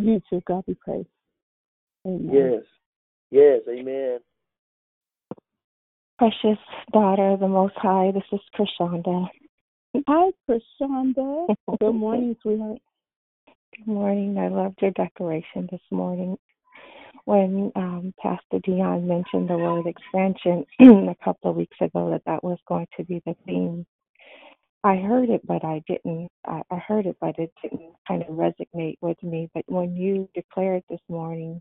You 0.01 0.21
too. 0.31 0.43
God 0.47 0.65
be 0.67 0.75
praised. 0.75 1.09
Amen. 2.07 2.53
Yes, 2.53 2.63
yes, 3.31 3.61
Amen. 3.69 4.19
Precious 6.19 6.59
daughter 6.93 7.31
of 7.31 7.41
the 7.41 7.49
Most 7.49 7.75
High, 7.77 8.11
this 8.13 8.23
is 8.33 8.41
Krishanda. 8.55 9.27
Hi, 10.07 10.31
Krishanda. 10.49 11.47
Good 11.79 11.95
morning, 11.95 12.37
sweetheart. 12.43 12.79
Good 13.77 13.87
morning. 13.87 14.39
I 14.39 14.49
loved 14.49 14.79
your 14.81 14.93
declaration 14.93 15.69
this 15.71 15.81
morning. 15.91 16.37
When 17.27 17.71
um, 17.77 18.15
Pastor 18.21 18.59
Dion 18.65 19.07
mentioned 19.07 19.49
the 19.51 19.59
word 19.59 19.87
expansion 19.87 20.65
a 20.81 21.17
couple 21.23 21.51
of 21.51 21.57
weeks 21.57 21.77
ago, 21.81 22.11
that 22.11 22.23
that 22.27 22.43
was 22.43 22.59
going 22.67 22.87
to 22.97 23.05
be 23.05 23.23
the 23.27 23.35
theme. 23.47 23.87
I 24.85 24.97
heard 24.97 25.29
it, 25.29 25.47
but 25.47 25.65
I 25.65 25.83
didn't. 25.87 26.29
I, 26.47 26.63
I 26.71 26.77
heard 26.77 27.07
it, 27.07 27.17
but 27.21 27.39
it 27.39 27.53
didn't 27.63 27.93
kind 28.09 28.23
of 28.23 28.29
resonate 28.29 28.97
with 29.03 29.23
me. 29.23 29.51
But 29.55 29.65
when 29.69 29.95
you 29.95 30.29
declared 30.35 30.83
this 30.89 31.01
morning, 31.09 31.61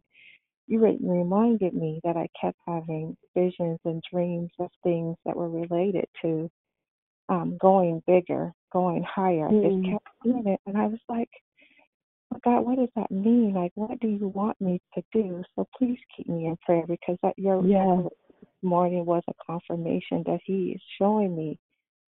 you 0.67 0.79
re- 0.79 0.97
reminded 1.01 1.73
me 1.73 1.99
that 2.03 2.15
I 2.15 2.27
kept 2.39 2.57
having 2.67 3.17
visions 3.35 3.79
and 3.85 4.01
dreams 4.11 4.51
of 4.59 4.69
things 4.83 5.17
that 5.25 5.35
were 5.35 5.49
related 5.49 6.05
to 6.21 6.49
um, 7.29 7.57
going 7.59 8.01
bigger, 8.07 8.53
going 8.71 9.03
higher. 9.03 9.47
I 9.49 9.51
Mm. 9.51 9.83
just 9.83 9.91
kept 9.91 10.07
doing 10.23 10.47
it, 10.47 10.61
and 10.65 10.77
I 10.77 10.87
was 10.87 10.99
like, 11.09 11.29
oh 12.33 12.39
God, 12.43 12.61
what 12.65 12.77
does 12.77 12.89
that 12.95 13.11
mean? 13.11 13.53
Like, 13.53 13.71
what 13.75 13.99
do 13.99 14.07
you 14.07 14.29
want 14.29 14.59
me 14.61 14.81
to 14.95 15.03
do? 15.13 15.43
So 15.55 15.67
please 15.77 15.99
keep 16.15 16.29
me 16.29 16.45
in 16.47 16.57
prayer 16.65 16.85
because 16.87 17.17
that 17.23 17.37
your 17.37 17.63
Yeah. 17.65 18.03
morning 18.63 19.05
was 19.05 19.23
a 19.27 19.33
confirmation 19.45 20.23
that 20.25 20.41
He 20.45 20.71
is 20.71 20.81
showing 20.97 21.35
me 21.35 21.59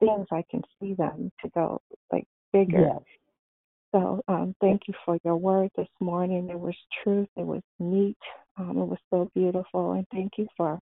things 0.01 0.27
I 0.33 0.45
can 0.51 0.63
see 0.81 0.95
them 0.95 1.31
to 1.43 1.51
go 1.51 1.81
like 2.13 2.27
bigger. 2.53 2.81
Yes. 2.81 3.03
So 3.93 4.23
um, 4.29 4.55
thank 4.61 4.83
you 4.87 4.95
for 5.05 5.19
your 5.25 5.37
word 5.37 5.71
this 5.77 5.89
morning. 6.01 6.49
It 6.51 6.59
was 6.59 6.75
truth. 7.03 7.29
It 7.37 7.47
was 7.47 7.63
neat. 7.79 8.17
Um, 8.57 8.79
it 8.79 8.87
was 8.87 8.99
so 9.11 9.31
beautiful. 9.35 9.93
And 9.93 10.07
thank 10.13 10.33
you 10.39 10.47
for 10.57 10.79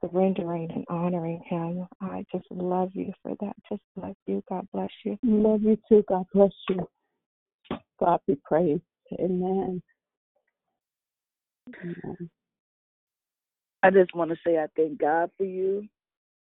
surrendering 0.00 0.70
and 0.74 0.84
honoring 0.88 1.42
him. 1.48 1.86
I 2.00 2.24
just 2.32 2.46
love 2.50 2.90
you 2.94 3.12
for 3.22 3.36
that. 3.40 3.54
Just 3.70 3.82
love 3.96 4.16
you. 4.26 4.42
God 4.48 4.66
bless 4.72 4.90
you. 5.04 5.18
Love 5.22 5.62
you 5.62 5.78
too. 5.88 6.04
God 6.08 6.24
bless 6.32 6.52
you. 6.68 6.88
God 8.00 8.20
be 8.26 8.36
praised. 8.44 8.82
Amen. 9.20 9.82
Amen. 11.82 12.30
I 13.82 13.90
just 13.90 14.14
want 14.14 14.30
to 14.30 14.36
say 14.46 14.58
I 14.58 14.66
thank 14.76 14.98
God 14.98 15.30
for 15.36 15.44
you. 15.44 15.86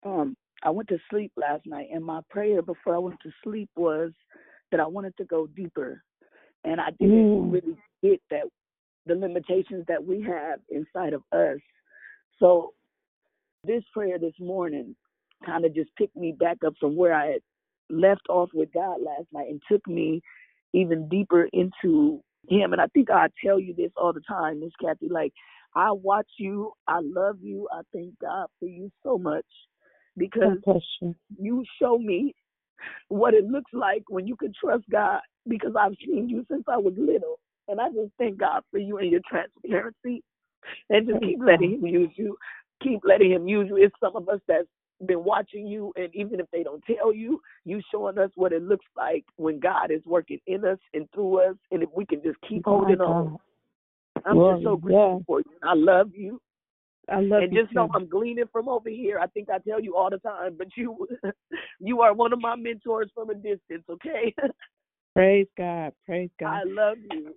Um, 0.05 0.35
I 0.63 0.69
went 0.69 0.89
to 0.89 0.97
sleep 1.09 1.31
last 1.35 1.65
night, 1.65 1.87
and 1.91 2.03
my 2.03 2.21
prayer 2.29 2.61
before 2.61 2.95
I 2.95 2.99
went 2.99 3.19
to 3.21 3.31
sleep 3.43 3.69
was 3.75 4.11
that 4.71 4.79
I 4.79 4.87
wanted 4.87 5.15
to 5.17 5.25
go 5.25 5.47
deeper, 5.47 6.03
and 6.63 6.79
I 6.79 6.91
didn't 6.91 7.49
Mm. 7.49 7.51
really 7.51 7.77
get 8.01 8.21
that 8.29 8.47
the 9.07 9.15
limitations 9.15 9.85
that 9.87 10.03
we 10.03 10.21
have 10.21 10.59
inside 10.69 11.13
of 11.13 11.23
us. 11.31 11.59
So 12.37 12.73
this 13.63 13.83
prayer 13.93 14.19
this 14.19 14.39
morning 14.39 14.95
kind 15.45 15.65
of 15.65 15.73
just 15.73 15.89
picked 15.95 16.15
me 16.15 16.31
back 16.31 16.63
up 16.63 16.73
from 16.79 16.95
where 16.95 17.13
I 17.13 17.27
had 17.31 17.41
left 17.89 18.27
off 18.29 18.49
with 18.53 18.71
God 18.73 19.01
last 19.01 19.25
night 19.33 19.49
and 19.49 19.61
took 19.69 19.85
me 19.87 20.21
even 20.73 21.09
deeper 21.09 21.49
into 21.51 22.23
Him. 22.47 22.73
And 22.73 22.81
I 22.81 22.87
think 22.87 23.09
I 23.09 23.27
tell 23.43 23.59
you 23.59 23.73
this 23.73 23.91
all 23.97 24.13
the 24.13 24.21
time, 24.21 24.59
Miss 24.59 24.71
Kathy. 24.79 25.09
Like 25.09 25.33
I 25.75 25.91
watch 25.91 26.29
you, 26.37 26.73
I 26.87 26.99
love 27.01 27.37
you, 27.41 27.67
I 27.71 27.81
thank 27.93 28.17
God 28.19 28.47
for 28.59 28.67
you 28.67 28.91
so 29.03 29.17
much. 29.17 29.45
Because 30.17 30.57
you. 31.01 31.15
you 31.39 31.63
show 31.81 31.97
me 31.97 32.33
what 33.09 33.33
it 33.33 33.45
looks 33.45 33.71
like 33.73 34.03
when 34.09 34.27
you 34.27 34.35
can 34.35 34.53
trust 34.59 34.83
God 34.91 35.21
because 35.47 35.73
I've 35.79 35.95
seen 36.05 36.29
you 36.29 36.45
since 36.49 36.63
I 36.67 36.77
was 36.77 36.93
little. 36.97 37.39
And 37.67 37.79
I 37.79 37.89
just 37.89 38.11
thank 38.17 38.37
God 38.37 38.63
for 38.71 38.79
you 38.79 38.97
and 38.97 39.09
your 39.09 39.21
transparency. 39.29 40.23
And 40.89 41.07
just 41.07 41.21
keep 41.21 41.39
letting 41.39 41.73
him 41.73 41.85
use 41.85 42.11
you. 42.15 42.37
Keep 42.83 43.01
letting 43.03 43.31
him 43.31 43.47
use 43.47 43.67
you. 43.69 43.77
It's 43.77 43.95
some 43.99 44.15
of 44.15 44.29
us 44.29 44.39
that's 44.47 44.67
been 45.05 45.23
watching 45.23 45.65
you 45.65 45.91
and 45.95 46.13
even 46.13 46.39
if 46.39 46.45
they 46.51 46.63
don't 46.63 46.83
tell 46.85 47.13
you, 47.13 47.41
you 47.65 47.81
showing 47.91 48.17
us 48.17 48.29
what 48.35 48.53
it 48.53 48.61
looks 48.61 48.85
like 48.95 49.25
when 49.37 49.59
God 49.59 49.89
is 49.89 50.01
working 50.05 50.39
in 50.45 50.63
us 50.65 50.77
and 50.93 51.07
through 51.13 51.39
us 51.39 51.55
and 51.71 51.81
if 51.81 51.89
we 51.95 52.05
can 52.05 52.21
just 52.21 52.37
keep 52.47 52.63
Oh, 52.67 52.79
holding 52.79 53.01
on. 53.01 53.37
I'm 54.25 54.37
just 54.37 54.63
so 54.63 54.77
grateful 54.77 55.17
yes. 55.17 55.25
for 55.25 55.39
you. 55.39 55.57
I 55.63 55.73
love 55.73 56.11
you. 56.13 56.39
I 57.09 57.19
love 57.19 57.43
and 57.43 57.53
you 57.53 57.61
just 57.61 57.73
know 57.73 57.87
too. 57.87 57.93
I'm 57.95 58.07
gleaning 58.07 58.45
from 58.51 58.69
over 58.69 58.89
here. 58.89 59.19
I 59.19 59.27
think 59.27 59.49
I 59.49 59.57
tell 59.59 59.81
you 59.81 59.95
all 59.95 60.09
the 60.09 60.19
time, 60.19 60.55
but 60.57 60.67
you 60.75 61.07
you 61.79 62.01
are 62.01 62.13
one 62.13 62.33
of 62.33 62.39
my 62.39 62.55
mentors 62.55 63.09
from 63.13 63.29
a 63.29 63.35
distance, 63.35 63.83
okay? 63.89 64.33
Praise 65.15 65.47
God. 65.57 65.93
Praise 66.05 66.29
God. 66.39 66.49
I 66.49 66.63
love 66.65 66.97
you. 67.09 67.33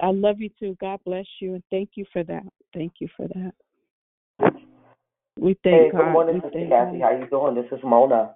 I 0.00 0.10
love 0.10 0.40
you 0.40 0.50
too. 0.58 0.76
God 0.80 0.98
bless 1.04 1.26
you 1.40 1.54
and 1.54 1.62
thank 1.70 1.90
you 1.94 2.04
for 2.12 2.24
that. 2.24 2.42
Thank 2.74 2.94
you 3.00 3.08
for 3.16 3.28
that. 3.28 3.52
We 5.38 5.56
thank 5.62 5.64
Hey, 5.64 5.78
thank 5.82 5.92
good 5.92 6.00
God. 6.00 6.12
morning, 6.12 6.34
We 6.36 6.40
Sister 6.40 6.58
thank 6.58 6.70
Kathy. 6.70 6.98
God. 6.98 7.02
How 7.02 7.18
you 7.18 7.26
doing? 7.28 7.54
This 7.54 7.66
is 7.70 7.84
Mona. 7.84 8.34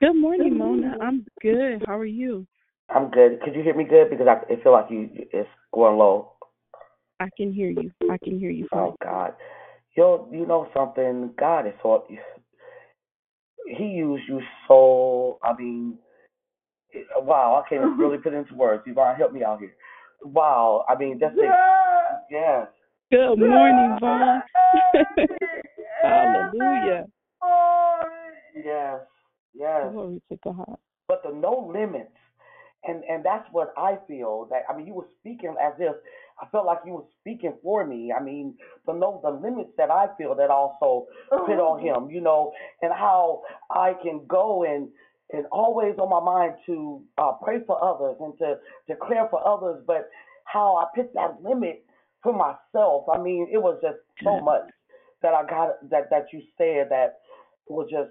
Good 0.00 0.14
morning, 0.14 0.56
Mona. 0.56 0.96
I'm 1.00 1.26
good. 1.42 1.82
How 1.86 1.98
are 1.98 2.06
you? 2.06 2.46
I'm 2.88 3.10
good. 3.10 3.40
Could 3.42 3.54
you 3.54 3.62
hear 3.62 3.74
me 3.74 3.84
good? 3.84 4.08
Because 4.10 4.26
I, 4.26 4.52
I 4.52 4.62
feel 4.62 4.72
like 4.72 4.90
you 4.90 5.10
it's 5.12 5.48
going 5.72 5.98
low. 5.98 6.32
I 7.20 7.28
can 7.36 7.52
hear 7.52 7.68
you. 7.68 7.90
I 8.10 8.16
can 8.16 8.38
hear 8.38 8.50
you 8.50 8.66
fine. 8.70 8.80
Oh 8.80 8.96
God, 9.02 9.34
yo, 9.96 10.28
you 10.32 10.46
know 10.46 10.68
something? 10.74 11.32
God 11.38 11.66
is 11.66 11.74
so. 11.82 12.06
He 13.66 13.84
used 13.84 14.24
you 14.28 14.40
so. 14.68 15.38
I 15.42 15.54
mean, 15.56 15.98
wow. 17.16 17.62
I 17.64 17.68
can't 17.68 17.98
really 17.98 18.18
put 18.22 18.32
it 18.32 18.36
into 18.36 18.54
words. 18.54 18.82
Yvonne, 18.86 19.16
help 19.16 19.32
me 19.32 19.44
out 19.44 19.60
here. 19.60 19.74
Wow. 20.22 20.84
I 20.88 20.96
mean, 20.96 21.18
that's 21.20 21.34
it. 21.36 21.50
Yes. 22.30 22.66
Good 23.10 23.36
morning, 23.38 23.96
Vaughn. 24.00 24.42
Hallelujah. 26.02 27.06
Yes. 28.64 29.00
Yes. 29.54 29.92
Glory 29.92 30.22
to 30.30 30.38
God. 30.44 30.76
but 31.08 31.22
the 31.24 31.32
no 31.32 31.70
limits 31.72 32.12
and 32.84 33.02
and 33.04 33.24
that's 33.24 33.46
what 33.52 33.72
i 33.76 33.98
feel 34.06 34.46
that 34.50 34.62
i 34.70 34.76
mean 34.76 34.86
you 34.86 34.94
were 34.94 35.08
speaking 35.18 35.54
as 35.62 35.72
if 35.78 35.94
i 36.40 36.46
felt 36.50 36.66
like 36.66 36.78
you 36.86 36.92
were 36.94 37.04
speaking 37.20 37.54
for 37.62 37.86
me. 37.86 38.12
I 38.12 38.22
mean 38.22 38.54
the 38.86 38.92
no 38.92 39.20
the 39.22 39.30
limits 39.30 39.70
that 39.76 39.90
i 39.90 40.06
feel 40.18 40.34
that 40.36 40.50
also 40.50 41.06
put 41.30 41.58
on 41.58 41.80
him 41.80 42.10
you 42.10 42.20
know 42.20 42.52
and 42.82 42.92
how 42.92 43.42
i 43.70 43.94
can 44.02 44.24
go 44.26 44.64
and 44.64 44.88
and 45.32 45.46
always 45.52 45.94
on 45.98 46.10
my 46.10 46.20
mind 46.20 46.54
to 46.66 47.02
uh 47.18 47.32
pray 47.42 47.58
for 47.66 47.82
others 47.82 48.16
and 48.20 48.36
to 48.38 48.56
declare 48.88 49.28
for 49.30 49.46
others 49.46 49.82
but 49.86 50.08
how 50.44 50.76
i 50.76 50.84
put 50.94 51.12
that 51.14 51.42
limit 51.42 51.84
for 52.22 52.32
myself. 52.34 53.04
I 53.12 53.18
mean 53.18 53.48
it 53.52 53.58
was 53.58 53.78
just 53.82 53.98
so 54.22 54.40
much 54.40 54.68
that 55.22 55.34
i 55.34 55.42
got 55.46 55.88
that 55.90 56.10
that 56.10 56.26
you 56.32 56.42
said 56.58 56.88
that 56.90 57.20
was 57.68 57.88
just 57.90 58.10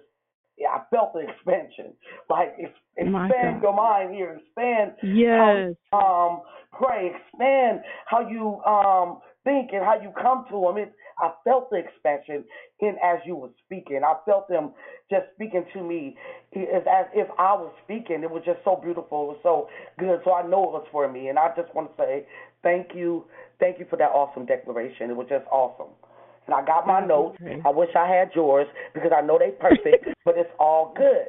yeah, 0.60 0.70
I 0.70 0.82
felt 0.90 1.14
the 1.14 1.20
expansion. 1.28 1.94
Like 2.30 2.54
ex- 2.62 2.72
expand 2.98 3.62
your 3.62 3.74
mind 3.74 4.14
here, 4.14 4.40
expand 4.40 4.94
Yes. 5.02 5.76
how 5.92 6.32
um 6.32 6.42
pray, 6.74 7.12
expand 7.16 7.82
how 8.06 8.28
you 8.28 8.62
um 8.64 9.20
think 9.44 9.72
and 9.74 9.84
how 9.84 10.00
you 10.02 10.12
come 10.22 10.46
to 10.50 10.70
him. 10.70 10.78
It, 10.78 10.94
I 11.18 11.32
felt 11.44 11.70
the 11.70 11.78
expansion 11.78 12.46
in 12.80 12.96
as 13.04 13.20
you 13.26 13.36
were 13.36 13.50
speaking. 13.66 14.02
I 14.06 14.16
felt 14.26 14.48
them 14.48 14.72
just 15.10 15.26
speaking 15.36 15.66
to 15.74 15.84
me 15.84 16.16
It's 16.52 16.88
as 16.88 17.06
if 17.14 17.28
I 17.38 17.54
was 17.54 17.74
speaking. 17.84 18.24
It 18.24 18.32
was 18.32 18.44
just 18.46 18.60
so 18.64 18.76
beautiful. 18.82 19.24
It 19.24 19.28
was 19.28 19.40
so 19.44 19.70
good. 19.98 20.22
So 20.24 20.34
I 20.34 20.44
know 20.48 20.64
it 20.64 20.72
was 20.72 20.88
for 20.92 21.12
me. 21.12 21.28
And 21.28 21.38
I 21.38 21.50
just 21.56 21.74
want 21.76 21.96
to 21.96 22.04
say 22.04 22.26
thank 22.64 22.96
you. 22.96 23.26
Thank 23.60 23.80
you 23.80 23.86
for 23.90 23.98
that 23.98 24.12
awesome 24.12 24.46
declaration. 24.46 25.10
It 25.10 25.16
was 25.16 25.28
just 25.30 25.46
awesome. 25.52 25.94
And 26.50 26.56
I 26.56 26.66
got 26.66 26.88
my 26.88 27.06
notes. 27.06 27.38
I 27.64 27.70
wish 27.70 27.90
I 27.96 28.08
had 28.08 28.32
yours 28.34 28.66
because 28.96 29.12
I 29.16 29.22
know 29.22 29.38
they 29.38 29.52
perfect, 29.52 30.08
but 30.26 30.36
it's 30.36 30.50
all 30.60 30.96
good. 30.98 31.28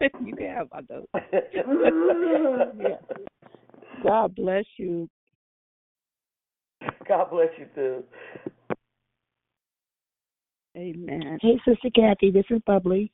you 0.26 0.34
can 0.34 0.48
have 0.48 0.66
my 0.72 0.80
notes. 0.90 1.06
Yeah. 2.80 2.96
God 4.02 4.34
bless 4.34 4.64
you. 4.78 5.08
God 7.06 7.30
bless 7.30 7.48
you 7.56 7.66
too. 7.74 8.04
Amen. 10.76 11.38
Hey, 11.40 11.60
Sister 11.64 11.90
Kathy, 11.94 12.32
this 12.32 12.44
is 12.50 12.60
Bubbly. 12.66 13.12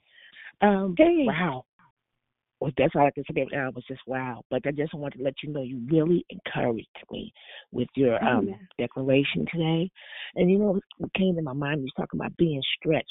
Um, 0.62 0.94
Hey. 0.96 1.24
Wow. 1.26 1.66
Well, 2.64 2.72
that's 2.78 2.94
all 2.96 3.06
I 3.06 3.10
can 3.10 3.24
say 3.24 3.42
about 3.42 3.50
that 3.50 3.74
was 3.74 3.84
just 3.86 4.00
wow. 4.06 4.42
But 4.48 4.62
I 4.66 4.70
just 4.70 4.94
wanted 4.94 5.18
to 5.18 5.24
let 5.24 5.34
you 5.42 5.52
know 5.52 5.60
you 5.60 5.82
really 5.90 6.24
encouraged 6.30 6.88
me 7.10 7.30
with 7.72 7.88
your 7.94 8.14
um 8.24 8.46
Amen. 8.48 8.68
declaration 8.78 9.44
today. 9.52 9.90
And 10.36 10.50
you 10.50 10.56
know 10.58 10.80
what 10.96 11.12
came 11.12 11.36
to 11.36 11.42
my 11.42 11.52
mind 11.52 11.82
was 11.82 11.92
talking 11.94 12.18
about 12.18 12.34
being 12.38 12.62
stretched. 12.78 13.04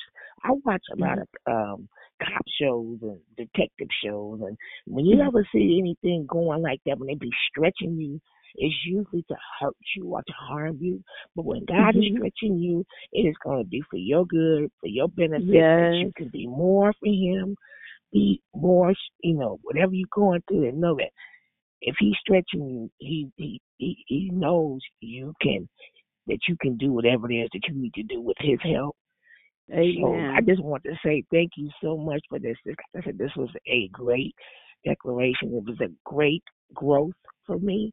I 0.44 0.54
watch 0.66 0.82
a 0.92 1.00
lot 1.00 1.20
of 1.20 1.28
um 1.46 1.88
cop 2.20 2.42
shows 2.60 2.98
and 3.04 3.20
detective 3.38 3.90
shows 4.04 4.42
and 4.42 4.58
when 4.88 5.06
you 5.06 5.20
Mhm. 5.20 5.28
ever 5.28 5.48
see 5.52 5.78
anything 5.80 6.26
going 6.26 6.64
like 6.64 6.80
that 6.88 6.98
when 6.98 7.08
they 7.08 7.16
be 7.16 7.32
stretching 7.52 7.96
you 8.00 8.20
it's 8.56 8.76
usually 8.86 9.24
to 9.24 9.36
hurt 9.60 9.76
you 9.96 10.14
or 10.14 10.22
to 10.22 10.34
harm 10.34 10.78
you. 10.80 11.04
But 11.36 11.46
when 11.46 11.66
God 11.66 11.96
is 11.96 12.04
Mhm. 12.04 12.16
stretching 12.16 12.60
you, 12.60 12.86
it 13.12 13.22
is 13.22 13.36
going 13.44 13.64
to 13.64 13.68
be 13.68 13.82
for 13.90 13.98
your 13.98 14.26
good, 14.28 14.72
for 14.80 14.88
your 14.88 15.08
benefit, 15.08 15.66
that 15.76 15.90
you 16.02 16.12
can 16.16 16.30
be 16.30 16.46
more 16.46 16.94
for 16.94 17.08
Him, 17.08 17.58
be 18.14 18.42
more, 18.56 18.94
you 19.24 19.36
know, 19.36 19.60
whatever 19.64 19.94
you're 19.94 20.08
going 20.14 20.44
through, 20.48 20.70
and 20.70 20.80
know 20.82 20.96
that 20.98 21.12
if 21.82 21.96
He's 22.00 22.16
stretching 22.22 22.70
you, 22.70 22.92
He 23.00 23.30
He 23.38 23.62
He, 23.78 23.98
he 24.08 24.30
knows 24.32 24.82
you 25.02 25.34
can 25.42 25.68
that 26.28 26.40
you 26.48 26.56
can 26.62 26.78
do 26.78 26.94
whatever 26.94 27.32
it 27.32 27.36
is 27.36 27.50
that 27.54 27.62
you 27.68 27.76
need 27.76 27.94
to 27.96 28.04
do 28.04 28.22
with 28.22 28.38
His 28.40 28.60
help. 28.64 28.96
So 29.70 30.28
I 30.36 30.42
just 30.42 30.64
want 30.64 30.84
to 30.84 30.94
say 31.06 31.24
thank 31.32 31.52
you 31.58 31.70
so 31.82 31.98
much 31.98 32.22
for 32.30 32.40
this. 32.40 32.58
This- 32.66 32.76
I 32.96 33.02
said, 33.04 33.18
this 33.18 33.32
was 33.36 33.50
a 33.68 33.90
great 33.90 34.36
declaration. 34.86 35.54
It 35.56 35.64
was 35.66 35.80
a 35.82 35.92
great 36.06 36.44
growth 36.74 37.14
for 37.48 37.58
me 37.60 37.92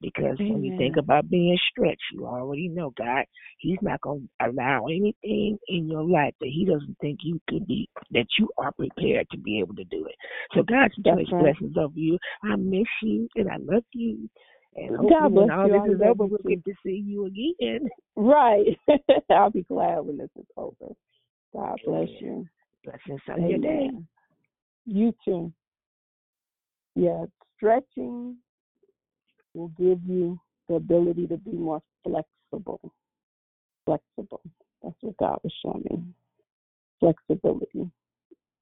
because 0.00 0.38
when 0.38 0.64
you 0.64 0.72
think 0.78 0.96
about 0.96 1.28
being 1.28 1.58
stretched, 1.70 2.00
you 2.12 2.26
already 2.26 2.68
know 2.68 2.92
God, 2.96 3.24
He's 3.58 3.78
not 3.82 4.00
going 4.00 4.28
to 4.40 4.46
allow 4.48 4.86
anything 4.86 5.58
in 5.68 5.88
your 5.88 6.04
life 6.04 6.34
that 6.40 6.48
He 6.48 6.64
doesn't 6.64 6.96
think 7.00 7.20
you 7.22 7.40
can 7.48 7.64
be, 7.64 7.88
that 8.12 8.26
you 8.38 8.48
are 8.58 8.72
prepared 8.72 9.26
to 9.30 9.38
be 9.38 9.58
able 9.60 9.74
to 9.74 9.84
do 9.84 10.06
it. 10.06 10.14
So 10.54 10.62
God's 10.62 10.94
That's 11.04 11.32
right. 11.32 11.42
blessings 11.42 11.76
over 11.76 11.98
you. 11.98 12.18
I 12.44 12.56
miss 12.56 12.86
you 13.02 13.28
and 13.36 13.48
I 13.48 13.56
love 13.58 13.84
you. 13.92 14.28
And 14.76 14.96
God 14.96 15.00
hopefully 15.00 15.32
when 15.32 15.50
all 15.50 15.66
you. 15.66 15.72
This 15.72 15.94
is 15.96 16.00
over, 16.02 16.26
we'll 16.26 16.38
get 16.48 16.64
to 16.64 16.74
see 16.84 17.02
you 17.04 17.26
again. 17.26 17.88
Right. 18.16 18.78
I'll 19.30 19.50
be 19.50 19.62
glad 19.62 20.00
when 20.00 20.16
this 20.16 20.30
is 20.38 20.46
over. 20.56 20.94
God 21.52 21.78
bless 21.84 22.08
Amen. 22.08 22.16
you. 22.20 22.46
Blessings 22.84 23.20
on 23.28 23.48
your 23.48 23.58
day. 23.58 23.90
You 24.86 25.14
too. 25.24 25.52
Yeah, 26.94 27.24
stretching 27.56 28.36
will 29.54 29.68
give 29.68 29.98
you 30.06 30.38
the 30.68 30.74
ability 30.76 31.26
to 31.26 31.36
be 31.36 31.52
more 31.52 31.82
flexible. 32.04 32.80
Flexible. 33.84 34.40
That's 34.82 34.96
what 35.00 35.16
God 35.18 35.38
was 35.42 35.52
showing 35.62 35.84
me. 35.90 36.02
Flexibility. 37.00 37.90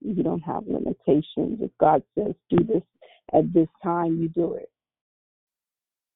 You 0.01 0.23
don't 0.23 0.41
have 0.41 0.67
limitations. 0.67 1.61
If 1.61 1.71
God 1.79 2.03
says 2.17 2.35
do 2.51 2.65
this 2.65 2.83
at 3.35 3.53
this 3.53 3.69
time, 3.83 4.21
you 4.21 4.29
do 4.29 4.55
it. 4.55 4.71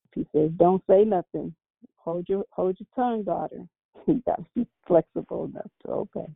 If 0.06 0.14
He 0.14 0.38
says 0.38 0.50
don't 0.56 0.82
say 0.88 1.04
nothing, 1.04 1.54
hold 1.96 2.28
your 2.28 2.44
hold 2.50 2.76
your 2.78 2.86
tongue, 2.94 3.24
daughter. 3.24 3.62
You 4.08 4.20
got 4.26 4.38
to 4.38 4.46
be 4.56 4.66
flexible 4.84 5.44
enough 5.44 5.70
to 5.86 5.92
okay. 5.92 6.26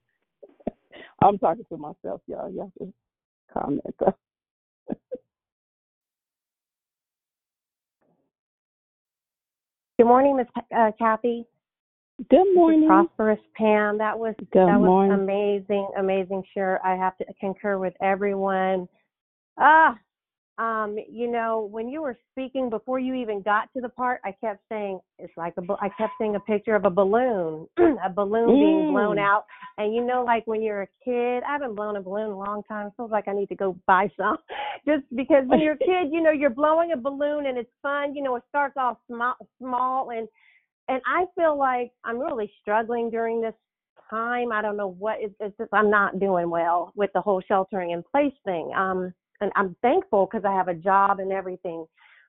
I'm 1.20 1.36
talking 1.36 1.64
to 1.68 1.76
myself, 1.76 2.20
y'all. 2.28 2.48
Y'all 2.48 2.70
just 2.78 2.92
comment. 3.52 3.82
Good 9.98 10.06
morning, 10.06 10.36
Miss 10.36 10.46
uh, 10.76 10.90
Kathy. 10.98 11.46
Good 12.30 12.54
morning. 12.54 12.86
Prosperous 12.86 13.40
Pam. 13.56 13.98
That 13.98 14.18
was 14.18 14.34
Good 14.38 14.48
that 14.52 14.78
was 14.80 15.10
amazing, 15.12 15.88
amazing. 15.98 16.42
Sure, 16.52 16.80
I 16.84 16.96
have 16.96 17.16
to 17.18 17.24
concur 17.40 17.78
with 17.78 17.94
everyone. 18.02 18.88
Ah, 19.58 19.96
um, 20.58 20.96
you 21.10 21.30
know, 21.30 21.68
when 21.70 21.88
you 21.88 22.00
were 22.00 22.16
speaking 22.32 22.70
before 22.70 22.98
you 22.98 23.12
even 23.14 23.42
got 23.42 23.68
to 23.74 23.82
the 23.82 23.90
part, 23.90 24.20
I 24.24 24.32
kept 24.32 24.62
saying 24.70 25.00
it's 25.18 25.32
like 25.36 25.54
a. 25.58 25.62
I 25.80 25.90
kept 25.90 26.14
seeing 26.18 26.36
a 26.36 26.40
picture 26.40 26.74
of 26.74 26.86
a 26.86 26.90
balloon, 26.90 27.68
a 27.78 28.08
balloon 28.08 28.58
being 28.58 28.86
blown 28.92 29.16
Mm. 29.16 29.20
out. 29.20 29.44
And 29.76 29.94
you 29.94 30.02
know, 30.02 30.24
like 30.24 30.46
when 30.46 30.62
you're 30.62 30.82
a 30.82 30.88
kid, 31.04 31.42
I 31.42 31.52
haven't 31.52 31.74
blown 31.74 31.96
a 31.96 32.00
balloon 32.00 32.26
in 32.26 32.32
a 32.32 32.38
long 32.38 32.62
time. 32.62 32.86
It 32.86 32.94
Feels 32.96 33.10
like 33.10 33.28
I 33.28 33.34
need 33.34 33.50
to 33.50 33.54
go 33.54 33.76
buy 33.86 34.10
some, 34.16 34.38
just 34.86 35.04
because 35.14 35.46
when 35.46 35.60
you're 35.60 35.74
a 35.74 35.78
kid, 35.78 36.10
you 36.10 36.22
know, 36.22 36.32
you're 36.32 36.48
blowing 36.48 36.92
a 36.92 36.96
balloon 36.96 37.46
and 37.46 37.58
it's 37.58 37.72
fun. 37.82 38.14
You 38.14 38.22
know, 38.22 38.36
it 38.36 38.42
starts 38.48 38.78
off 38.78 38.96
small, 39.06 39.34
small, 39.58 40.10
and 40.10 40.26
and 40.88 41.02
I 41.06 41.26
feel 41.34 41.58
like 41.58 41.92
I'm 42.04 42.18
really 42.18 42.50
struggling 42.62 43.10
during 43.10 43.42
this 43.42 43.54
time. 44.08 44.52
I 44.52 44.62
don't 44.62 44.78
know 44.78 44.92
what 44.98 45.18
it's, 45.20 45.34
it's 45.38 45.56
just 45.58 45.74
I'm 45.74 45.90
not 45.90 46.18
doing 46.18 46.48
well 46.48 46.92
with 46.94 47.10
the 47.12 47.20
whole 47.20 47.42
sheltering 47.46 47.90
in 47.90 48.02
place 48.02 48.32
thing. 48.46 48.72
Um, 48.74 49.12
and 49.40 49.50
I'm 49.56 49.76
thankful 49.82 50.28
because 50.30 50.44
I 50.44 50.52
have 50.52 50.68
a 50.68 50.74
job 50.74 51.20
and 51.20 51.32
everything. 51.32 51.86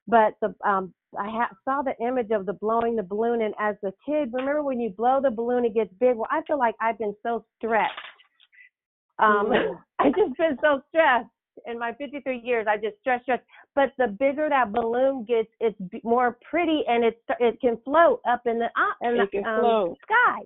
But 0.08 0.36
the 0.42 0.54
um, 0.68 0.94
I 1.18 1.30
ha- 1.30 1.56
saw 1.66 1.82
the 1.82 1.96
image 2.06 2.32
of 2.32 2.46
the 2.46 2.54
blowing 2.54 2.96
the 2.96 3.04
balloon, 3.04 3.42
and 3.42 3.54
as 3.60 3.76
a 3.84 3.92
kid, 4.06 4.30
remember 4.34 4.64
when 4.64 4.80
you 4.80 4.90
blow 4.90 5.20
the 5.22 5.32
balloon, 5.32 5.66
it 5.66 5.74
gets 5.74 5.94
big. 6.00 6.16
Well, 6.16 6.28
I 6.32 6.42
feel 6.48 6.58
like 6.58 6.76
I've 6.82 6.98
been 6.98 7.16
so 7.24 7.46
stressed. 7.58 7.92
Um, 9.20 9.52
I 10.00 10.10
just 10.10 10.38
been 10.38 10.58
so 10.62 10.82
stressed 10.90 11.30
in 11.66 11.80
my 11.80 11.94
53 11.94 12.40
years. 12.40 12.68
I 12.70 12.78
just 12.78 13.00
stress, 13.02 13.22
stress. 13.24 13.40
But 13.76 13.92
the 13.98 14.08
bigger 14.08 14.48
that 14.50 14.72
balloon 14.72 15.26
gets, 15.26 15.50
it's 15.60 15.78
more 16.04 16.38
pretty, 16.50 16.84
and 16.88 17.04
it's 17.04 17.20
it 17.40 17.60
can 17.60 17.78
float 17.84 18.22
up 18.30 18.44
in 18.46 18.60
the 18.60 18.66
uh, 18.66 19.10
in 19.10 19.20
it 19.20 19.30
the 19.32 19.50
um, 19.50 19.96
sky. 20.04 20.46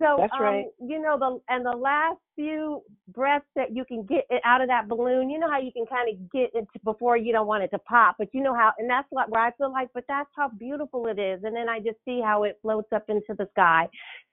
So 0.00 0.16
That's 0.18 0.32
um, 0.32 0.40
right. 0.40 0.66
you 0.80 1.00
know 1.00 1.18
the 1.18 1.40
and 1.52 1.66
the 1.66 1.76
last 1.76 2.18
few 2.36 2.82
breaths 3.08 3.46
that 3.56 3.74
you 3.74 3.84
can 3.84 4.04
get 4.04 4.26
it 4.30 4.40
out 4.44 4.60
of 4.60 4.68
that 4.68 4.88
balloon, 4.88 5.28
you 5.28 5.40
know 5.40 5.50
how 5.50 5.58
you 5.58 5.72
can 5.72 5.86
kind 5.86 6.08
of 6.08 6.30
get 6.30 6.50
it 6.54 6.68
before 6.84 7.16
you 7.16 7.32
don't 7.32 7.48
want 7.48 7.64
it 7.64 7.70
to 7.72 7.78
pop, 7.80 8.14
but 8.16 8.28
you 8.32 8.40
know 8.40 8.54
how, 8.54 8.72
and 8.78 8.88
that's 8.88 9.08
what 9.10 9.28
where 9.28 9.42
I 9.42 9.50
feel 9.58 9.72
like, 9.72 9.88
but 9.94 10.04
that's 10.06 10.30
how 10.36 10.50
beautiful 10.50 11.08
it 11.08 11.18
is, 11.18 11.42
and 11.42 11.54
then 11.54 11.68
I 11.68 11.80
just 11.80 11.96
see 12.04 12.20
how 12.24 12.44
it 12.44 12.58
floats 12.62 12.92
up 12.94 13.06
into 13.08 13.34
the 13.36 13.48
sky. 13.52 13.88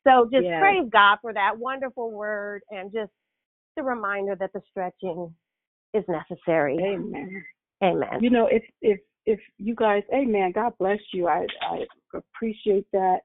So 0.05 0.29
just 0.31 0.45
Yes. 0.45 0.61
praise 0.61 0.87
God 0.91 1.17
for 1.21 1.33
that 1.33 1.57
wonderful 1.57 2.11
word, 2.11 2.61
and 2.69 2.91
just 2.93 3.11
the 3.75 3.81
reminder 3.81 4.35
that 4.35 4.53
the 4.53 4.61
stretching 4.69 5.33
is 5.95 6.03
necessary. 6.07 6.77
Amen. 6.79 7.43
Amen. 7.83 8.21
You 8.21 8.29
know, 8.29 8.47
if 8.51 8.63
if 8.81 8.99
if 9.25 9.39
you 9.57 9.73
guys, 9.73 10.03
Amen. 10.13 10.51
God 10.53 10.73
bless 10.77 10.99
you. 11.11 11.27
I 11.27 11.47
I 11.61 11.85
appreciate 12.13 12.85
that. 12.93 13.21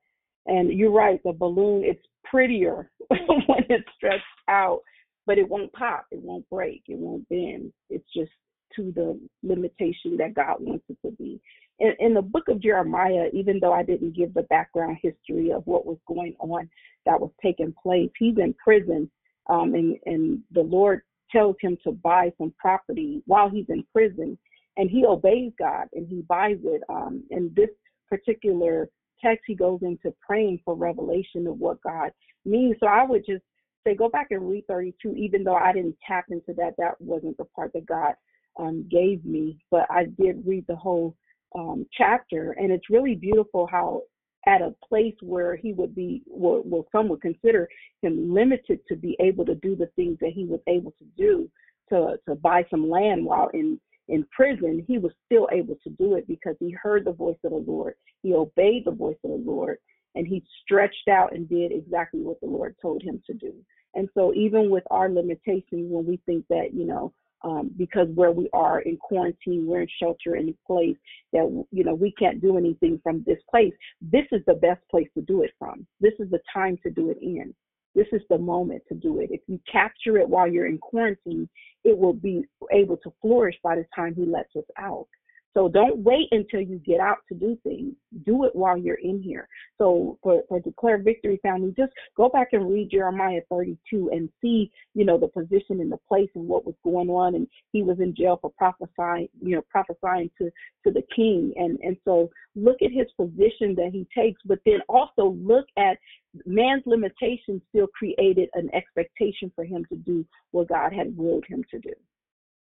And 0.46 0.72
you're 0.72 0.90
right. 0.90 1.20
The 1.24 1.32
balloon, 1.32 1.82
it's 1.84 2.04
prettier 2.24 2.90
when 3.08 3.64
it's 3.68 3.88
stretched 3.96 4.24
out, 4.48 4.80
but 5.26 5.38
it 5.38 5.48
won't 5.48 5.72
pop. 5.72 6.06
It 6.10 6.20
won't 6.22 6.48
break. 6.48 6.82
It 6.88 6.98
won't 6.98 7.28
bend. 7.28 7.72
It's 7.88 8.06
just 8.14 8.30
to 8.76 8.92
the 8.94 9.18
limitation 9.42 10.16
that 10.18 10.34
God 10.34 10.56
wants 10.60 10.84
it 10.88 10.96
to 11.04 11.12
be. 11.12 11.40
In, 11.78 11.92
in 11.98 12.14
the 12.14 12.22
book 12.22 12.48
of 12.48 12.62
Jeremiah, 12.62 13.28
even 13.32 13.58
though 13.60 13.72
I 13.72 13.82
didn't 13.82 14.16
give 14.16 14.34
the 14.34 14.42
background 14.44 14.98
history 15.02 15.50
of 15.52 15.66
what 15.66 15.86
was 15.86 15.98
going 16.06 16.34
on 16.40 16.68
that 17.06 17.20
was 17.20 17.30
taking 17.42 17.74
place, 17.82 18.10
he's 18.18 18.36
in 18.38 18.54
prison, 18.62 19.10
um, 19.48 19.74
and 19.74 19.96
and 20.06 20.40
the 20.52 20.62
Lord 20.62 21.02
tells 21.32 21.56
him 21.60 21.78
to 21.84 21.92
buy 21.92 22.32
some 22.38 22.52
property 22.58 23.22
while 23.26 23.48
he's 23.48 23.68
in 23.68 23.84
prison, 23.92 24.36
and 24.76 24.90
he 24.90 25.04
obeys 25.06 25.52
God 25.58 25.86
and 25.94 26.06
he 26.06 26.22
buys 26.22 26.58
it. 26.64 26.82
Um, 26.88 27.24
in 27.30 27.52
this 27.56 27.70
particular 28.08 28.88
text, 29.22 29.44
he 29.46 29.54
goes 29.54 29.80
into 29.82 30.14
praying 30.20 30.60
for 30.64 30.74
revelation 30.74 31.46
of 31.46 31.58
what 31.58 31.82
God 31.82 32.10
means. 32.44 32.76
So 32.80 32.86
I 32.86 33.04
would 33.04 33.24
just 33.26 33.42
say, 33.86 33.94
go 33.94 34.08
back 34.08 34.28
and 34.30 34.48
read 34.48 34.66
32, 34.66 35.14
even 35.14 35.44
though 35.44 35.54
I 35.54 35.72
didn't 35.72 35.96
tap 36.06 36.26
into 36.30 36.52
that. 36.54 36.74
That 36.78 37.00
wasn't 37.00 37.36
the 37.36 37.44
part 37.44 37.72
that 37.74 37.86
God 37.86 38.14
um, 38.58 38.86
gave 38.90 39.24
me, 39.24 39.58
but 39.70 39.86
I 39.90 40.06
did 40.18 40.46
read 40.46 40.66
the 40.68 40.76
whole 40.76 41.16
um, 41.56 41.86
chapter, 41.96 42.52
and 42.52 42.70
it's 42.70 42.90
really 42.90 43.14
beautiful 43.14 43.66
how 43.70 44.02
at 44.46 44.62
a 44.62 44.74
place 44.86 45.14
where 45.20 45.54
he 45.56 45.72
would 45.72 45.94
be, 45.94 46.22
well, 46.26 46.62
well, 46.64 46.86
some 46.92 47.08
would 47.08 47.20
consider 47.20 47.68
him 48.02 48.32
limited 48.32 48.80
to 48.88 48.96
be 48.96 49.16
able 49.20 49.44
to 49.44 49.54
do 49.56 49.76
the 49.76 49.90
things 49.96 50.16
that 50.20 50.32
he 50.34 50.44
was 50.44 50.60
able 50.66 50.92
to 50.92 51.04
do 51.16 51.50
to 51.90 52.16
to 52.26 52.34
buy 52.36 52.64
some 52.70 52.88
land 52.88 53.24
while 53.24 53.48
in 53.52 53.78
in 54.10 54.26
prison, 54.30 54.84
he 54.86 54.98
was 54.98 55.12
still 55.24 55.48
able 55.52 55.76
to 55.82 55.90
do 55.90 56.14
it 56.14 56.26
because 56.28 56.56
he 56.60 56.70
heard 56.70 57.04
the 57.04 57.12
voice 57.12 57.38
of 57.44 57.52
the 57.52 57.64
Lord. 57.66 57.94
He 58.22 58.34
obeyed 58.34 58.84
the 58.84 58.90
voice 58.90 59.16
of 59.24 59.30
the 59.30 59.50
Lord 59.50 59.78
and 60.14 60.26
he 60.26 60.44
stretched 60.62 61.08
out 61.08 61.34
and 61.34 61.48
did 61.48 61.72
exactly 61.72 62.20
what 62.20 62.40
the 62.40 62.48
Lord 62.48 62.74
told 62.82 63.02
him 63.02 63.22
to 63.26 63.34
do. 63.34 63.54
And 63.94 64.08
so, 64.14 64.32
even 64.34 64.70
with 64.70 64.84
our 64.90 65.08
limitations, 65.08 65.90
when 65.90 66.06
we 66.06 66.20
think 66.26 66.44
that, 66.48 66.70
you 66.72 66.86
know, 66.86 67.12
um, 67.42 67.70
because 67.76 68.06
where 68.14 68.32
we 68.32 68.48
are 68.52 68.80
in 68.80 68.96
quarantine, 68.98 69.66
we're 69.66 69.82
in 69.82 69.88
shelter 70.00 70.36
in 70.36 70.54
place, 70.66 70.96
that, 71.32 71.64
you 71.70 71.84
know, 71.84 71.94
we 71.94 72.12
can't 72.12 72.40
do 72.40 72.58
anything 72.58 73.00
from 73.02 73.24
this 73.26 73.38
place, 73.50 73.72
this 74.00 74.26
is 74.30 74.42
the 74.46 74.54
best 74.54 74.80
place 74.90 75.08
to 75.14 75.22
do 75.22 75.42
it 75.42 75.52
from. 75.58 75.86
This 76.00 76.12
is 76.18 76.30
the 76.30 76.40
time 76.52 76.78
to 76.82 76.90
do 76.90 77.10
it 77.10 77.18
in. 77.22 77.54
This 77.94 78.06
is 78.12 78.22
the 78.30 78.38
moment 78.38 78.82
to 78.88 78.94
do 78.94 79.20
it. 79.20 79.30
If 79.32 79.40
you 79.46 79.60
capture 79.70 80.18
it 80.18 80.28
while 80.28 80.50
you're 80.50 80.66
in 80.66 80.78
quarantine, 80.78 81.48
it 81.84 81.96
will 81.96 82.12
be 82.12 82.44
able 82.72 82.96
to 82.98 83.12
flourish 83.20 83.56
by 83.62 83.76
the 83.76 83.86
time 83.94 84.14
he 84.14 84.24
lets 84.24 84.54
us 84.56 84.64
out. 84.78 85.08
So 85.54 85.68
don't 85.68 85.98
wait 85.98 86.28
until 86.30 86.60
you 86.60 86.78
get 86.78 87.00
out 87.00 87.18
to 87.28 87.34
do 87.34 87.58
things. 87.64 87.94
Do 88.24 88.44
it 88.44 88.54
while 88.54 88.78
you're 88.78 89.00
in 89.02 89.20
here. 89.20 89.48
So 89.78 90.18
for, 90.22 90.42
for 90.48 90.60
Declare 90.60 91.02
Victory 91.02 91.40
family, 91.42 91.74
just 91.76 91.92
go 92.16 92.28
back 92.28 92.48
and 92.52 92.70
read 92.70 92.90
Jeremiah 92.90 93.40
32 93.50 94.10
and 94.12 94.28
see, 94.40 94.70
you 94.94 95.04
know, 95.04 95.18
the 95.18 95.28
position 95.28 95.80
and 95.80 95.90
the 95.90 95.98
place 96.08 96.30
and 96.34 96.46
what 96.46 96.64
was 96.64 96.76
going 96.84 97.08
on. 97.08 97.34
And 97.34 97.48
he 97.72 97.82
was 97.82 97.98
in 97.98 98.14
jail 98.14 98.38
for 98.40 98.52
prophesying, 98.56 99.28
you 99.42 99.56
know, 99.56 99.62
prophesying 99.68 100.30
to, 100.38 100.50
to 100.84 100.92
the 100.92 101.02
king. 101.14 101.52
And, 101.56 101.78
and 101.82 101.96
so 102.04 102.30
look 102.54 102.76
at 102.82 102.92
his 102.92 103.06
position 103.16 103.74
that 103.76 103.90
he 103.92 104.06
takes, 104.16 104.40
but 104.44 104.60
then 104.64 104.80
also 104.88 105.36
look 105.40 105.66
at 105.76 105.98
man's 106.46 106.84
limitations 106.86 107.60
still 107.70 107.88
created 107.88 108.48
an 108.54 108.70
expectation 108.72 109.50
for 109.56 109.64
him 109.64 109.84
to 109.88 109.96
do 109.96 110.24
what 110.52 110.68
God 110.68 110.92
had 110.92 111.16
willed 111.16 111.44
him 111.48 111.64
to 111.72 111.78
do. 111.80 111.92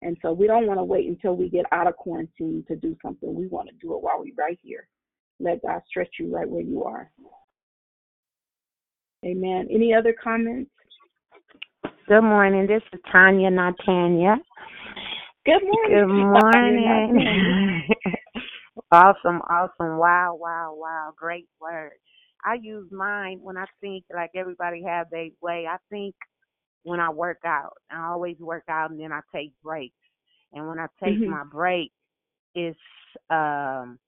And 0.03 0.17
so 0.23 0.33
we 0.33 0.47
don't 0.47 0.67
want 0.67 0.79
to 0.79 0.85
wait 0.85 1.09
until 1.09 1.35
we 1.35 1.49
get 1.49 1.67
out 1.73 1.89
of 1.89 1.97
quarantine 1.97 2.65
to 2.69 2.77
do 2.77 2.97
something. 3.03 3.35
We 3.35 3.49
want 3.49 3.69
to 3.69 3.75
do 3.81 3.95
it 3.95 4.03
while 4.03 4.19
we're 4.19 4.35
right 4.39 4.59
here. 4.63 4.87
Let 5.41 5.63
God 5.63 5.83
stretch 5.89 6.15
you 6.19 6.35
right 6.35 6.49
where 6.49 6.63
you 6.63 6.85
are. 6.85 7.11
Amen. 9.25 9.69
Any 9.71 9.93
other 9.93 10.15
comments? 10.23 10.71
Good 12.07 12.23
morning. 12.23 12.67
This 12.67 12.83
is 12.93 13.01
Tanya, 13.11 13.51
not 13.51 13.75
Tanya. 13.85 14.37
Good 15.45 15.63
morning. 15.63 15.99
Good 15.99 16.07
morning. 16.07 17.89
awesome, 18.93 19.41
awesome. 19.51 19.99
Wow, 19.99 20.39
wow, 20.41 20.75
wow. 20.77 21.13
Great 21.17 21.49
word. 21.61 21.93
I 22.45 22.55
use 22.61 22.89
mine 22.93 23.41
when 23.43 23.57
I 23.57 23.65
think 23.81 24.05
like 24.15 24.31
everybody 24.37 24.83
have 24.87 25.09
their 25.11 25.29
way. 25.43 25.67
I 25.69 25.77
think 25.91 26.15
when 26.85 27.01
I 27.01 27.11
work 27.11 27.41
out. 27.45 27.75
I 27.91 28.07
always 28.09 28.39
work 28.39 28.65
out 28.69 28.91
and 28.91 29.01
then 29.01 29.13
I 29.13 29.21
take 29.35 29.53
breaks. 29.63 29.95
And 30.53 30.67
when 30.67 30.79
I 30.79 30.87
take 31.03 31.21
Mhm. 31.21 31.27
my 31.27 31.45
break, 31.45 31.93
it's 32.55 32.79
um, 33.31 33.99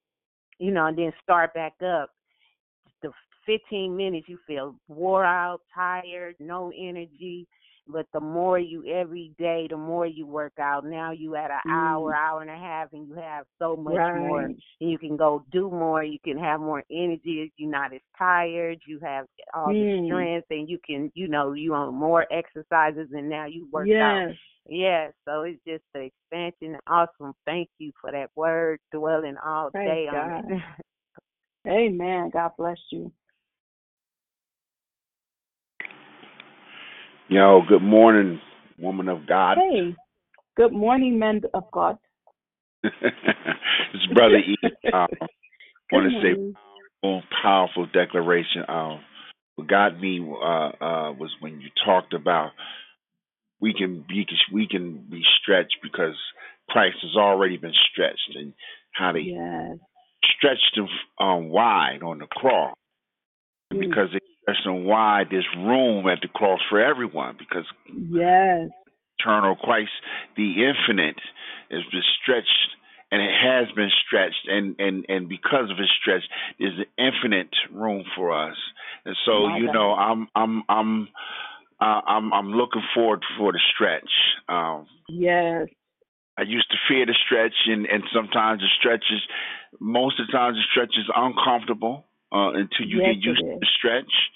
you 0.58 0.70
know, 0.72 0.86
and 0.86 0.96
then 0.96 1.12
start 1.22 1.54
back 1.54 1.74
up. 1.82 2.10
The 3.02 3.12
15 3.46 3.96
minutes 3.96 4.28
you 4.28 4.38
feel 4.46 4.76
wore 4.88 5.24
out, 5.24 5.60
tired, 5.74 6.36
no 6.38 6.72
energy. 6.76 7.46
But 7.88 8.06
the 8.12 8.20
more 8.20 8.58
you 8.58 8.84
every 8.86 9.32
day, 9.38 9.66
the 9.68 9.76
more 9.76 10.06
you 10.06 10.26
work 10.26 10.52
out. 10.60 10.84
Now 10.84 11.10
you 11.10 11.34
at 11.36 11.50
an 11.50 11.60
hour, 11.68 12.12
Mm. 12.12 12.16
hour 12.16 12.40
and 12.42 12.50
a 12.50 12.56
half, 12.56 12.92
and 12.92 13.08
you 13.08 13.14
have 13.14 13.46
so 13.58 13.76
much 13.76 13.96
more. 14.14 14.42
Right. 14.42 14.56
And 14.80 14.90
you 14.90 14.98
can 14.98 15.16
go 15.16 15.44
do 15.50 15.70
more. 15.70 16.04
You 16.04 16.18
can 16.20 16.38
have 16.38 16.60
more 16.60 16.84
energy. 16.90 17.52
You're 17.56 17.70
not 17.70 17.92
as 17.92 18.00
tired. 18.16 18.80
You 18.86 18.98
have 19.00 19.26
all 19.54 19.72
the 19.72 19.74
Mm. 19.74 20.06
strength, 20.06 20.46
and 20.50 20.68
you 20.68 20.78
can, 20.78 21.10
you 21.14 21.28
know, 21.28 21.52
you 21.52 21.74
on 21.74 21.94
more 21.94 22.26
exercises, 22.32 23.08
and 23.12 23.28
now 23.28 23.46
you 23.46 23.68
out. 23.76 24.28
Yes. 24.28 24.36
Yeah, 24.66 25.10
so 25.24 25.42
it's 25.42 25.60
just 25.66 25.82
the 25.94 26.00
expansion. 26.02 26.78
Awesome. 26.86 27.34
Thank 27.44 27.70
you 27.78 27.92
for 28.00 28.12
that 28.12 28.30
word 28.36 28.78
dwelling 28.92 29.36
all 29.38 29.70
day 29.84 30.06
on 30.06 30.28
God. 30.28 30.44
it. 30.52 30.62
Amen. 31.66 32.30
God 32.30 32.52
bless 32.56 32.78
you. 32.90 33.12
Yo, 37.30 37.62
good 37.68 37.80
morning, 37.80 38.40
woman 38.76 39.08
of 39.08 39.24
God. 39.24 39.56
Hey. 39.56 39.94
Good 40.56 40.72
morning, 40.72 41.16
men 41.16 41.42
of 41.54 41.70
God. 41.70 41.96
it's 42.82 44.06
Brother 44.12 44.38
E. 44.38 44.56
Um, 44.92 45.06
want 45.92 46.10
to 46.10 46.20
say 46.20 46.34
morning. 46.34 46.56
powerful, 47.02 47.22
powerful 47.40 47.86
declaration. 47.86 48.64
Um, 48.66 49.00
what 49.54 49.68
got 49.68 50.00
me 50.00 50.18
uh, 50.20 50.84
uh, 50.84 51.12
was 51.12 51.30
when 51.38 51.60
you 51.60 51.68
talked 51.84 52.14
about 52.14 52.50
we 53.60 53.74
can 53.74 54.04
be 54.08 54.26
we 54.52 54.66
can 54.66 55.06
be 55.08 55.22
stretched 55.40 55.76
because 55.84 56.16
Christ 56.68 56.96
has 57.02 57.14
already 57.16 57.58
been 57.58 57.74
stretched, 57.92 58.34
and 58.34 58.54
how 58.90 59.12
they 59.12 59.20
Yes. 59.20 59.78
stretched 60.36 60.76
him 60.76 60.88
um, 61.20 61.48
wide 61.50 62.02
on 62.02 62.18
the 62.18 62.26
cross. 62.26 62.74
Mm. 63.72 63.78
because 63.80 64.08
they 64.12 64.18
him 64.64 64.84
wide, 64.84 65.26
there's 65.30 65.48
room 65.56 66.06
at 66.08 66.20
the 66.22 66.28
cross 66.28 66.60
for 66.68 66.80
everyone. 66.80 67.36
Because 67.38 67.64
Yes. 67.86 68.68
eternal 69.18 69.56
Christ, 69.56 69.90
the 70.36 70.64
infinite, 70.64 71.20
has 71.70 71.82
been 71.90 72.02
stretched 72.22 72.76
and 73.12 73.20
it 73.22 73.30
has 73.30 73.70
been 73.74 73.90
stretched 74.06 74.46
and 74.48 74.76
and 74.78 75.04
and 75.08 75.28
because 75.28 75.70
of 75.70 75.78
its 75.78 75.90
stretch 76.00 76.22
there's 76.58 76.78
an 76.78 76.86
infinite 77.12 77.54
room 77.72 78.04
for 78.16 78.32
us 78.32 78.56
and 79.04 79.16
so 79.24 79.46
My 79.46 79.58
you 79.58 79.66
God. 79.66 79.72
know 79.72 79.92
i'm 79.92 80.28
i'm 80.34 80.62
i'm 80.68 81.08
uh, 81.80 82.00
i'm 82.06 82.32
i'm 82.32 82.52
looking 82.52 82.82
forward 82.94 83.22
for 83.38 83.52
the 83.52 83.60
stretch 83.74 84.10
um 84.48 84.86
Yes. 85.08 85.68
I 86.38 86.42
used 86.42 86.70
to 86.70 86.76
fear 86.88 87.04
the 87.04 87.14
stretch, 87.26 87.52
and, 87.66 87.84
and 87.84 88.02
sometimes 88.14 88.60
the 88.62 88.68
stretch 88.78 89.04
is, 89.12 89.20
most 89.78 90.18
of 90.18 90.26
the 90.26 90.32
times 90.32 90.56
the 90.56 90.62
stretch 90.70 90.96
is 90.96 91.04
uncomfortable 91.14 92.06
uh, 92.32 92.52
until 92.54 92.86
you 92.86 92.98
Yes, 92.98 93.14
get 93.16 93.24
used 93.24 93.40
to 93.40 93.58
the 93.58 93.66
stretch. 93.78 94.30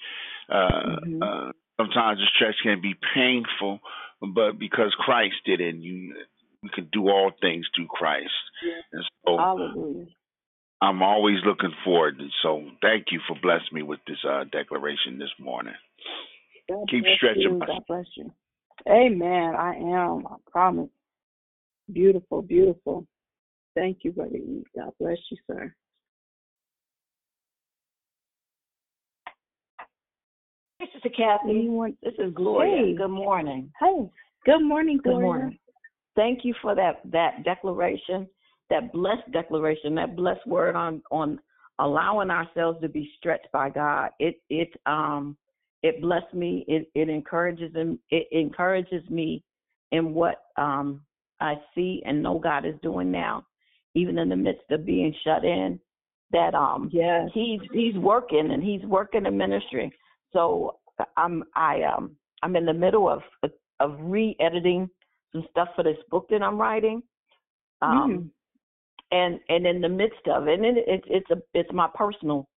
Uh, 0.49 0.95
Mhm. 0.99 1.21
uh, 1.21 1.51
sometimes 1.77 2.19
the 2.19 2.27
stretch 2.35 2.55
can 2.61 2.81
be 2.81 2.93
painful, 3.13 3.79
but 4.21 4.59
because 4.59 4.93
Christ 4.95 5.35
did 5.45 5.61
it, 5.61 5.75
you 5.75 6.25
we 6.63 6.69
can 6.69 6.85
do 6.91 7.09
all 7.09 7.31
things 7.41 7.67
through 7.75 7.87
Christ. 7.87 8.33
And 8.91 9.03
so 9.25 9.37
Hallelujah. 9.37 10.07
I'm 10.81 11.01
always 11.03 11.37
looking 11.45 11.73
forward. 11.83 12.19
And 12.19 12.31
So 12.41 12.71
thank 12.81 13.11
you 13.11 13.19
for 13.27 13.35
blessing 13.39 13.73
me 13.73 13.83
with 13.83 13.99
this 14.07 14.17
uh, 14.27 14.45
declaration 14.45 15.19
this 15.19 15.29
morning. 15.39 15.75
God 16.69 16.89
Keep 16.89 17.05
stretching. 17.15 17.41
You. 17.41 17.59
God 17.59 17.83
bless 17.87 18.05
you. 18.15 18.33
Amen. 18.89 19.55
I 19.55 19.75
am. 19.75 20.25
I 20.27 20.35
promise. 20.51 20.89
Beautiful, 21.91 22.41
beautiful. 22.41 23.05
Thank 23.75 23.99
you, 24.03 24.11
Brother 24.11 24.37
E. 24.37 24.63
God 24.75 24.91
bless 24.99 25.17
you, 25.29 25.37
sir. 25.47 25.73
Is 31.05 31.11
Kathy. 31.15 31.49
Anyone? 31.49 31.97
This 32.01 32.13
is 32.17 32.33
Gloria. 32.33 32.87
Hey. 32.87 32.95
Good 32.95 33.09
morning. 33.09 33.71
Hey. 33.79 34.09
Good 34.45 34.63
morning, 34.63 34.97
Good 34.97 35.11
Gloria. 35.11 35.21
morning. 35.21 35.59
Thank 36.15 36.39
you 36.43 36.53
for 36.61 36.75
that 36.75 37.01
that 37.11 37.43
declaration, 37.43 38.27
that 38.69 38.91
blessed 38.91 39.31
declaration, 39.31 39.95
that 39.95 40.15
blessed 40.15 40.45
word 40.47 40.75
on 40.75 41.01
on 41.11 41.39
allowing 41.79 42.29
ourselves 42.29 42.79
to 42.81 42.89
be 42.89 43.11
stretched 43.17 43.51
by 43.51 43.69
God. 43.69 44.11
It 44.19 44.41
it 44.49 44.69
um 44.85 45.37
it 45.83 46.01
blessed 46.01 46.33
me. 46.33 46.65
It 46.67 46.89
it 46.95 47.09
encourages 47.09 47.73
them. 47.73 47.99
It 48.09 48.27
encourages 48.31 49.07
me 49.09 49.43
in 49.91 50.13
what 50.13 50.45
um 50.57 51.01
I 51.39 51.55
see 51.75 52.01
and 52.05 52.23
know 52.23 52.39
God 52.39 52.65
is 52.65 52.75
doing 52.81 53.11
now, 53.11 53.45
even 53.93 54.17
in 54.17 54.29
the 54.29 54.35
midst 54.35 54.71
of 54.71 54.85
being 54.85 55.13
shut 55.23 55.43
in. 55.43 55.79
That 56.31 56.55
um 56.55 56.89
yes. 56.91 57.29
he's 57.33 57.59
he's 57.73 57.95
working 57.95 58.51
and 58.51 58.63
he's 58.63 58.81
working 58.83 59.25
in 59.25 59.37
ministry. 59.37 59.91
So 60.33 60.79
I'm 61.17 61.43
I 61.55 61.83
um 61.83 62.15
I'm 62.43 62.55
in 62.55 62.65
the 62.65 62.73
middle 62.73 63.09
of 63.09 63.21
of 63.79 63.97
re-editing 63.99 64.89
some 65.31 65.45
stuff 65.51 65.69
for 65.75 65.83
this 65.83 65.97
book 66.09 66.27
that 66.29 66.41
I'm 66.41 66.57
writing. 66.57 67.01
Um 67.81 68.31
Mm. 68.31 68.31
and 69.11 69.39
and 69.49 69.65
in 69.65 69.81
the 69.81 69.89
midst 69.89 70.27
of 70.27 70.47
it, 70.47 70.59
and 70.59 70.77
it, 70.77 70.83
it 70.87 71.03
it's 71.07 71.29
a 71.31 71.41
it's 71.53 71.71
my 71.73 71.87
personal 71.93 72.47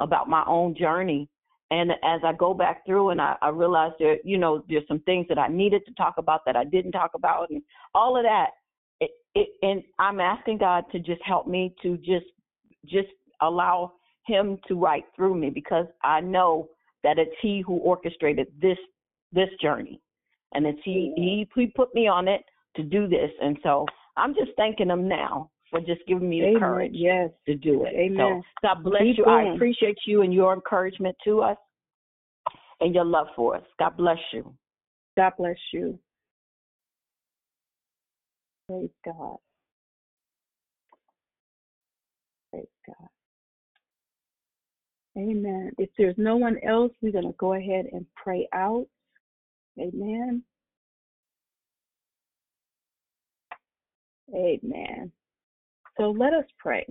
about 0.00 0.28
my 0.28 0.44
own 0.46 0.74
journey. 0.74 1.28
And 1.70 1.90
as 1.90 2.20
I 2.22 2.34
go 2.34 2.52
back 2.52 2.84
through 2.84 3.10
and 3.10 3.20
I, 3.20 3.36
I 3.40 3.48
realize 3.48 3.92
there, 3.98 4.18
you 4.24 4.36
know, 4.36 4.62
there's 4.68 4.86
some 4.86 5.00
things 5.00 5.24
that 5.30 5.38
I 5.38 5.48
needed 5.48 5.86
to 5.86 5.94
talk 5.94 6.14
about 6.18 6.42
that 6.44 6.54
I 6.54 6.64
didn't 6.64 6.92
talk 6.92 7.12
about, 7.14 7.50
and 7.50 7.62
all 7.94 8.16
of 8.16 8.24
that. 8.24 8.50
It, 9.00 9.10
it, 9.34 9.48
and 9.62 9.82
I'm 9.98 10.20
asking 10.20 10.58
God 10.58 10.84
to 10.92 10.98
just 10.98 11.22
help 11.24 11.46
me 11.46 11.74
to 11.82 11.96
just 11.98 12.26
just 12.84 13.08
allow 13.40 13.92
Him 14.26 14.58
to 14.68 14.74
write 14.78 15.04
through 15.16 15.34
me 15.34 15.50
because 15.50 15.86
I 16.02 16.20
know 16.20 16.68
that 17.02 17.18
it's 17.18 17.34
He 17.40 17.62
who 17.66 17.74
orchestrated 17.78 18.48
this 18.60 18.78
this 19.32 19.48
journey, 19.60 20.00
and 20.54 20.66
it's 20.66 20.80
He 20.84 21.12
He, 21.16 21.48
he 21.54 21.66
put 21.66 21.94
me 21.94 22.06
on 22.06 22.28
it 22.28 22.42
to 22.76 22.82
do 22.82 23.06
this, 23.06 23.30
and 23.40 23.58
so 23.62 23.86
I'm 24.16 24.34
just 24.34 24.50
thanking 24.56 24.90
Him 24.90 25.08
now 25.08 25.50
for 25.70 25.80
just 25.80 26.02
giving 26.06 26.28
me 26.28 26.40
the 26.40 26.48
Amen. 26.48 26.60
courage 26.60 26.92
Yes. 26.94 27.30
to 27.46 27.54
do 27.54 27.84
it. 27.84 27.94
Amen. 27.94 28.42
So 28.62 28.68
God 28.68 28.84
bless 28.84 29.02
Keep 29.02 29.18
you. 29.18 29.24
I 29.24 29.54
appreciate 29.54 29.98
you 30.06 30.22
and 30.22 30.32
your 30.32 30.52
encouragement 30.52 31.16
to 31.24 31.40
us 31.40 31.56
and 32.80 32.94
your 32.94 33.04
love 33.04 33.28
for 33.34 33.56
us. 33.56 33.64
God 33.78 33.96
bless 33.96 34.18
you. 34.32 34.54
God 35.16 35.32
bless 35.38 35.56
you. 35.72 35.98
Praise 38.68 38.90
God. 39.04 39.36
Praise 42.50 42.66
God. 42.86 43.08
Amen. 45.16 45.72
If 45.78 45.90
there's 45.98 46.16
no 46.16 46.36
one 46.36 46.58
else, 46.66 46.92
we're 47.02 47.12
going 47.12 47.26
to 47.26 47.34
go 47.38 47.54
ahead 47.54 47.86
and 47.92 48.06
pray 48.16 48.48
out. 48.52 48.86
Amen. 49.78 50.42
Amen. 54.34 55.12
So 55.98 56.10
let 56.10 56.32
us 56.32 56.46
pray. 56.58 56.86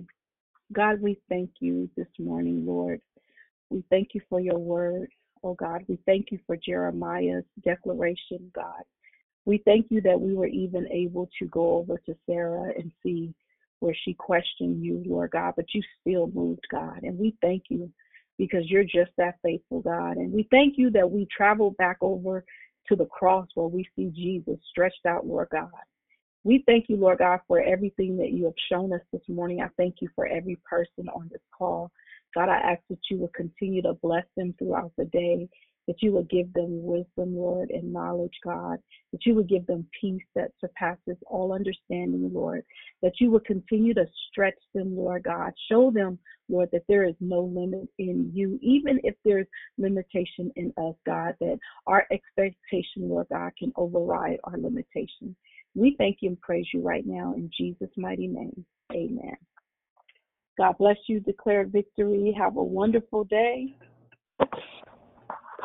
God, 0.72 1.00
we 1.00 1.18
thank 1.28 1.50
you 1.60 1.90
this 1.96 2.06
morning, 2.18 2.64
Lord. 2.64 3.00
We 3.70 3.84
thank 3.90 4.10
you 4.14 4.20
for 4.28 4.40
your 4.40 4.58
word. 4.58 5.08
Oh 5.42 5.54
God, 5.54 5.84
we 5.88 5.98
thank 6.06 6.30
you 6.30 6.38
for 6.46 6.56
Jeremiah's 6.56 7.44
declaration, 7.64 8.50
God. 8.54 8.82
We 9.44 9.60
thank 9.64 9.86
you 9.90 10.00
that 10.02 10.20
we 10.20 10.34
were 10.34 10.46
even 10.46 10.86
able 10.92 11.28
to 11.40 11.46
go 11.46 11.78
over 11.78 11.98
to 12.06 12.14
Sarah 12.26 12.72
and 12.78 12.92
see 13.02 13.34
where 13.80 13.96
she 14.04 14.14
questioned 14.14 14.84
you, 14.84 15.02
Lord 15.04 15.32
God, 15.32 15.54
but 15.56 15.66
you 15.74 15.82
still 16.00 16.30
moved, 16.32 16.64
God. 16.70 17.00
And 17.02 17.18
we 17.18 17.34
thank 17.42 17.64
you 17.68 17.90
because 18.42 18.68
you're 18.68 18.82
just 18.82 19.12
that 19.18 19.36
faithful, 19.40 19.82
God. 19.82 20.16
And 20.16 20.32
we 20.32 20.48
thank 20.50 20.74
you 20.76 20.90
that 20.90 21.08
we 21.08 21.28
travel 21.30 21.76
back 21.78 21.96
over 22.00 22.44
to 22.88 22.96
the 22.96 23.04
cross 23.04 23.46
where 23.54 23.68
we 23.68 23.88
see 23.94 24.06
Jesus 24.06 24.58
stretched 24.68 25.06
out, 25.06 25.24
Lord 25.24 25.46
God. 25.52 25.70
We 26.42 26.64
thank 26.66 26.86
you, 26.88 26.96
Lord 26.96 27.18
God, 27.18 27.38
for 27.46 27.60
everything 27.60 28.16
that 28.16 28.32
you 28.32 28.46
have 28.46 28.54
shown 28.68 28.92
us 28.92 29.00
this 29.12 29.22
morning. 29.28 29.60
I 29.60 29.68
thank 29.76 29.98
you 30.00 30.08
for 30.16 30.26
every 30.26 30.58
person 30.68 31.08
on 31.14 31.28
this 31.30 31.40
call. 31.56 31.92
God, 32.34 32.48
I 32.48 32.56
ask 32.56 32.80
that 32.90 32.98
you 33.08 33.18
will 33.18 33.30
continue 33.32 33.80
to 33.82 33.92
bless 34.02 34.24
them 34.36 34.56
throughout 34.58 34.90
the 34.98 35.04
day, 35.04 35.48
that 35.88 35.96
you 36.00 36.12
would 36.12 36.30
give 36.30 36.52
them 36.52 36.82
wisdom, 36.82 37.36
Lord, 37.36 37.70
and 37.70 37.92
knowledge, 37.92 38.34
God, 38.44 38.78
that 39.12 39.26
you 39.26 39.34
would 39.34 39.48
give 39.48 39.66
them 39.66 39.86
peace 40.00 40.22
that 40.34 40.52
surpasses 40.60 41.16
all 41.26 41.52
understanding, 41.52 42.30
Lord, 42.32 42.64
that 43.02 43.14
you 43.20 43.30
would 43.30 43.44
continue 43.44 43.94
to 43.94 44.06
stretch 44.30 44.58
them, 44.74 44.96
Lord 44.96 45.24
God. 45.24 45.52
Show 45.70 45.90
them, 45.90 46.18
Lord, 46.48 46.68
that 46.72 46.84
there 46.88 47.04
is 47.04 47.16
no 47.20 47.40
limit 47.42 47.88
in 47.98 48.30
you, 48.32 48.58
even 48.62 49.00
if 49.02 49.14
there's 49.24 49.46
limitation 49.78 50.52
in 50.56 50.72
us, 50.76 50.94
God, 51.04 51.34
that 51.40 51.58
our 51.86 52.06
expectation, 52.12 53.08
Lord 53.08 53.26
God, 53.32 53.52
can 53.58 53.72
override 53.76 54.38
our 54.44 54.58
limitation. 54.58 55.34
We 55.74 55.96
thank 55.98 56.18
you 56.20 56.28
and 56.30 56.40
praise 56.40 56.66
you 56.72 56.82
right 56.82 57.06
now 57.06 57.34
in 57.34 57.50
Jesus' 57.56 57.88
mighty 57.96 58.28
name. 58.28 58.64
Amen. 58.92 59.36
God 60.58 60.76
bless 60.78 60.98
you. 61.06 61.20
Declare 61.20 61.64
victory. 61.66 62.34
Have 62.38 62.56
a 62.56 62.62
wonderful 62.62 63.24
day. 63.24 63.74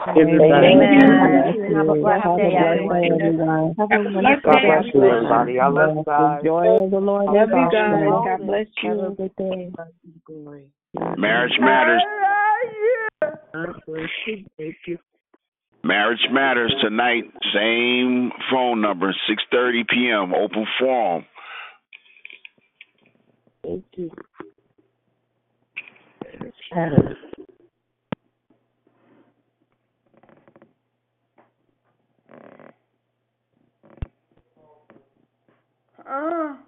Amen. 0.05 0.49
Have 0.49 1.87
Have 1.87 1.89
a 1.89 1.95
blessed 1.95 2.37
day, 2.37 2.53
everyone. 2.55 3.03
everyone. 3.11 3.75
Have 3.79 3.91
a 3.91 4.03
wonderful 4.03 4.51
God 4.51 4.61
day. 4.61 4.67
bless 4.67 4.85
you, 4.93 5.03
everybody. 5.03 5.59
I 5.59 5.67
love 5.67 5.95
you 5.97 6.03
guys. 6.05 6.39
The 6.41 6.47
joy 6.47 6.67
of 6.67 6.91
the 6.91 6.99
Lord 6.99 7.25
Love 7.25 7.49
you 7.49 7.69
guys. 7.71 8.05
God 8.07 8.45
bless 8.45 8.67
you. 8.83 8.89
Have 8.89 8.99
a 8.99 9.15
good 9.15 9.35
day. 9.37 9.71
Marriage 11.17 11.57
matters. 11.59 12.03
Thank 14.57 14.75
you. 14.85 14.97
Marriage 15.83 16.27
matters 16.31 16.73
tonight. 16.81 17.23
Same 17.53 18.31
phone 18.51 18.81
number, 18.81 19.15
6:30 19.53 19.87
p.m. 19.89 20.33
Open 20.33 20.65
forum. 20.79 21.25
Thank 23.63 23.85
you. 23.95 24.11
Matters. 26.73 27.17
啊 36.07 36.63